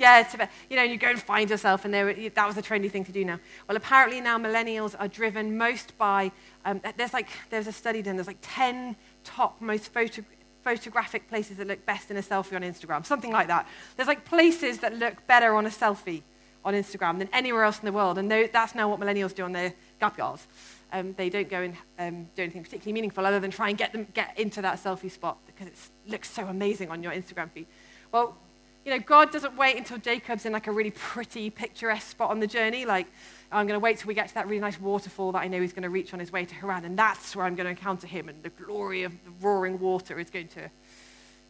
yeah, 0.00 0.26
about, 0.32 0.48
you 0.70 0.76
know, 0.76 0.82
you 0.82 0.96
go 0.96 1.08
and 1.08 1.20
find 1.20 1.50
yourself, 1.50 1.84
and 1.84 1.92
that 1.92 2.46
was 2.46 2.56
a 2.56 2.62
trendy 2.62 2.90
thing 2.90 3.04
to 3.04 3.12
do 3.12 3.22
now. 3.22 3.38
Well, 3.68 3.76
apparently 3.76 4.20
now 4.22 4.38
millennials 4.38 4.96
are 4.98 5.08
driven 5.08 5.58
most 5.58 5.96
by, 5.98 6.32
um, 6.64 6.80
there's 6.96 7.12
like, 7.12 7.28
there's 7.50 7.66
a 7.66 7.72
study 7.72 8.00
done, 8.00 8.16
there's 8.16 8.26
like 8.26 8.38
10 8.40 8.96
top 9.24 9.60
most 9.60 9.92
photo, 9.92 10.24
photographic 10.64 11.28
places 11.28 11.58
that 11.58 11.66
look 11.66 11.84
best 11.84 12.10
in 12.10 12.16
a 12.16 12.22
selfie 12.22 12.56
on 12.56 12.62
Instagram, 12.62 13.04
something 13.04 13.30
like 13.30 13.48
that. 13.48 13.68
There's 13.96 14.08
like 14.08 14.24
places 14.24 14.78
that 14.78 14.96
look 14.96 15.26
better 15.26 15.54
on 15.54 15.66
a 15.66 15.70
selfie 15.70 16.22
on 16.64 16.72
Instagram 16.72 17.18
than 17.18 17.28
anywhere 17.34 17.64
else 17.64 17.78
in 17.78 17.84
the 17.84 17.92
world, 17.92 18.16
and 18.16 18.30
that's 18.30 18.74
now 18.74 18.88
what 18.88 19.00
millennials 19.00 19.34
do 19.34 19.44
on 19.44 19.52
their 19.52 19.74
gap 20.00 20.16
years. 20.16 20.46
Um, 20.92 21.12
they 21.18 21.28
don't 21.28 21.48
go 21.50 21.60
and 21.60 21.76
um, 21.98 22.28
do 22.34 22.42
anything 22.42 22.62
particularly 22.62 22.94
meaningful 22.94 23.26
other 23.26 23.38
than 23.38 23.50
try 23.50 23.68
and 23.68 23.76
get 23.76 23.92
them 23.92 24.06
get 24.14 24.38
into 24.38 24.62
that 24.62 24.82
selfie 24.82 25.10
spot 25.10 25.38
because 25.46 25.68
it 25.68 25.76
looks 26.06 26.30
so 26.30 26.46
amazing 26.46 26.90
on 26.90 27.02
your 27.02 27.12
Instagram 27.12 27.50
feed. 27.50 27.66
Well, 28.10 28.36
you 28.84 28.90
know, 28.90 28.98
God 28.98 29.30
doesn't 29.30 29.56
wait 29.56 29.76
until 29.76 29.98
Jacob's 29.98 30.46
in 30.46 30.52
like 30.52 30.66
a 30.66 30.72
really 30.72 30.90
pretty, 30.90 31.50
picturesque 31.50 32.10
spot 32.10 32.30
on 32.30 32.40
the 32.40 32.46
journey. 32.46 32.86
Like, 32.86 33.06
I'm 33.52 33.66
going 33.66 33.78
to 33.78 33.82
wait 33.82 33.98
till 33.98 34.08
we 34.08 34.14
get 34.14 34.28
to 34.28 34.34
that 34.34 34.46
really 34.46 34.60
nice 34.60 34.80
waterfall 34.80 35.32
that 35.32 35.40
I 35.40 35.48
know 35.48 35.60
he's 35.60 35.72
going 35.72 35.82
to 35.82 35.90
reach 35.90 36.14
on 36.14 36.20
his 36.20 36.32
way 36.32 36.44
to 36.44 36.54
Haran, 36.54 36.84
and 36.84 36.98
that's 36.98 37.36
where 37.36 37.44
I'm 37.44 37.56
going 37.56 37.66
to 37.66 37.70
encounter 37.70 38.06
him, 38.06 38.28
and 38.28 38.42
the 38.42 38.50
glory 38.50 39.02
of 39.02 39.12
the 39.24 39.30
roaring 39.40 39.78
water 39.78 40.18
is 40.18 40.30
going 40.30 40.48
to 40.48 40.70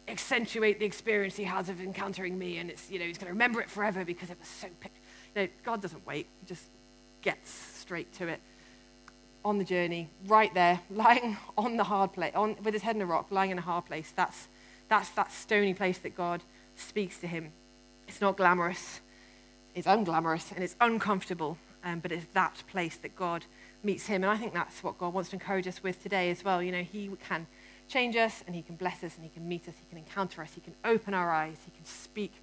accentuate 0.07 0.79
the 0.79 0.85
experience 0.85 1.37
he 1.37 1.43
has 1.43 1.69
of 1.69 1.79
encountering 1.79 2.37
me, 2.37 2.57
and 2.57 2.69
it's, 2.69 2.89
you 2.89 2.99
know, 2.99 3.05
he's 3.05 3.17
going 3.17 3.27
to 3.27 3.33
remember 3.33 3.61
it 3.61 3.69
forever 3.69 4.03
because 4.03 4.29
it 4.29 4.39
was 4.39 4.47
so. 4.47 4.67
You 5.35 5.43
know, 5.43 5.47
God 5.63 5.81
doesn't 5.81 6.05
wait; 6.05 6.27
he 6.41 6.45
just 6.47 6.65
gets 7.21 7.49
straight 7.49 8.11
to 8.15 8.27
it 8.27 8.41
on 9.45 9.57
the 9.57 9.63
journey, 9.63 10.09
right 10.25 10.53
there, 10.53 10.81
lying 10.91 11.37
on 11.57 11.77
the 11.77 11.83
hard 11.83 12.13
place, 12.13 12.33
on, 12.35 12.57
with 12.63 12.73
his 12.73 12.83
head 12.83 12.95
in 12.95 13.01
a 13.01 13.05
rock, 13.05 13.27
lying 13.29 13.51
in 13.51 13.57
a 13.57 13.61
hard 13.61 13.85
place. 13.85 14.11
That's, 14.15 14.47
that's 14.89 15.09
that 15.09 15.31
stony 15.31 15.73
place 15.73 15.99
that 15.99 16.15
God 16.15 16.41
speaks 16.81 17.17
to 17.19 17.27
him. 17.27 17.51
It's 18.07 18.21
not 18.21 18.37
glamorous, 18.37 19.01
it's 19.75 19.87
unglamorous, 19.87 20.51
and 20.51 20.63
it's 20.63 20.75
uncomfortable, 20.81 21.57
um, 21.83 21.99
but 21.99 22.11
it's 22.11 22.25
that 22.33 22.63
place 22.67 22.97
that 22.97 23.15
God 23.15 23.45
meets 23.83 24.05
him. 24.07 24.23
And 24.23 24.31
I 24.31 24.37
think 24.37 24.53
that's 24.53 24.83
what 24.83 24.97
God 24.97 25.13
wants 25.13 25.29
to 25.29 25.35
encourage 25.35 25.67
us 25.67 25.81
with 25.81 26.01
today 26.03 26.29
as 26.29 26.43
well. 26.43 26.61
You 26.61 26.71
know, 26.71 26.83
He 26.83 27.09
can 27.27 27.47
change 27.87 28.15
us, 28.15 28.43
and 28.45 28.55
He 28.55 28.61
can 28.61 28.75
bless 28.75 29.03
us, 29.03 29.15
and 29.15 29.23
He 29.23 29.29
can 29.29 29.47
meet 29.47 29.67
us, 29.67 29.75
He 29.79 29.85
can 29.89 29.97
encounter 29.97 30.41
us, 30.41 30.53
He 30.53 30.61
can 30.61 30.73
open 30.83 31.13
our 31.13 31.31
eyes, 31.31 31.57
He 31.65 31.71
can 31.71 31.85
speak 31.85 32.33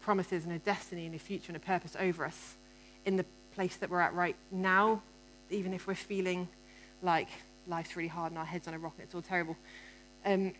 promises 0.00 0.44
and 0.44 0.52
a 0.52 0.58
destiny 0.60 1.06
and 1.06 1.14
a 1.14 1.18
future 1.18 1.48
and 1.48 1.56
a 1.56 1.60
purpose 1.60 1.96
over 1.98 2.24
us 2.24 2.54
in 3.04 3.16
the 3.16 3.24
place 3.54 3.76
that 3.76 3.90
we're 3.90 4.00
at 4.00 4.14
right 4.14 4.36
now, 4.52 5.02
even 5.50 5.74
if 5.74 5.86
we're 5.86 5.94
feeling 5.94 6.46
like 7.02 7.28
life's 7.66 7.96
really 7.96 8.08
hard 8.08 8.30
and 8.30 8.38
our 8.38 8.44
head's 8.44 8.68
on 8.68 8.74
a 8.74 8.78
rock 8.78 8.92
and 8.98 9.04
it's 9.04 9.14
all 9.14 9.22
terrible. 9.22 9.56
Um, 10.24 10.54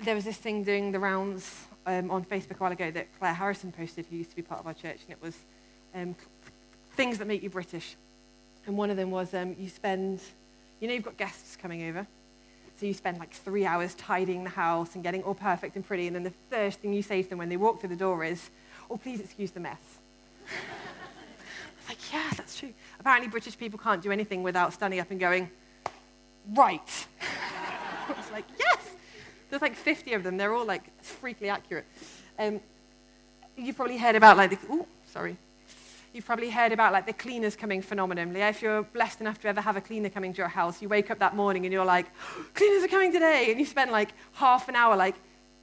there 0.00 0.14
was 0.14 0.24
this 0.24 0.36
thing 0.36 0.62
doing 0.62 0.92
the 0.92 0.98
rounds 1.00 1.66
um, 1.88 2.10
on 2.10 2.22
Facebook 2.22 2.56
a 2.56 2.58
while 2.58 2.72
ago 2.72 2.90
that 2.90 3.06
Claire 3.18 3.32
Harrison 3.32 3.72
posted, 3.72 4.04
who 4.10 4.16
used 4.16 4.30
to 4.30 4.36
be 4.36 4.42
part 4.42 4.60
of 4.60 4.66
our 4.66 4.74
church, 4.74 4.98
and 5.02 5.10
it 5.10 5.22
was 5.22 5.34
um, 5.94 6.14
things 6.92 7.18
that 7.18 7.26
make 7.26 7.42
you 7.42 7.48
British. 7.48 7.96
And 8.66 8.76
one 8.76 8.90
of 8.90 8.98
them 8.98 9.10
was 9.10 9.32
um, 9.32 9.56
you 9.58 9.70
spend, 9.70 10.20
you 10.80 10.86
know, 10.86 10.94
you've 10.94 11.04
got 11.04 11.16
guests 11.16 11.56
coming 11.56 11.88
over, 11.88 12.06
so 12.78 12.84
you 12.84 12.92
spend 12.92 13.18
like 13.18 13.32
three 13.32 13.64
hours 13.64 13.94
tidying 13.94 14.44
the 14.44 14.50
house 14.50 14.94
and 14.94 15.02
getting 15.02 15.22
all 15.22 15.34
perfect 15.34 15.76
and 15.76 15.86
pretty, 15.86 16.06
and 16.06 16.14
then 16.14 16.24
the 16.24 16.34
first 16.50 16.80
thing 16.80 16.92
you 16.92 17.02
say 17.02 17.22
to 17.22 17.28
them 17.30 17.38
when 17.38 17.48
they 17.48 17.56
walk 17.56 17.80
through 17.80 17.88
the 17.88 17.96
door 17.96 18.22
is, 18.22 18.50
"Oh, 18.90 18.98
please 18.98 19.20
excuse 19.20 19.50
the 19.50 19.60
mess." 19.60 19.80
I 20.48 21.72
was 21.72 21.88
like, 21.88 22.12
yeah, 22.12 22.30
that's 22.36 22.58
true. 22.58 22.72
apparently 23.00 23.28
British 23.28 23.58
people 23.58 23.78
can't 23.78 24.02
do 24.02 24.10
anything 24.10 24.42
without 24.42 24.72
standing 24.72 25.00
up 25.00 25.10
and 25.10 25.20
going, 25.20 25.50
right. 26.54 27.06
it's 28.10 28.30
like, 28.30 28.44
yes. 28.58 28.67
There's 29.50 29.62
like 29.62 29.76
50 29.76 30.14
of 30.14 30.22
them. 30.22 30.36
They're 30.36 30.54
all 30.54 30.66
like 30.66 30.84
freakily 31.02 31.50
accurate. 31.50 31.86
Um, 32.38 32.60
you've 33.56 33.76
probably 33.76 33.98
heard 33.98 34.16
about 34.16 34.36
like 34.36 34.50
the, 34.50 34.58
oh, 34.70 34.86
sorry. 35.06 35.36
You've 36.12 36.24
probably 36.24 36.50
heard 36.50 36.72
about 36.72 36.92
like 36.92 37.06
the 37.06 37.12
cleaners 37.12 37.54
coming 37.54 37.82
phenomenon. 37.82 38.34
Yeah, 38.34 38.48
if 38.48 38.62
you're 38.62 38.82
blessed 38.82 39.20
enough 39.20 39.40
to 39.42 39.48
ever 39.48 39.60
have 39.60 39.76
a 39.76 39.80
cleaner 39.80 40.08
coming 40.08 40.32
to 40.32 40.38
your 40.38 40.48
house, 40.48 40.80
you 40.80 40.88
wake 40.88 41.10
up 41.10 41.18
that 41.18 41.36
morning 41.36 41.64
and 41.64 41.72
you're 41.72 41.84
like, 41.84 42.06
cleaners 42.54 42.82
are 42.82 42.88
coming 42.88 43.12
today. 43.12 43.50
And 43.50 43.60
you 43.60 43.66
spend 43.66 43.90
like 43.90 44.10
half 44.32 44.68
an 44.68 44.76
hour 44.76 44.96
like 44.96 45.16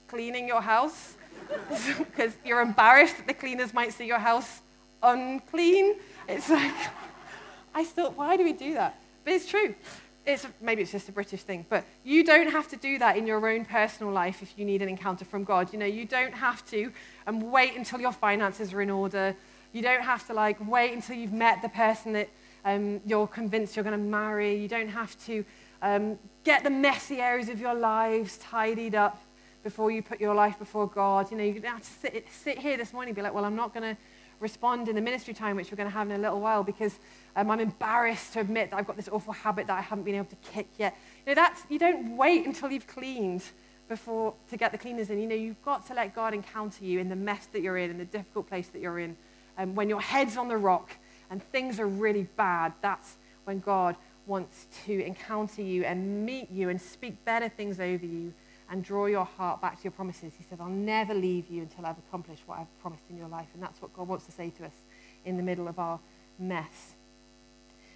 cleaning 0.08 0.48
your 0.48 0.62
house 0.62 1.16
because 1.98 2.36
you're 2.46 2.62
embarrassed 2.62 3.18
that 3.18 3.28
the 3.28 3.34
cleaners 3.34 3.74
might 3.74 3.94
see 3.94 4.06
your 4.06 4.20
house 4.20 4.62
unclean. 5.02 5.96
It's 6.28 6.50
like, 6.50 6.74
I 7.76 7.84
still, 7.84 8.12
why 8.12 8.38
do 8.38 8.44
we 8.44 8.54
do 8.54 8.74
that? 8.76 9.00
But 9.24 9.34
it's 9.34 9.48
true. 9.48 9.76
It's, 10.26 10.48
maybe 10.60 10.82
it's 10.82 10.92
just 10.92 11.08
a 11.08 11.12
British 11.12 11.44
thing, 11.44 11.66
but 11.70 11.84
you 12.04 12.24
don't 12.24 12.50
have 12.50 12.68
to 12.70 12.78
do 12.78 12.98
that 12.98 13.16
in 13.16 13.28
your 13.28 13.48
own 13.48 13.64
personal 13.64 14.12
life 14.12 14.42
if 14.42 14.54
you 14.58 14.66
need 14.66 14.82
an 14.82 14.90
encounter 14.90 15.24
from 15.24 15.44
God. 15.44 15.72
You 15.72 15.78
know, 15.78 15.86
you 15.86 16.06
don't 16.06 16.34
have 16.34 16.66
to 16.72 16.92
um, 17.28 17.52
wait 17.52 17.76
until 17.76 18.00
your 18.00 18.12
finances 18.12 18.74
are 18.74 18.82
in 18.82 18.90
order. 18.90 19.36
You 19.72 19.82
don't 19.82 20.02
have 20.02 20.26
to 20.28 20.34
like 20.34 20.58
wait 20.68 20.94
until 20.94 21.16
you've 21.16 21.34
met 21.34 21.62
the 21.62 21.70
person 21.70 22.14
that 22.14 22.30
um, 22.64 23.02
you're 23.06 23.28
convinced 23.28 23.76
you're 23.76 23.84
going 23.84 23.98
to 23.98 24.04
marry. 24.04 24.56
You 24.56 24.68
don't 24.68 24.90
have 24.90 25.16
to 25.26 25.46
um, 25.82 26.18
get 26.44 26.64
the 26.64 26.70
messy 26.70 27.22
areas 27.22 27.50
of 27.50 27.60
your 27.60 27.76
lives 27.76 28.38
tidied 28.38 28.96
up 28.96 29.22
before 29.64 29.92
you 29.92 30.02
put 30.02 30.20
your 30.20 30.34
life 30.34 30.58
before 30.58 30.88
God. 30.88 31.30
You 31.30 31.38
know, 31.38 31.44
you 31.44 31.60
don't 31.60 31.72
have 31.72 31.82
to 31.82 32.00
sit, 32.00 32.28
sit 32.32 32.58
here 32.58 32.78
this 32.78 32.94
morning 32.94 33.10
and 33.10 33.16
be 33.16 33.22
like, 33.22 33.34
well, 33.34 33.46
I'm 33.46 33.56
not 33.56 33.74
going 33.74 33.96
to 33.96 34.02
respond 34.40 34.90
in 34.90 34.96
the 34.96 35.02
ministry 35.02 35.34
time, 35.34 35.56
which 35.56 35.72
we're 35.72 35.78
going 35.78 35.90
to 35.90 35.94
have 35.94 36.10
in 36.10 36.16
a 36.16 36.20
little 36.20 36.42
while, 36.42 36.64
because 36.64 37.00
um, 37.36 37.50
I'm 37.52 37.60
embarrassed 37.60 38.34
to 38.34 38.40
admit 38.40 38.72
that 38.72 38.78
I've 38.78 38.88
got 38.88 38.96
this 38.96 39.10
awful 39.10 39.34
habit 39.34 39.68
that 39.68 39.78
I 39.78 39.82
haven't 39.82 40.04
been 40.04 40.16
able 40.16 40.30
to 40.30 40.36
kick 40.52 40.68
yet. 40.78 40.96
You 41.26 41.32
know, 41.32 41.36
that's, 41.36 41.64
you 41.70 41.80
don't 41.80 42.18
wait 42.18 42.46
until 42.46 42.72
you've 42.72 42.88
cleaned 42.88 43.44
before 43.88 44.34
to 44.50 44.58
get 44.58 44.72
the 44.72 44.78
cleaners 44.78 45.10
in. 45.10 45.20
You 45.20 45.28
know, 45.28 45.36
you've 45.36 45.62
got 45.64 45.86
to 45.88 45.94
let 45.94 46.16
God 46.16 46.34
encounter 46.34 46.84
you 46.84 47.00
in 47.00 47.10
the 47.10 47.16
mess 47.16 47.48
that 47.48 47.62
you're 47.62 47.78
in, 47.78 47.92
in 47.92 47.98
the 47.98 48.06
difficult 48.06 48.48
place 48.48 48.68
that 48.70 48.82
you're 48.82 49.00
in. 49.00 49.16
Um, 49.58 49.76
when 49.76 49.90
your 49.90 50.02
head's 50.02 50.38
on 50.38 50.48
the 50.48 50.58
rock 50.58 50.92
and 51.30 51.42
things 51.42 51.80
are 51.80 51.88
really 51.88 52.28
bad, 52.36 52.74
that's 52.82 53.18
when 53.46 53.60
God 53.60 53.96
wants 54.28 54.68
to 54.86 55.06
encounter 55.06 55.62
you 55.62 55.84
and 55.84 56.26
meet 56.26 56.50
you 56.50 56.70
and 56.70 56.82
speak 56.82 57.24
better 57.26 57.48
things 57.48 57.80
over 57.80 58.06
you 58.06 58.34
and 58.70 58.84
draw 58.84 59.06
your 59.06 59.26
heart 59.26 59.62
back 59.62 59.78
to 59.78 59.84
your 59.84 59.92
promises. 59.92 60.34
He 60.38 60.44
said, 60.50 60.60
I'll 60.60 60.68
never 60.68 61.14
leave 61.14 61.48
you 61.50 61.62
until 61.62 61.86
I've 61.86 61.98
accomplished 61.98 62.44
what 62.48 62.60
I've 62.60 62.82
promised 62.82 63.04
in 63.10 63.18
your 63.18 63.28
life. 63.28 63.48
And 63.54 63.62
that's 63.62 63.82
what 63.82 63.94
God 63.94 64.08
wants 64.08 64.26
to 64.26 64.32
say 64.32 64.50
to 64.58 64.66
us 64.66 64.74
in 65.24 65.38
the 65.38 65.44
middle 65.44 65.68
of 65.68 65.78
our 65.78 66.00
mess. 66.40 66.96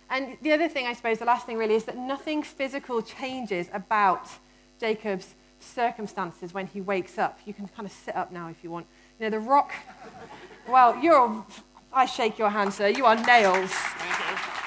And 0.09 0.37
the 0.41 0.51
other 0.53 0.67
thing, 0.67 0.87
I 0.87 0.93
suppose, 0.93 1.19
the 1.19 1.25
last 1.25 1.45
thing 1.45 1.57
really 1.57 1.75
is 1.75 1.83
that 1.85 1.97
nothing 1.97 2.41
physical 2.43 3.01
changes 3.01 3.69
about 3.73 4.27
Jacob's 4.79 5.35
circumstances 5.59 6.53
when 6.53 6.67
he 6.67 6.81
wakes 6.81 7.17
up. 7.17 7.39
You 7.45 7.53
can 7.53 7.67
kind 7.67 7.85
of 7.85 7.91
sit 7.91 8.15
up 8.15 8.31
now 8.31 8.47
if 8.49 8.63
you 8.63 8.71
want. 8.71 8.87
You 9.19 9.25
know, 9.25 9.31
the 9.31 9.39
rock, 9.39 9.73
well, 10.67 10.97
you're, 10.97 11.45
I 11.93 12.05
shake 12.05 12.39
your 12.39 12.49
hand, 12.49 12.73
sir. 12.73 12.87
You 12.87 13.05
are 13.05 13.15
nails. 13.15 13.71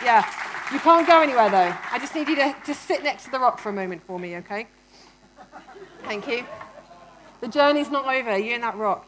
Yeah. 0.04 0.24
You 0.72 0.78
can't 0.78 1.06
go 1.06 1.20
anywhere, 1.20 1.50
though. 1.50 1.74
I 1.90 1.98
just 1.98 2.14
need 2.14 2.28
you 2.28 2.36
to 2.36 2.56
just 2.64 2.86
sit 2.86 3.02
next 3.02 3.24
to 3.24 3.30
the 3.30 3.38
rock 3.38 3.58
for 3.58 3.68
a 3.68 3.72
moment 3.72 4.02
for 4.06 4.18
me, 4.18 4.36
okay? 4.36 4.68
Thank 6.04 6.26
you. 6.28 6.44
The 7.40 7.48
journey's 7.48 7.90
not 7.90 8.06
over. 8.06 8.38
You're 8.38 8.54
in 8.54 8.60
that 8.60 8.76
rock. 8.76 9.06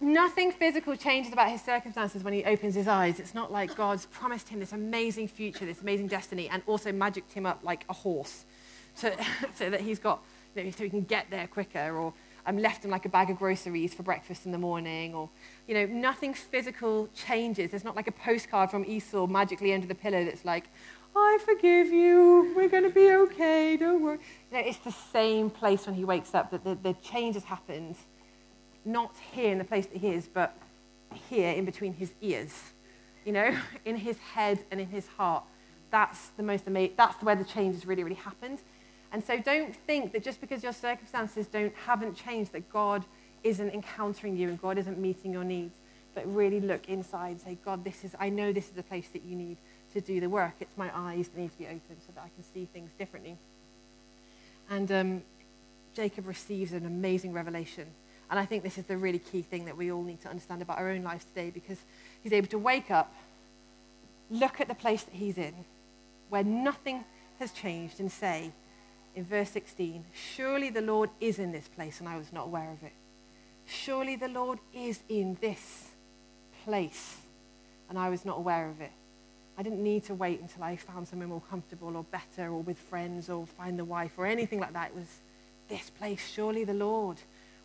Nothing 0.00 0.52
physical 0.52 0.94
changes 0.94 1.32
about 1.32 1.50
his 1.50 1.60
circumstances 1.60 2.22
when 2.22 2.32
he 2.32 2.44
opens 2.44 2.74
his 2.74 2.86
eyes. 2.86 3.18
It's 3.18 3.34
not 3.34 3.50
like 3.50 3.74
God's 3.74 4.06
promised 4.06 4.48
him 4.48 4.60
this 4.60 4.72
amazing 4.72 5.26
future, 5.26 5.66
this 5.66 5.80
amazing 5.80 6.06
destiny, 6.06 6.48
and 6.48 6.62
also 6.66 6.92
magicked 6.92 7.32
him 7.32 7.46
up 7.46 7.60
like 7.64 7.84
a 7.88 7.92
horse 7.92 8.44
so, 8.94 9.12
so 9.54 9.70
that 9.70 9.80
he's 9.80 9.98
got, 9.98 10.22
you 10.54 10.64
know, 10.64 10.70
so 10.70 10.84
he 10.84 10.90
can 10.90 11.02
get 11.02 11.26
there 11.30 11.48
quicker, 11.48 11.96
or 11.96 12.12
um, 12.46 12.58
left 12.58 12.84
him 12.84 12.92
like 12.92 13.06
a 13.06 13.08
bag 13.08 13.30
of 13.30 13.38
groceries 13.38 13.92
for 13.92 14.04
breakfast 14.04 14.46
in 14.46 14.52
the 14.52 14.58
morning, 14.58 15.14
or, 15.14 15.28
you 15.66 15.74
know, 15.74 15.86
nothing 15.86 16.32
physical 16.32 17.08
changes. 17.14 17.70
There's 17.70 17.84
not 17.84 17.96
like 17.96 18.06
a 18.06 18.12
postcard 18.12 18.70
from 18.70 18.84
Esau 18.84 19.26
magically 19.26 19.74
under 19.74 19.88
the 19.88 19.96
pillow 19.96 20.24
that's 20.24 20.44
like, 20.44 20.68
I 21.16 21.38
forgive 21.44 21.88
you, 21.88 22.52
we're 22.54 22.68
going 22.68 22.84
to 22.84 22.90
be 22.90 23.10
okay, 23.10 23.76
don't 23.76 24.02
worry. 24.02 24.18
You 24.50 24.58
know, 24.58 24.64
it's 24.66 24.78
the 24.78 24.94
same 25.12 25.50
place 25.50 25.86
when 25.86 25.94
he 25.94 26.04
wakes 26.04 26.34
up 26.34 26.50
that 26.50 26.64
the, 26.64 26.74
the 26.74 26.94
change 27.02 27.34
has 27.34 27.44
happened 27.44 27.96
not 28.84 29.14
here 29.32 29.52
in 29.52 29.58
the 29.58 29.64
place 29.64 29.86
that 29.86 29.98
he 29.98 30.08
is, 30.08 30.26
but 30.26 30.56
here 31.28 31.52
in 31.52 31.64
between 31.64 31.92
his 31.92 32.12
ears, 32.20 32.54
you 33.24 33.32
know, 33.32 33.54
in 33.84 33.96
his 33.96 34.18
head 34.18 34.58
and 34.70 34.80
in 34.80 34.88
his 34.88 35.06
heart. 35.06 35.44
That's 35.90 36.28
the 36.36 36.42
most 36.42 36.66
amazing, 36.66 36.94
that's 36.96 37.22
where 37.22 37.36
the 37.36 37.44
change 37.44 37.74
has 37.74 37.86
really, 37.86 38.04
really 38.04 38.16
happened. 38.16 38.60
And 39.12 39.24
so 39.24 39.38
don't 39.38 39.74
think 39.74 40.12
that 40.12 40.22
just 40.22 40.40
because 40.40 40.62
your 40.62 40.72
circumstances 40.72 41.46
don't, 41.46 41.74
haven't 41.86 42.14
changed, 42.14 42.52
that 42.52 42.70
God 42.70 43.04
isn't 43.42 43.72
encountering 43.72 44.36
you 44.36 44.48
and 44.48 44.60
God 44.60 44.76
isn't 44.78 44.98
meeting 44.98 45.32
your 45.32 45.44
needs. 45.44 45.74
But 46.14 46.26
really 46.34 46.60
look 46.60 46.88
inside 46.88 47.30
and 47.30 47.40
say, 47.40 47.58
God, 47.64 47.84
this 47.84 48.04
is, 48.04 48.14
I 48.18 48.28
know 48.28 48.52
this 48.52 48.64
is 48.64 48.72
the 48.72 48.82
place 48.82 49.08
that 49.12 49.22
you 49.22 49.36
need 49.36 49.56
to 49.92 50.00
do 50.00 50.20
the 50.20 50.28
work. 50.28 50.54
It's 50.60 50.76
my 50.76 50.90
eyes 50.94 51.28
that 51.28 51.38
need 51.38 51.52
to 51.52 51.58
be 51.58 51.66
open 51.66 51.96
so 52.04 52.12
that 52.14 52.24
I 52.24 52.28
can 52.34 52.42
see 52.42 52.66
things 52.72 52.90
differently. 52.98 53.36
And 54.70 54.90
um, 54.92 55.22
Jacob 55.94 56.26
receives 56.26 56.72
an 56.72 56.86
amazing 56.86 57.32
revelation 57.32 57.86
and 58.30 58.38
I 58.38 58.44
think 58.44 58.62
this 58.62 58.76
is 58.76 58.84
the 58.84 58.96
really 58.96 59.18
key 59.18 59.42
thing 59.42 59.64
that 59.64 59.76
we 59.76 59.90
all 59.90 60.02
need 60.02 60.20
to 60.22 60.28
understand 60.28 60.60
about 60.60 60.78
our 60.78 60.90
own 60.90 61.02
lives 61.02 61.24
today 61.24 61.50
because 61.50 61.78
he's 62.22 62.32
able 62.32 62.48
to 62.48 62.58
wake 62.58 62.90
up, 62.90 63.14
look 64.30 64.60
at 64.60 64.68
the 64.68 64.74
place 64.74 65.02
that 65.04 65.14
he's 65.14 65.38
in, 65.38 65.54
where 66.28 66.44
nothing 66.44 67.04
has 67.38 67.52
changed, 67.52 68.00
and 68.00 68.12
say, 68.12 68.52
in 69.14 69.24
verse 69.24 69.48
16, 69.50 70.04
Surely 70.12 70.68
the 70.68 70.82
Lord 70.82 71.08
is 71.20 71.38
in 71.38 71.52
this 71.52 71.68
place, 71.68 72.00
and 72.00 72.08
I 72.08 72.18
was 72.18 72.32
not 72.32 72.46
aware 72.46 72.70
of 72.70 72.82
it. 72.82 72.92
Surely 73.64 74.16
the 74.16 74.28
Lord 74.28 74.58
is 74.74 75.00
in 75.08 75.38
this 75.40 75.88
place, 76.64 77.16
and 77.88 77.98
I 77.98 78.10
was 78.10 78.26
not 78.26 78.36
aware 78.36 78.68
of 78.68 78.80
it. 78.82 78.92
I 79.58 79.62
didn't 79.62 79.82
need 79.82 80.04
to 80.04 80.14
wait 80.14 80.40
until 80.40 80.62
I 80.62 80.76
found 80.76 81.08
somewhere 81.08 81.26
more 81.26 81.42
comfortable 81.50 81.96
or 81.96 82.04
better 82.04 82.48
or 82.48 82.62
with 82.62 82.78
friends 82.78 83.28
or 83.28 83.44
find 83.44 83.76
the 83.76 83.84
wife 83.84 84.12
or 84.16 84.24
anything 84.24 84.60
like 84.60 84.72
that. 84.72 84.90
It 84.90 84.94
was 84.94 85.08
this 85.68 85.90
place, 85.90 86.24
surely 86.32 86.62
the 86.62 86.74
Lord 86.74 87.16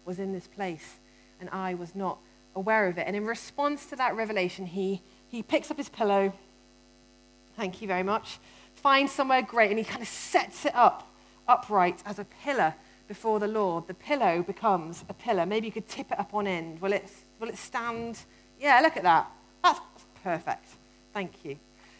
was 0.03 0.17
in 0.17 0.33
this 0.33 0.47
place, 0.47 0.95
and 1.39 1.49
I 1.51 1.75
was 1.75 1.93
not 1.93 2.17
aware 2.55 2.87
of 2.87 2.97
it. 2.97 3.05
And 3.05 3.15
in 3.15 3.25
response 3.25 3.85
to 3.85 3.95
that 3.97 4.15
revelation, 4.15 4.65
he, 4.65 5.03
he 5.29 5.43
picks 5.43 5.69
up 5.69 5.77
his 5.77 5.87
pillow. 5.87 6.33
Thank 7.55 7.79
you 7.79 7.87
very 7.87 8.03
much. 8.03 8.39
Finds 8.73 9.11
somewhere 9.11 9.43
great, 9.43 9.69
and 9.69 9.77
he 9.77 9.85
kind 9.85 10.01
of 10.01 10.07
sets 10.07 10.65
it 10.65 10.73
up 10.73 11.07
upright 11.47 12.01
as 12.07 12.17
a 12.17 12.25
pillar 12.43 12.73
before 13.07 13.39
the 13.39 13.47
Lord. 13.47 13.85
The 13.85 13.93
pillow 13.93 14.41
becomes 14.41 15.05
a 15.09 15.13
pillar. 15.13 15.45
Maybe 15.45 15.67
you 15.67 15.71
could 15.71 15.87
tip 15.87 16.11
it 16.11 16.19
up 16.19 16.33
on 16.33 16.47
end. 16.47 16.81
Will 16.81 16.93
it, 16.93 17.11
will 17.39 17.49
it 17.49 17.57
stand? 17.57 18.17
Yeah, 18.59 18.79
look 18.81 18.97
at 18.97 19.03
that. 19.03 19.31
That's 19.63 19.79
perfect. 20.23 20.65
Thank 21.13 21.45
you. 21.45 21.57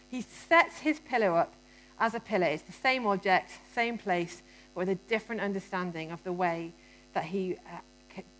He 0.08 0.22
sets 0.22 0.78
his 0.78 1.00
pillow 1.00 1.34
up 1.34 1.54
as 1.98 2.14
a 2.14 2.20
pillar. 2.20 2.46
It's 2.46 2.62
the 2.62 2.72
same 2.72 3.06
object, 3.06 3.50
same 3.74 3.98
place, 3.98 4.42
but 4.74 4.80
with 4.80 4.88
a 4.88 4.94
different 5.08 5.40
understanding 5.40 6.10
of 6.10 6.22
the 6.24 6.32
way 6.32 6.72
that 7.12 7.24
he 7.24 7.56
uh, 7.72 7.78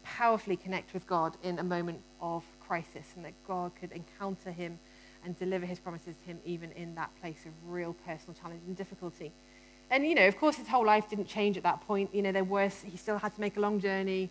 powerfully 0.03 0.57
connect 0.57 0.95
with 0.95 1.07
God 1.07 1.37
in 1.43 1.59
a 1.59 1.65
moment 1.65 2.01
of 2.21 2.45
crisis 2.61 3.07
and 3.17 3.25
that 3.25 3.33
God 3.47 3.73
could 3.81 3.91
encounter 3.93 4.51
him 4.51 4.79
and 5.25 5.39
deliver 5.39 5.67
his 5.67 5.79
promises 5.79 6.15
to 6.23 6.27
him 6.27 6.39
even 6.45 6.71
in 6.73 6.95
that 6.95 7.11
place 7.21 7.47
of 7.47 7.53
real 7.67 7.95
personal 8.07 8.35
challenge 8.41 8.61
and 8.67 8.77
difficulty. 8.77 9.33
And, 9.91 10.07
you 10.07 10.15
know, 10.15 10.27
of 10.27 10.39
course, 10.39 10.57
his 10.57 10.69
whole 10.69 10.85
life 10.85 11.09
didn't 11.09 11.27
change 11.27 11.57
at 11.57 11.62
that 11.62 11.81
point. 11.87 12.15
You 12.15 12.23
know, 12.23 12.33
there 12.33 12.45
was, 12.45 12.85
he 12.87 12.97
still 12.97 13.19
had 13.19 13.35
to 13.35 13.41
make 13.41 13.57
a 13.57 13.61
long 13.61 13.81
journey. 13.81 14.31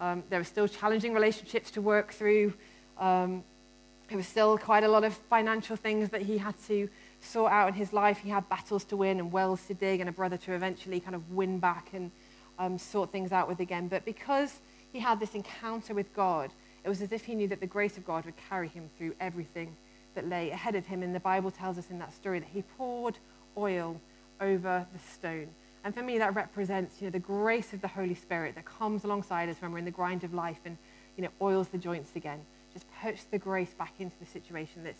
Um, 0.00 0.22
there 0.28 0.40
were 0.40 0.44
still 0.44 0.68
challenging 0.68 1.14
relationships 1.14 1.70
to 1.72 1.80
work 1.80 2.12
through. 2.12 2.54
Um, 2.98 3.44
there 4.14 4.18
was 4.18 4.28
still 4.28 4.56
quite 4.56 4.84
a 4.84 4.88
lot 4.88 5.02
of 5.02 5.12
financial 5.12 5.74
things 5.74 6.10
that 6.10 6.22
he 6.22 6.38
had 6.38 6.54
to 6.68 6.88
sort 7.20 7.50
out 7.50 7.66
in 7.66 7.74
his 7.74 7.92
life. 7.92 8.18
He 8.18 8.30
had 8.30 8.48
battles 8.48 8.84
to 8.84 8.96
win 8.96 9.18
and 9.18 9.32
wells 9.32 9.66
to 9.66 9.74
dig 9.74 9.98
and 9.98 10.08
a 10.08 10.12
brother 10.12 10.36
to 10.36 10.52
eventually 10.52 11.00
kind 11.00 11.16
of 11.16 11.32
win 11.32 11.58
back 11.58 11.88
and 11.92 12.12
um, 12.60 12.78
sort 12.78 13.10
things 13.10 13.32
out 13.32 13.48
with 13.48 13.58
again. 13.58 13.88
But 13.88 14.04
because 14.04 14.60
he 14.92 15.00
had 15.00 15.18
this 15.18 15.34
encounter 15.34 15.94
with 15.94 16.14
God, 16.14 16.52
it 16.84 16.88
was 16.88 17.02
as 17.02 17.10
if 17.10 17.24
he 17.24 17.34
knew 17.34 17.48
that 17.48 17.58
the 17.58 17.66
grace 17.66 17.96
of 17.96 18.06
God 18.06 18.24
would 18.24 18.36
carry 18.48 18.68
him 18.68 18.88
through 18.96 19.16
everything 19.18 19.74
that 20.14 20.28
lay 20.28 20.50
ahead 20.50 20.76
of 20.76 20.86
him. 20.86 21.02
And 21.02 21.12
the 21.12 21.18
Bible 21.18 21.50
tells 21.50 21.76
us 21.76 21.90
in 21.90 21.98
that 21.98 22.14
story 22.14 22.38
that 22.38 22.50
he 22.54 22.62
poured 22.62 23.18
oil 23.58 24.00
over 24.40 24.86
the 24.92 25.12
stone. 25.12 25.48
And 25.82 25.92
for 25.92 26.04
me, 26.04 26.18
that 26.18 26.36
represents 26.36 27.00
you 27.00 27.08
know, 27.08 27.10
the 27.10 27.18
grace 27.18 27.72
of 27.72 27.80
the 27.80 27.88
Holy 27.88 28.14
Spirit 28.14 28.54
that 28.54 28.64
comes 28.64 29.02
alongside 29.02 29.48
us 29.48 29.56
when 29.58 29.72
we're 29.72 29.78
in 29.78 29.84
the 29.84 29.90
grind 29.90 30.22
of 30.22 30.32
life 30.32 30.60
and 30.64 30.78
you 31.16 31.24
know, 31.24 31.30
oils 31.42 31.66
the 31.66 31.78
joints 31.78 32.12
again. 32.14 32.38
Just 32.74 32.86
puts 33.02 33.24
the 33.24 33.38
grace 33.38 33.72
back 33.72 33.94
into 33.98 34.18
the 34.18 34.26
situation 34.26 34.84
that 34.84 34.96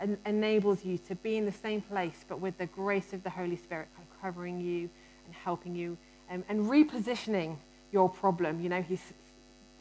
en- 0.00 0.18
enables 0.26 0.84
you 0.84 0.98
to 0.98 1.14
be 1.14 1.36
in 1.36 1.44
the 1.44 1.52
same 1.52 1.80
place, 1.82 2.24
but 2.28 2.40
with 2.40 2.58
the 2.58 2.66
grace 2.66 3.12
of 3.12 3.22
the 3.22 3.30
Holy 3.30 3.56
Spirit 3.56 3.88
kind 3.94 4.08
of 4.10 4.20
covering 4.20 4.60
you 4.60 4.90
and 5.26 5.34
helping 5.44 5.76
you 5.76 5.96
um, 6.30 6.42
and 6.48 6.66
repositioning 6.66 7.56
your 7.92 8.08
problem. 8.08 8.60
You 8.60 8.68
know, 8.70 8.82
he's 8.82 9.02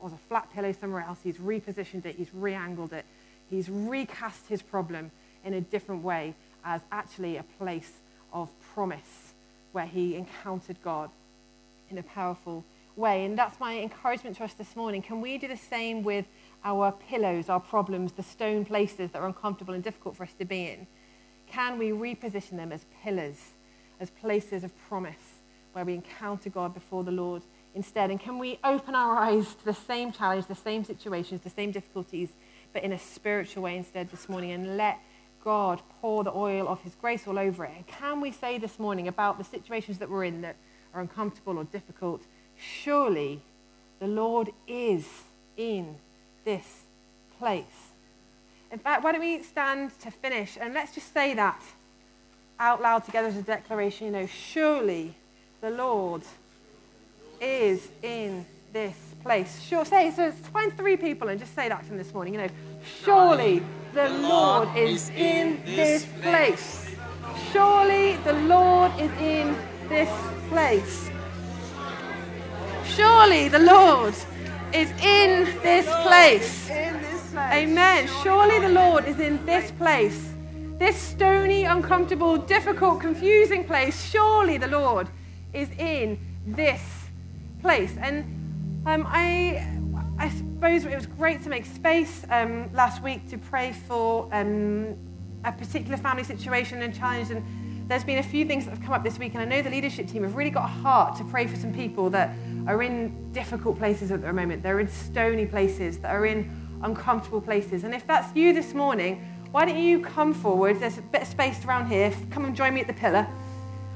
was 0.02 0.14
a 0.14 0.18
flat 0.30 0.52
pillow 0.54 0.72
somewhere 0.72 1.02
else. 1.02 1.20
He's 1.24 1.38
repositioned 1.38 2.06
it, 2.06 2.16
he's 2.16 2.34
re-angled 2.34 2.94
it, 2.94 3.06
he's 3.50 3.70
recast 3.70 4.48
his 4.48 4.62
problem 4.62 5.12
in 5.44 5.54
a 5.54 5.62
different 5.62 6.04
way 6.04 6.36
as 6.66 6.82
actually 6.92 7.38
a 7.38 7.44
place 7.58 7.92
of 8.34 8.50
promise 8.74 9.34
where 9.72 9.86
he 9.86 10.16
encountered 10.16 10.78
God 10.84 11.10
in 11.90 11.98
a 11.98 12.04
powerful 12.04 12.64
way. 12.96 13.26
And 13.26 13.38
that's 13.38 13.60
my 13.60 13.80
encouragement 13.80 14.38
to 14.38 14.44
us 14.44 14.54
this 14.54 14.76
morning. 14.76 15.02
Can 15.02 15.22
we 15.22 15.38
do 15.38 15.48
the 15.48 15.58
same 15.58 16.04
with 16.04 16.26
our 16.64 16.92
pillows, 16.92 17.50
our 17.50 17.60
problems, 17.60 18.12
the 18.14 18.24
stone 18.24 18.66
places 18.66 19.12
that 19.12 19.22
are 19.22 19.28
uncomfortable 19.28 19.74
and 19.74 19.84
difficult 19.84 20.16
for 20.16 20.24
us 20.24 20.34
to 20.40 20.46
be 20.46 20.68
in? 20.68 20.88
Can 21.48 21.78
we 21.78 21.90
reposition 21.90 22.58
them 22.58 22.72
as 22.72 22.86
pillars, 23.04 23.38
as 24.00 24.10
places 24.10 24.64
of 24.64 24.72
promise 24.90 25.42
where 25.74 25.86
we 25.86 25.94
encounter 25.94 26.50
God 26.50 26.74
before 26.74 27.04
the 27.04 27.12
Lord 27.12 27.44
instead? 27.74 28.12
And 28.12 28.20
can 28.20 28.38
we 28.38 28.60
open 28.64 28.96
our 28.96 29.18
eyes 29.18 29.54
to 29.56 29.66
the 29.66 29.74
same 29.74 30.12
challenge, 30.12 30.48
the 30.48 30.56
same 30.56 30.84
situations, 30.84 31.42
the 31.42 31.50
same 31.50 31.72
difficulties, 31.72 32.30
but 32.74 32.84
in 32.84 32.92
a 32.92 33.00
spiritual 33.00 33.64
way 33.64 33.78
instead 33.78 34.12
this 34.12 34.28
morning 34.28 34.52
and 34.52 34.78
let 34.78 35.00
God 35.44 35.82
pour 36.02 36.24
the 36.24 36.34
oil 36.34 36.68
of 36.68 36.82
his 36.82 36.96
grace 36.96 37.28
all 37.28 37.40
over 37.40 37.64
it? 37.64 37.72
And 37.76 37.88
can 37.88 38.20
we 38.20 38.32
say 38.32 38.58
this 38.58 38.78
morning 38.78 39.08
about 39.08 39.38
the 39.38 39.44
situations 39.44 40.00
that 40.00 40.10
we're 40.10 40.26
in 40.26 40.42
that 40.42 40.58
are 40.94 41.00
uncomfortable 41.00 41.58
or 41.58 41.64
difficult? 41.64 42.24
Surely 42.58 43.42
the 44.00 44.08
Lord 44.08 44.52
is 44.68 45.08
in 45.56 45.96
this 46.48 46.84
place. 47.40 47.66
In 48.72 48.80
fact, 48.80 49.04
why 49.04 49.12
don't 49.12 49.20
we 49.20 49.44
stand 49.44 49.92
to 50.00 50.10
finish 50.10 50.58
and 50.60 50.74
let's 50.74 50.96
just 50.96 51.14
say 51.14 51.34
that 51.34 51.62
out 52.58 52.82
loud 52.82 53.04
together 53.04 53.28
as 53.28 53.36
a 53.36 53.42
declaration. 53.42 54.08
You 54.08 54.14
know, 54.14 54.28
surely 54.28 55.14
the 55.60 55.72
Lord 55.72 56.22
is 57.42 57.90
in 58.02 58.46
this 58.72 58.96
place. 59.24 59.62
Sure, 59.62 59.84
say 59.84 60.10
so. 60.10 60.32
Find 60.32 60.76
three 60.78 60.96
people 60.96 61.28
and 61.28 61.38
just 61.38 61.54
say 61.54 61.68
that 61.68 61.84
to 61.84 61.90
them 61.90 61.98
this 61.98 62.14
morning. 62.14 62.34
You 62.34 62.40
know, 62.44 62.50
surely 63.04 63.62
the 63.94 64.08
Lord 64.08 64.70
is 64.78 65.10
in 65.10 65.62
this 65.66 66.08
place. 66.22 66.96
Surely 67.52 68.16
the 68.24 68.34
Lord 68.34 68.94
is 69.02 69.12
in 69.20 69.54
this 69.90 70.10
place. 70.48 71.10
Surely 72.96 73.50
the 73.50 73.60
Lord 73.60 74.16
is 74.78 74.92
in 75.02 75.60
this 75.64 75.88
place. 76.04 76.70
Amen. 77.36 78.08
Surely 78.22 78.60
the 78.60 78.70
Lord 78.70 79.06
is 79.06 79.20
in 79.20 79.44
this 79.44 79.72
place. 79.72 80.34
This 80.78 80.96
stony, 80.96 81.64
uncomfortable, 81.64 82.38
difficult, 82.38 83.02
confusing 83.02 83.64
place. 83.64 84.00
Surely 84.08 84.60
the 84.60 84.68
Lord 84.68 85.08
is 85.52 85.68
in 85.80 86.20
this 86.46 86.82
place. 87.64 87.96
And 88.00 88.24
um, 88.86 89.08
I, 89.08 89.68
I 90.20 90.30
suppose 90.30 90.86
it 90.86 90.96
was 90.96 91.08
great 91.08 91.42
to 91.44 91.50
make 91.50 91.66
space 91.66 92.24
um, 92.30 92.72
last 92.72 93.02
week 93.02 93.28
to 93.32 93.38
pray 93.40 93.74
for 93.88 94.30
um, 94.32 94.96
a 95.44 95.52
particular 95.52 95.98
family 95.98 96.24
situation 96.24 96.84
and 96.84 96.94
challenge. 96.94 97.32
And 97.32 97.44
there's 97.88 98.04
been 98.04 98.18
a 98.18 98.24
few 98.24 98.46
things 98.46 98.66
that 98.66 98.72
have 98.72 98.82
come 98.82 98.94
up 98.94 99.04
this 99.04 99.18
week, 99.18 99.34
and 99.34 99.42
I 99.42 99.46
know 99.46 99.62
the 99.62 99.70
leadership 99.70 100.08
team 100.08 100.24
have 100.24 100.36
really 100.36 100.50
got 100.50 100.66
a 100.66 100.74
heart 100.74 101.18
to 101.18 101.24
pray 101.24 101.48
for 101.48 101.56
some 101.56 101.74
people 101.74 102.10
that 102.10 102.36
are 102.68 102.84
in 102.84 103.32
difficult 103.32 103.78
places 103.78 104.12
at 104.12 104.22
the 104.22 104.34
moment. 104.34 104.62
They're 104.62 104.82
in 104.82 104.90
stony 104.90 105.46
places, 105.46 105.98
that 106.00 106.12
are 106.14 106.26
in 106.26 106.52
uncomfortable 106.84 107.40
places. 107.40 107.86
And 107.86 107.96
if 107.96 108.06
that's 108.06 108.36
you 108.36 108.54
this 108.54 108.74
morning, 108.74 109.26
why 109.52 109.66
don't 109.66 109.78
you 109.78 110.02
come 110.02 110.34
forward? 110.34 110.82
There's 110.82 110.98
a 110.98 111.02
bit 111.02 111.22
of 111.22 111.28
space 111.30 111.64
around 111.64 111.88
here. 111.88 112.14
Come 112.30 112.44
and 112.44 112.54
join 112.54 112.74
me 112.74 112.82
at 112.82 112.88
the 112.88 112.94
pillar. 112.94 113.26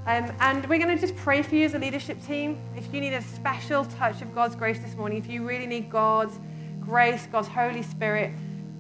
Um, 0.08 0.32
and 0.40 0.68
we're 0.68 0.80
going 0.80 0.96
to 0.96 1.00
just 1.00 1.16
pray 1.18 1.44
for 1.44 1.54
you 1.56 1.66
as 1.66 1.74
a 1.74 1.80
leadership 1.80 2.26
team. 2.26 2.60
If 2.78 2.92
you 2.94 3.02
need 3.02 3.14
a 3.14 3.22
special 3.22 3.86
touch 3.86 4.22
of 4.22 4.34
God's 4.34 4.56
grace 4.56 4.80
this 4.80 4.96
morning, 4.96 5.18
if 5.18 5.30
you 5.30 5.46
really 5.46 5.68
need 5.68 5.90
God's 5.90 6.40
grace, 6.80 7.28
God's 7.30 7.50
Holy 7.50 7.84
Spirit 7.84 8.32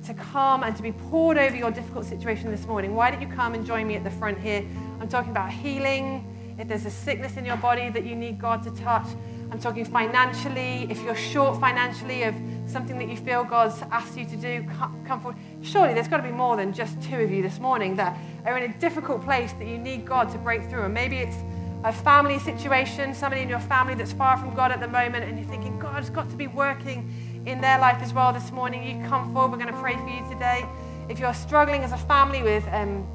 to 0.05 0.13
come 0.15 0.63
and 0.63 0.75
to 0.75 0.81
be 0.81 0.93
poured 0.93 1.37
over 1.37 1.55
your 1.55 1.69
difficult 1.69 2.05
situation 2.05 2.49
this 2.49 2.65
morning, 2.65 2.95
why 2.95 3.11
don't 3.11 3.21
you 3.21 3.27
come 3.27 3.53
and 3.53 3.65
join 3.65 3.87
me 3.87 3.95
at 3.95 4.03
the 4.03 4.09
front 4.09 4.39
here? 4.39 4.65
I'm 5.01 5.09
talking 5.09 5.31
about 5.31 5.51
healing. 5.51 6.27
If 6.59 6.67
there's 6.67 6.85
a 6.85 6.91
sickness 6.91 7.35
in 7.35 7.43
your 7.43 7.57
body 7.57 7.89
that 7.89 8.05
you 8.05 8.15
need 8.15 8.39
God 8.39 8.61
to 8.63 8.71
touch, 8.83 9.07
I'm 9.49 9.57
talking 9.57 9.83
financially. 9.83 10.85
If 10.91 11.01
you're 11.01 11.15
short 11.15 11.59
financially 11.59 12.21
of 12.21 12.35
something 12.67 12.99
that 12.99 13.09
you 13.09 13.17
feel 13.17 13.43
God's 13.43 13.81
asked 13.89 14.15
you 14.15 14.25
to 14.25 14.35
do, 14.35 14.63
come 15.07 15.19
forward. 15.19 15.37
Surely 15.63 15.95
there's 15.95 16.07
got 16.07 16.17
to 16.17 16.23
be 16.23 16.31
more 16.31 16.55
than 16.55 16.71
just 16.71 17.01
two 17.01 17.19
of 17.19 17.31
you 17.31 17.41
this 17.41 17.57
morning 17.59 17.95
that 17.95 18.15
are 18.45 18.55
in 18.59 18.69
a 18.69 18.77
difficult 18.77 19.23
place 19.23 19.53
that 19.53 19.65
you 19.65 19.79
need 19.79 20.05
God 20.05 20.31
to 20.33 20.37
break 20.37 20.69
through. 20.69 20.83
And 20.83 20.93
maybe 20.93 21.17
it's 21.17 21.37
a 21.83 21.91
family 21.91 22.37
situation, 22.37 23.15
somebody 23.15 23.41
in 23.41 23.49
your 23.49 23.59
family 23.59 23.95
that's 23.95 24.13
far 24.13 24.37
from 24.37 24.53
God 24.53 24.71
at 24.71 24.79
the 24.79 24.87
moment, 24.87 25.25
and 25.25 25.39
you're 25.39 25.49
thinking, 25.49 25.79
God's 25.79 26.11
got 26.11 26.29
to 26.29 26.35
be 26.35 26.45
working 26.45 27.11
in 27.47 27.59
their 27.59 27.79
life 27.79 28.03
as 28.03 28.13
well 28.13 28.31
this 28.31 28.51
morning. 28.51 28.83
You 28.83 29.03
come 29.07 29.33
forward. 29.33 29.51
We're 29.51 29.63
going 29.63 29.73
to 29.73 29.81
pray 29.81 29.95
for 29.95 30.09
you 30.09 30.23
today. 30.31 30.63
If 31.09 31.17
you're 31.17 31.33
struggling 31.33 31.83
as 31.83 31.91
a 31.91 31.97
family 31.97 32.43
with 32.43 32.63
um, 32.71 33.07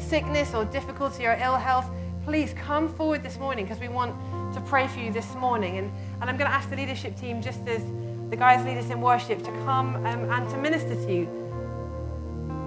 sickness 0.00 0.54
or 0.54 0.64
difficulty 0.64 1.26
or 1.26 1.38
ill 1.40 1.56
health, 1.56 1.88
please 2.24 2.54
come 2.54 2.88
forward 2.94 3.22
this 3.22 3.38
morning 3.38 3.64
because 3.64 3.80
we 3.80 3.88
want 3.88 4.14
to 4.54 4.60
pray 4.62 4.86
for 4.88 5.00
you 5.00 5.12
this 5.12 5.34
morning. 5.34 5.78
And, 5.78 5.90
and 6.20 6.30
I'm 6.30 6.36
going 6.36 6.50
to 6.50 6.54
ask 6.54 6.68
the 6.70 6.76
leadership 6.76 7.16
team, 7.16 7.40
just 7.40 7.66
as 7.66 7.82
the 8.30 8.36
guys 8.36 8.64
lead 8.64 8.76
us 8.76 8.90
in 8.90 9.00
worship, 9.00 9.38
to 9.38 9.50
come 9.64 9.96
um, 10.06 10.30
and 10.30 10.48
to 10.50 10.56
minister 10.58 10.94
to 10.94 11.12
you. 11.12 11.26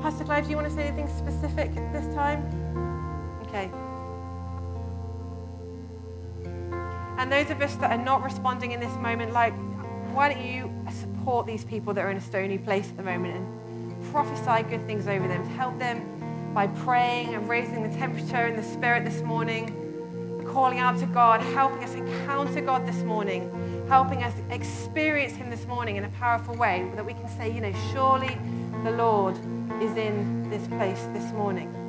Pastor 0.01 0.23
Clive, 0.23 0.45
do 0.45 0.49
you 0.49 0.55
want 0.55 0.67
to 0.67 0.73
say 0.73 0.87
anything 0.87 1.07
specific 1.15 1.69
at 1.77 1.93
this 1.93 2.11
time? 2.15 2.43
Okay. 3.43 3.69
And 7.19 7.31
those 7.31 7.51
of 7.51 7.61
us 7.61 7.75
that 7.75 7.91
are 7.91 8.03
not 8.03 8.23
responding 8.23 8.71
in 8.71 8.79
this 8.79 8.95
moment, 8.95 9.31
like, 9.31 9.53
why 10.11 10.33
don't 10.33 10.43
you 10.43 10.73
support 10.91 11.45
these 11.45 11.63
people 11.63 11.93
that 11.93 12.03
are 12.03 12.09
in 12.09 12.17
a 12.17 12.21
stony 12.21 12.57
place 12.57 12.89
at 12.89 12.97
the 12.97 13.03
moment 13.03 13.35
and 13.35 14.11
prophesy 14.11 14.63
good 14.67 14.85
things 14.87 15.07
over 15.07 15.27
them 15.27 15.43
to 15.43 15.49
help 15.51 15.77
them 15.77 16.01
by 16.53 16.67
praying 16.67 17.33
and 17.33 17.47
raising 17.47 17.83
the 17.83 17.97
temperature 17.97 18.47
in 18.47 18.55
the 18.55 18.63
spirit 18.63 19.05
this 19.05 19.21
morning, 19.21 20.43
calling 20.45 20.79
out 20.79 20.99
to 20.99 21.05
God, 21.05 21.41
helping 21.41 21.83
us 21.83 21.93
encounter 21.93 22.61
God 22.61 22.85
this 22.85 23.03
morning, 23.03 23.49
helping 23.87 24.23
us 24.23 24.33
experience 24.49 25.33
Him 25.33 25.49
this 25.49 25.65
morning 25.65 25.95
in 25.95 26.03
a 26.03 26.09
powerful 26.09 26.55
way 26.55 26.89
that 26.95 27.05
we 27.05 27.13
can 27.13 27.29
say, 27.29 27.51
you 27.51 27.61
know, 27.61 27.73
surely 27.93 28.37
the 28.83 28.91
Lord 28.91 29.37
is 29.81 29.95
in 29.95 30.49
this 30.49 30.67
place 30.67 31.07
this 31.13 31.31
morning. 31.31 31.80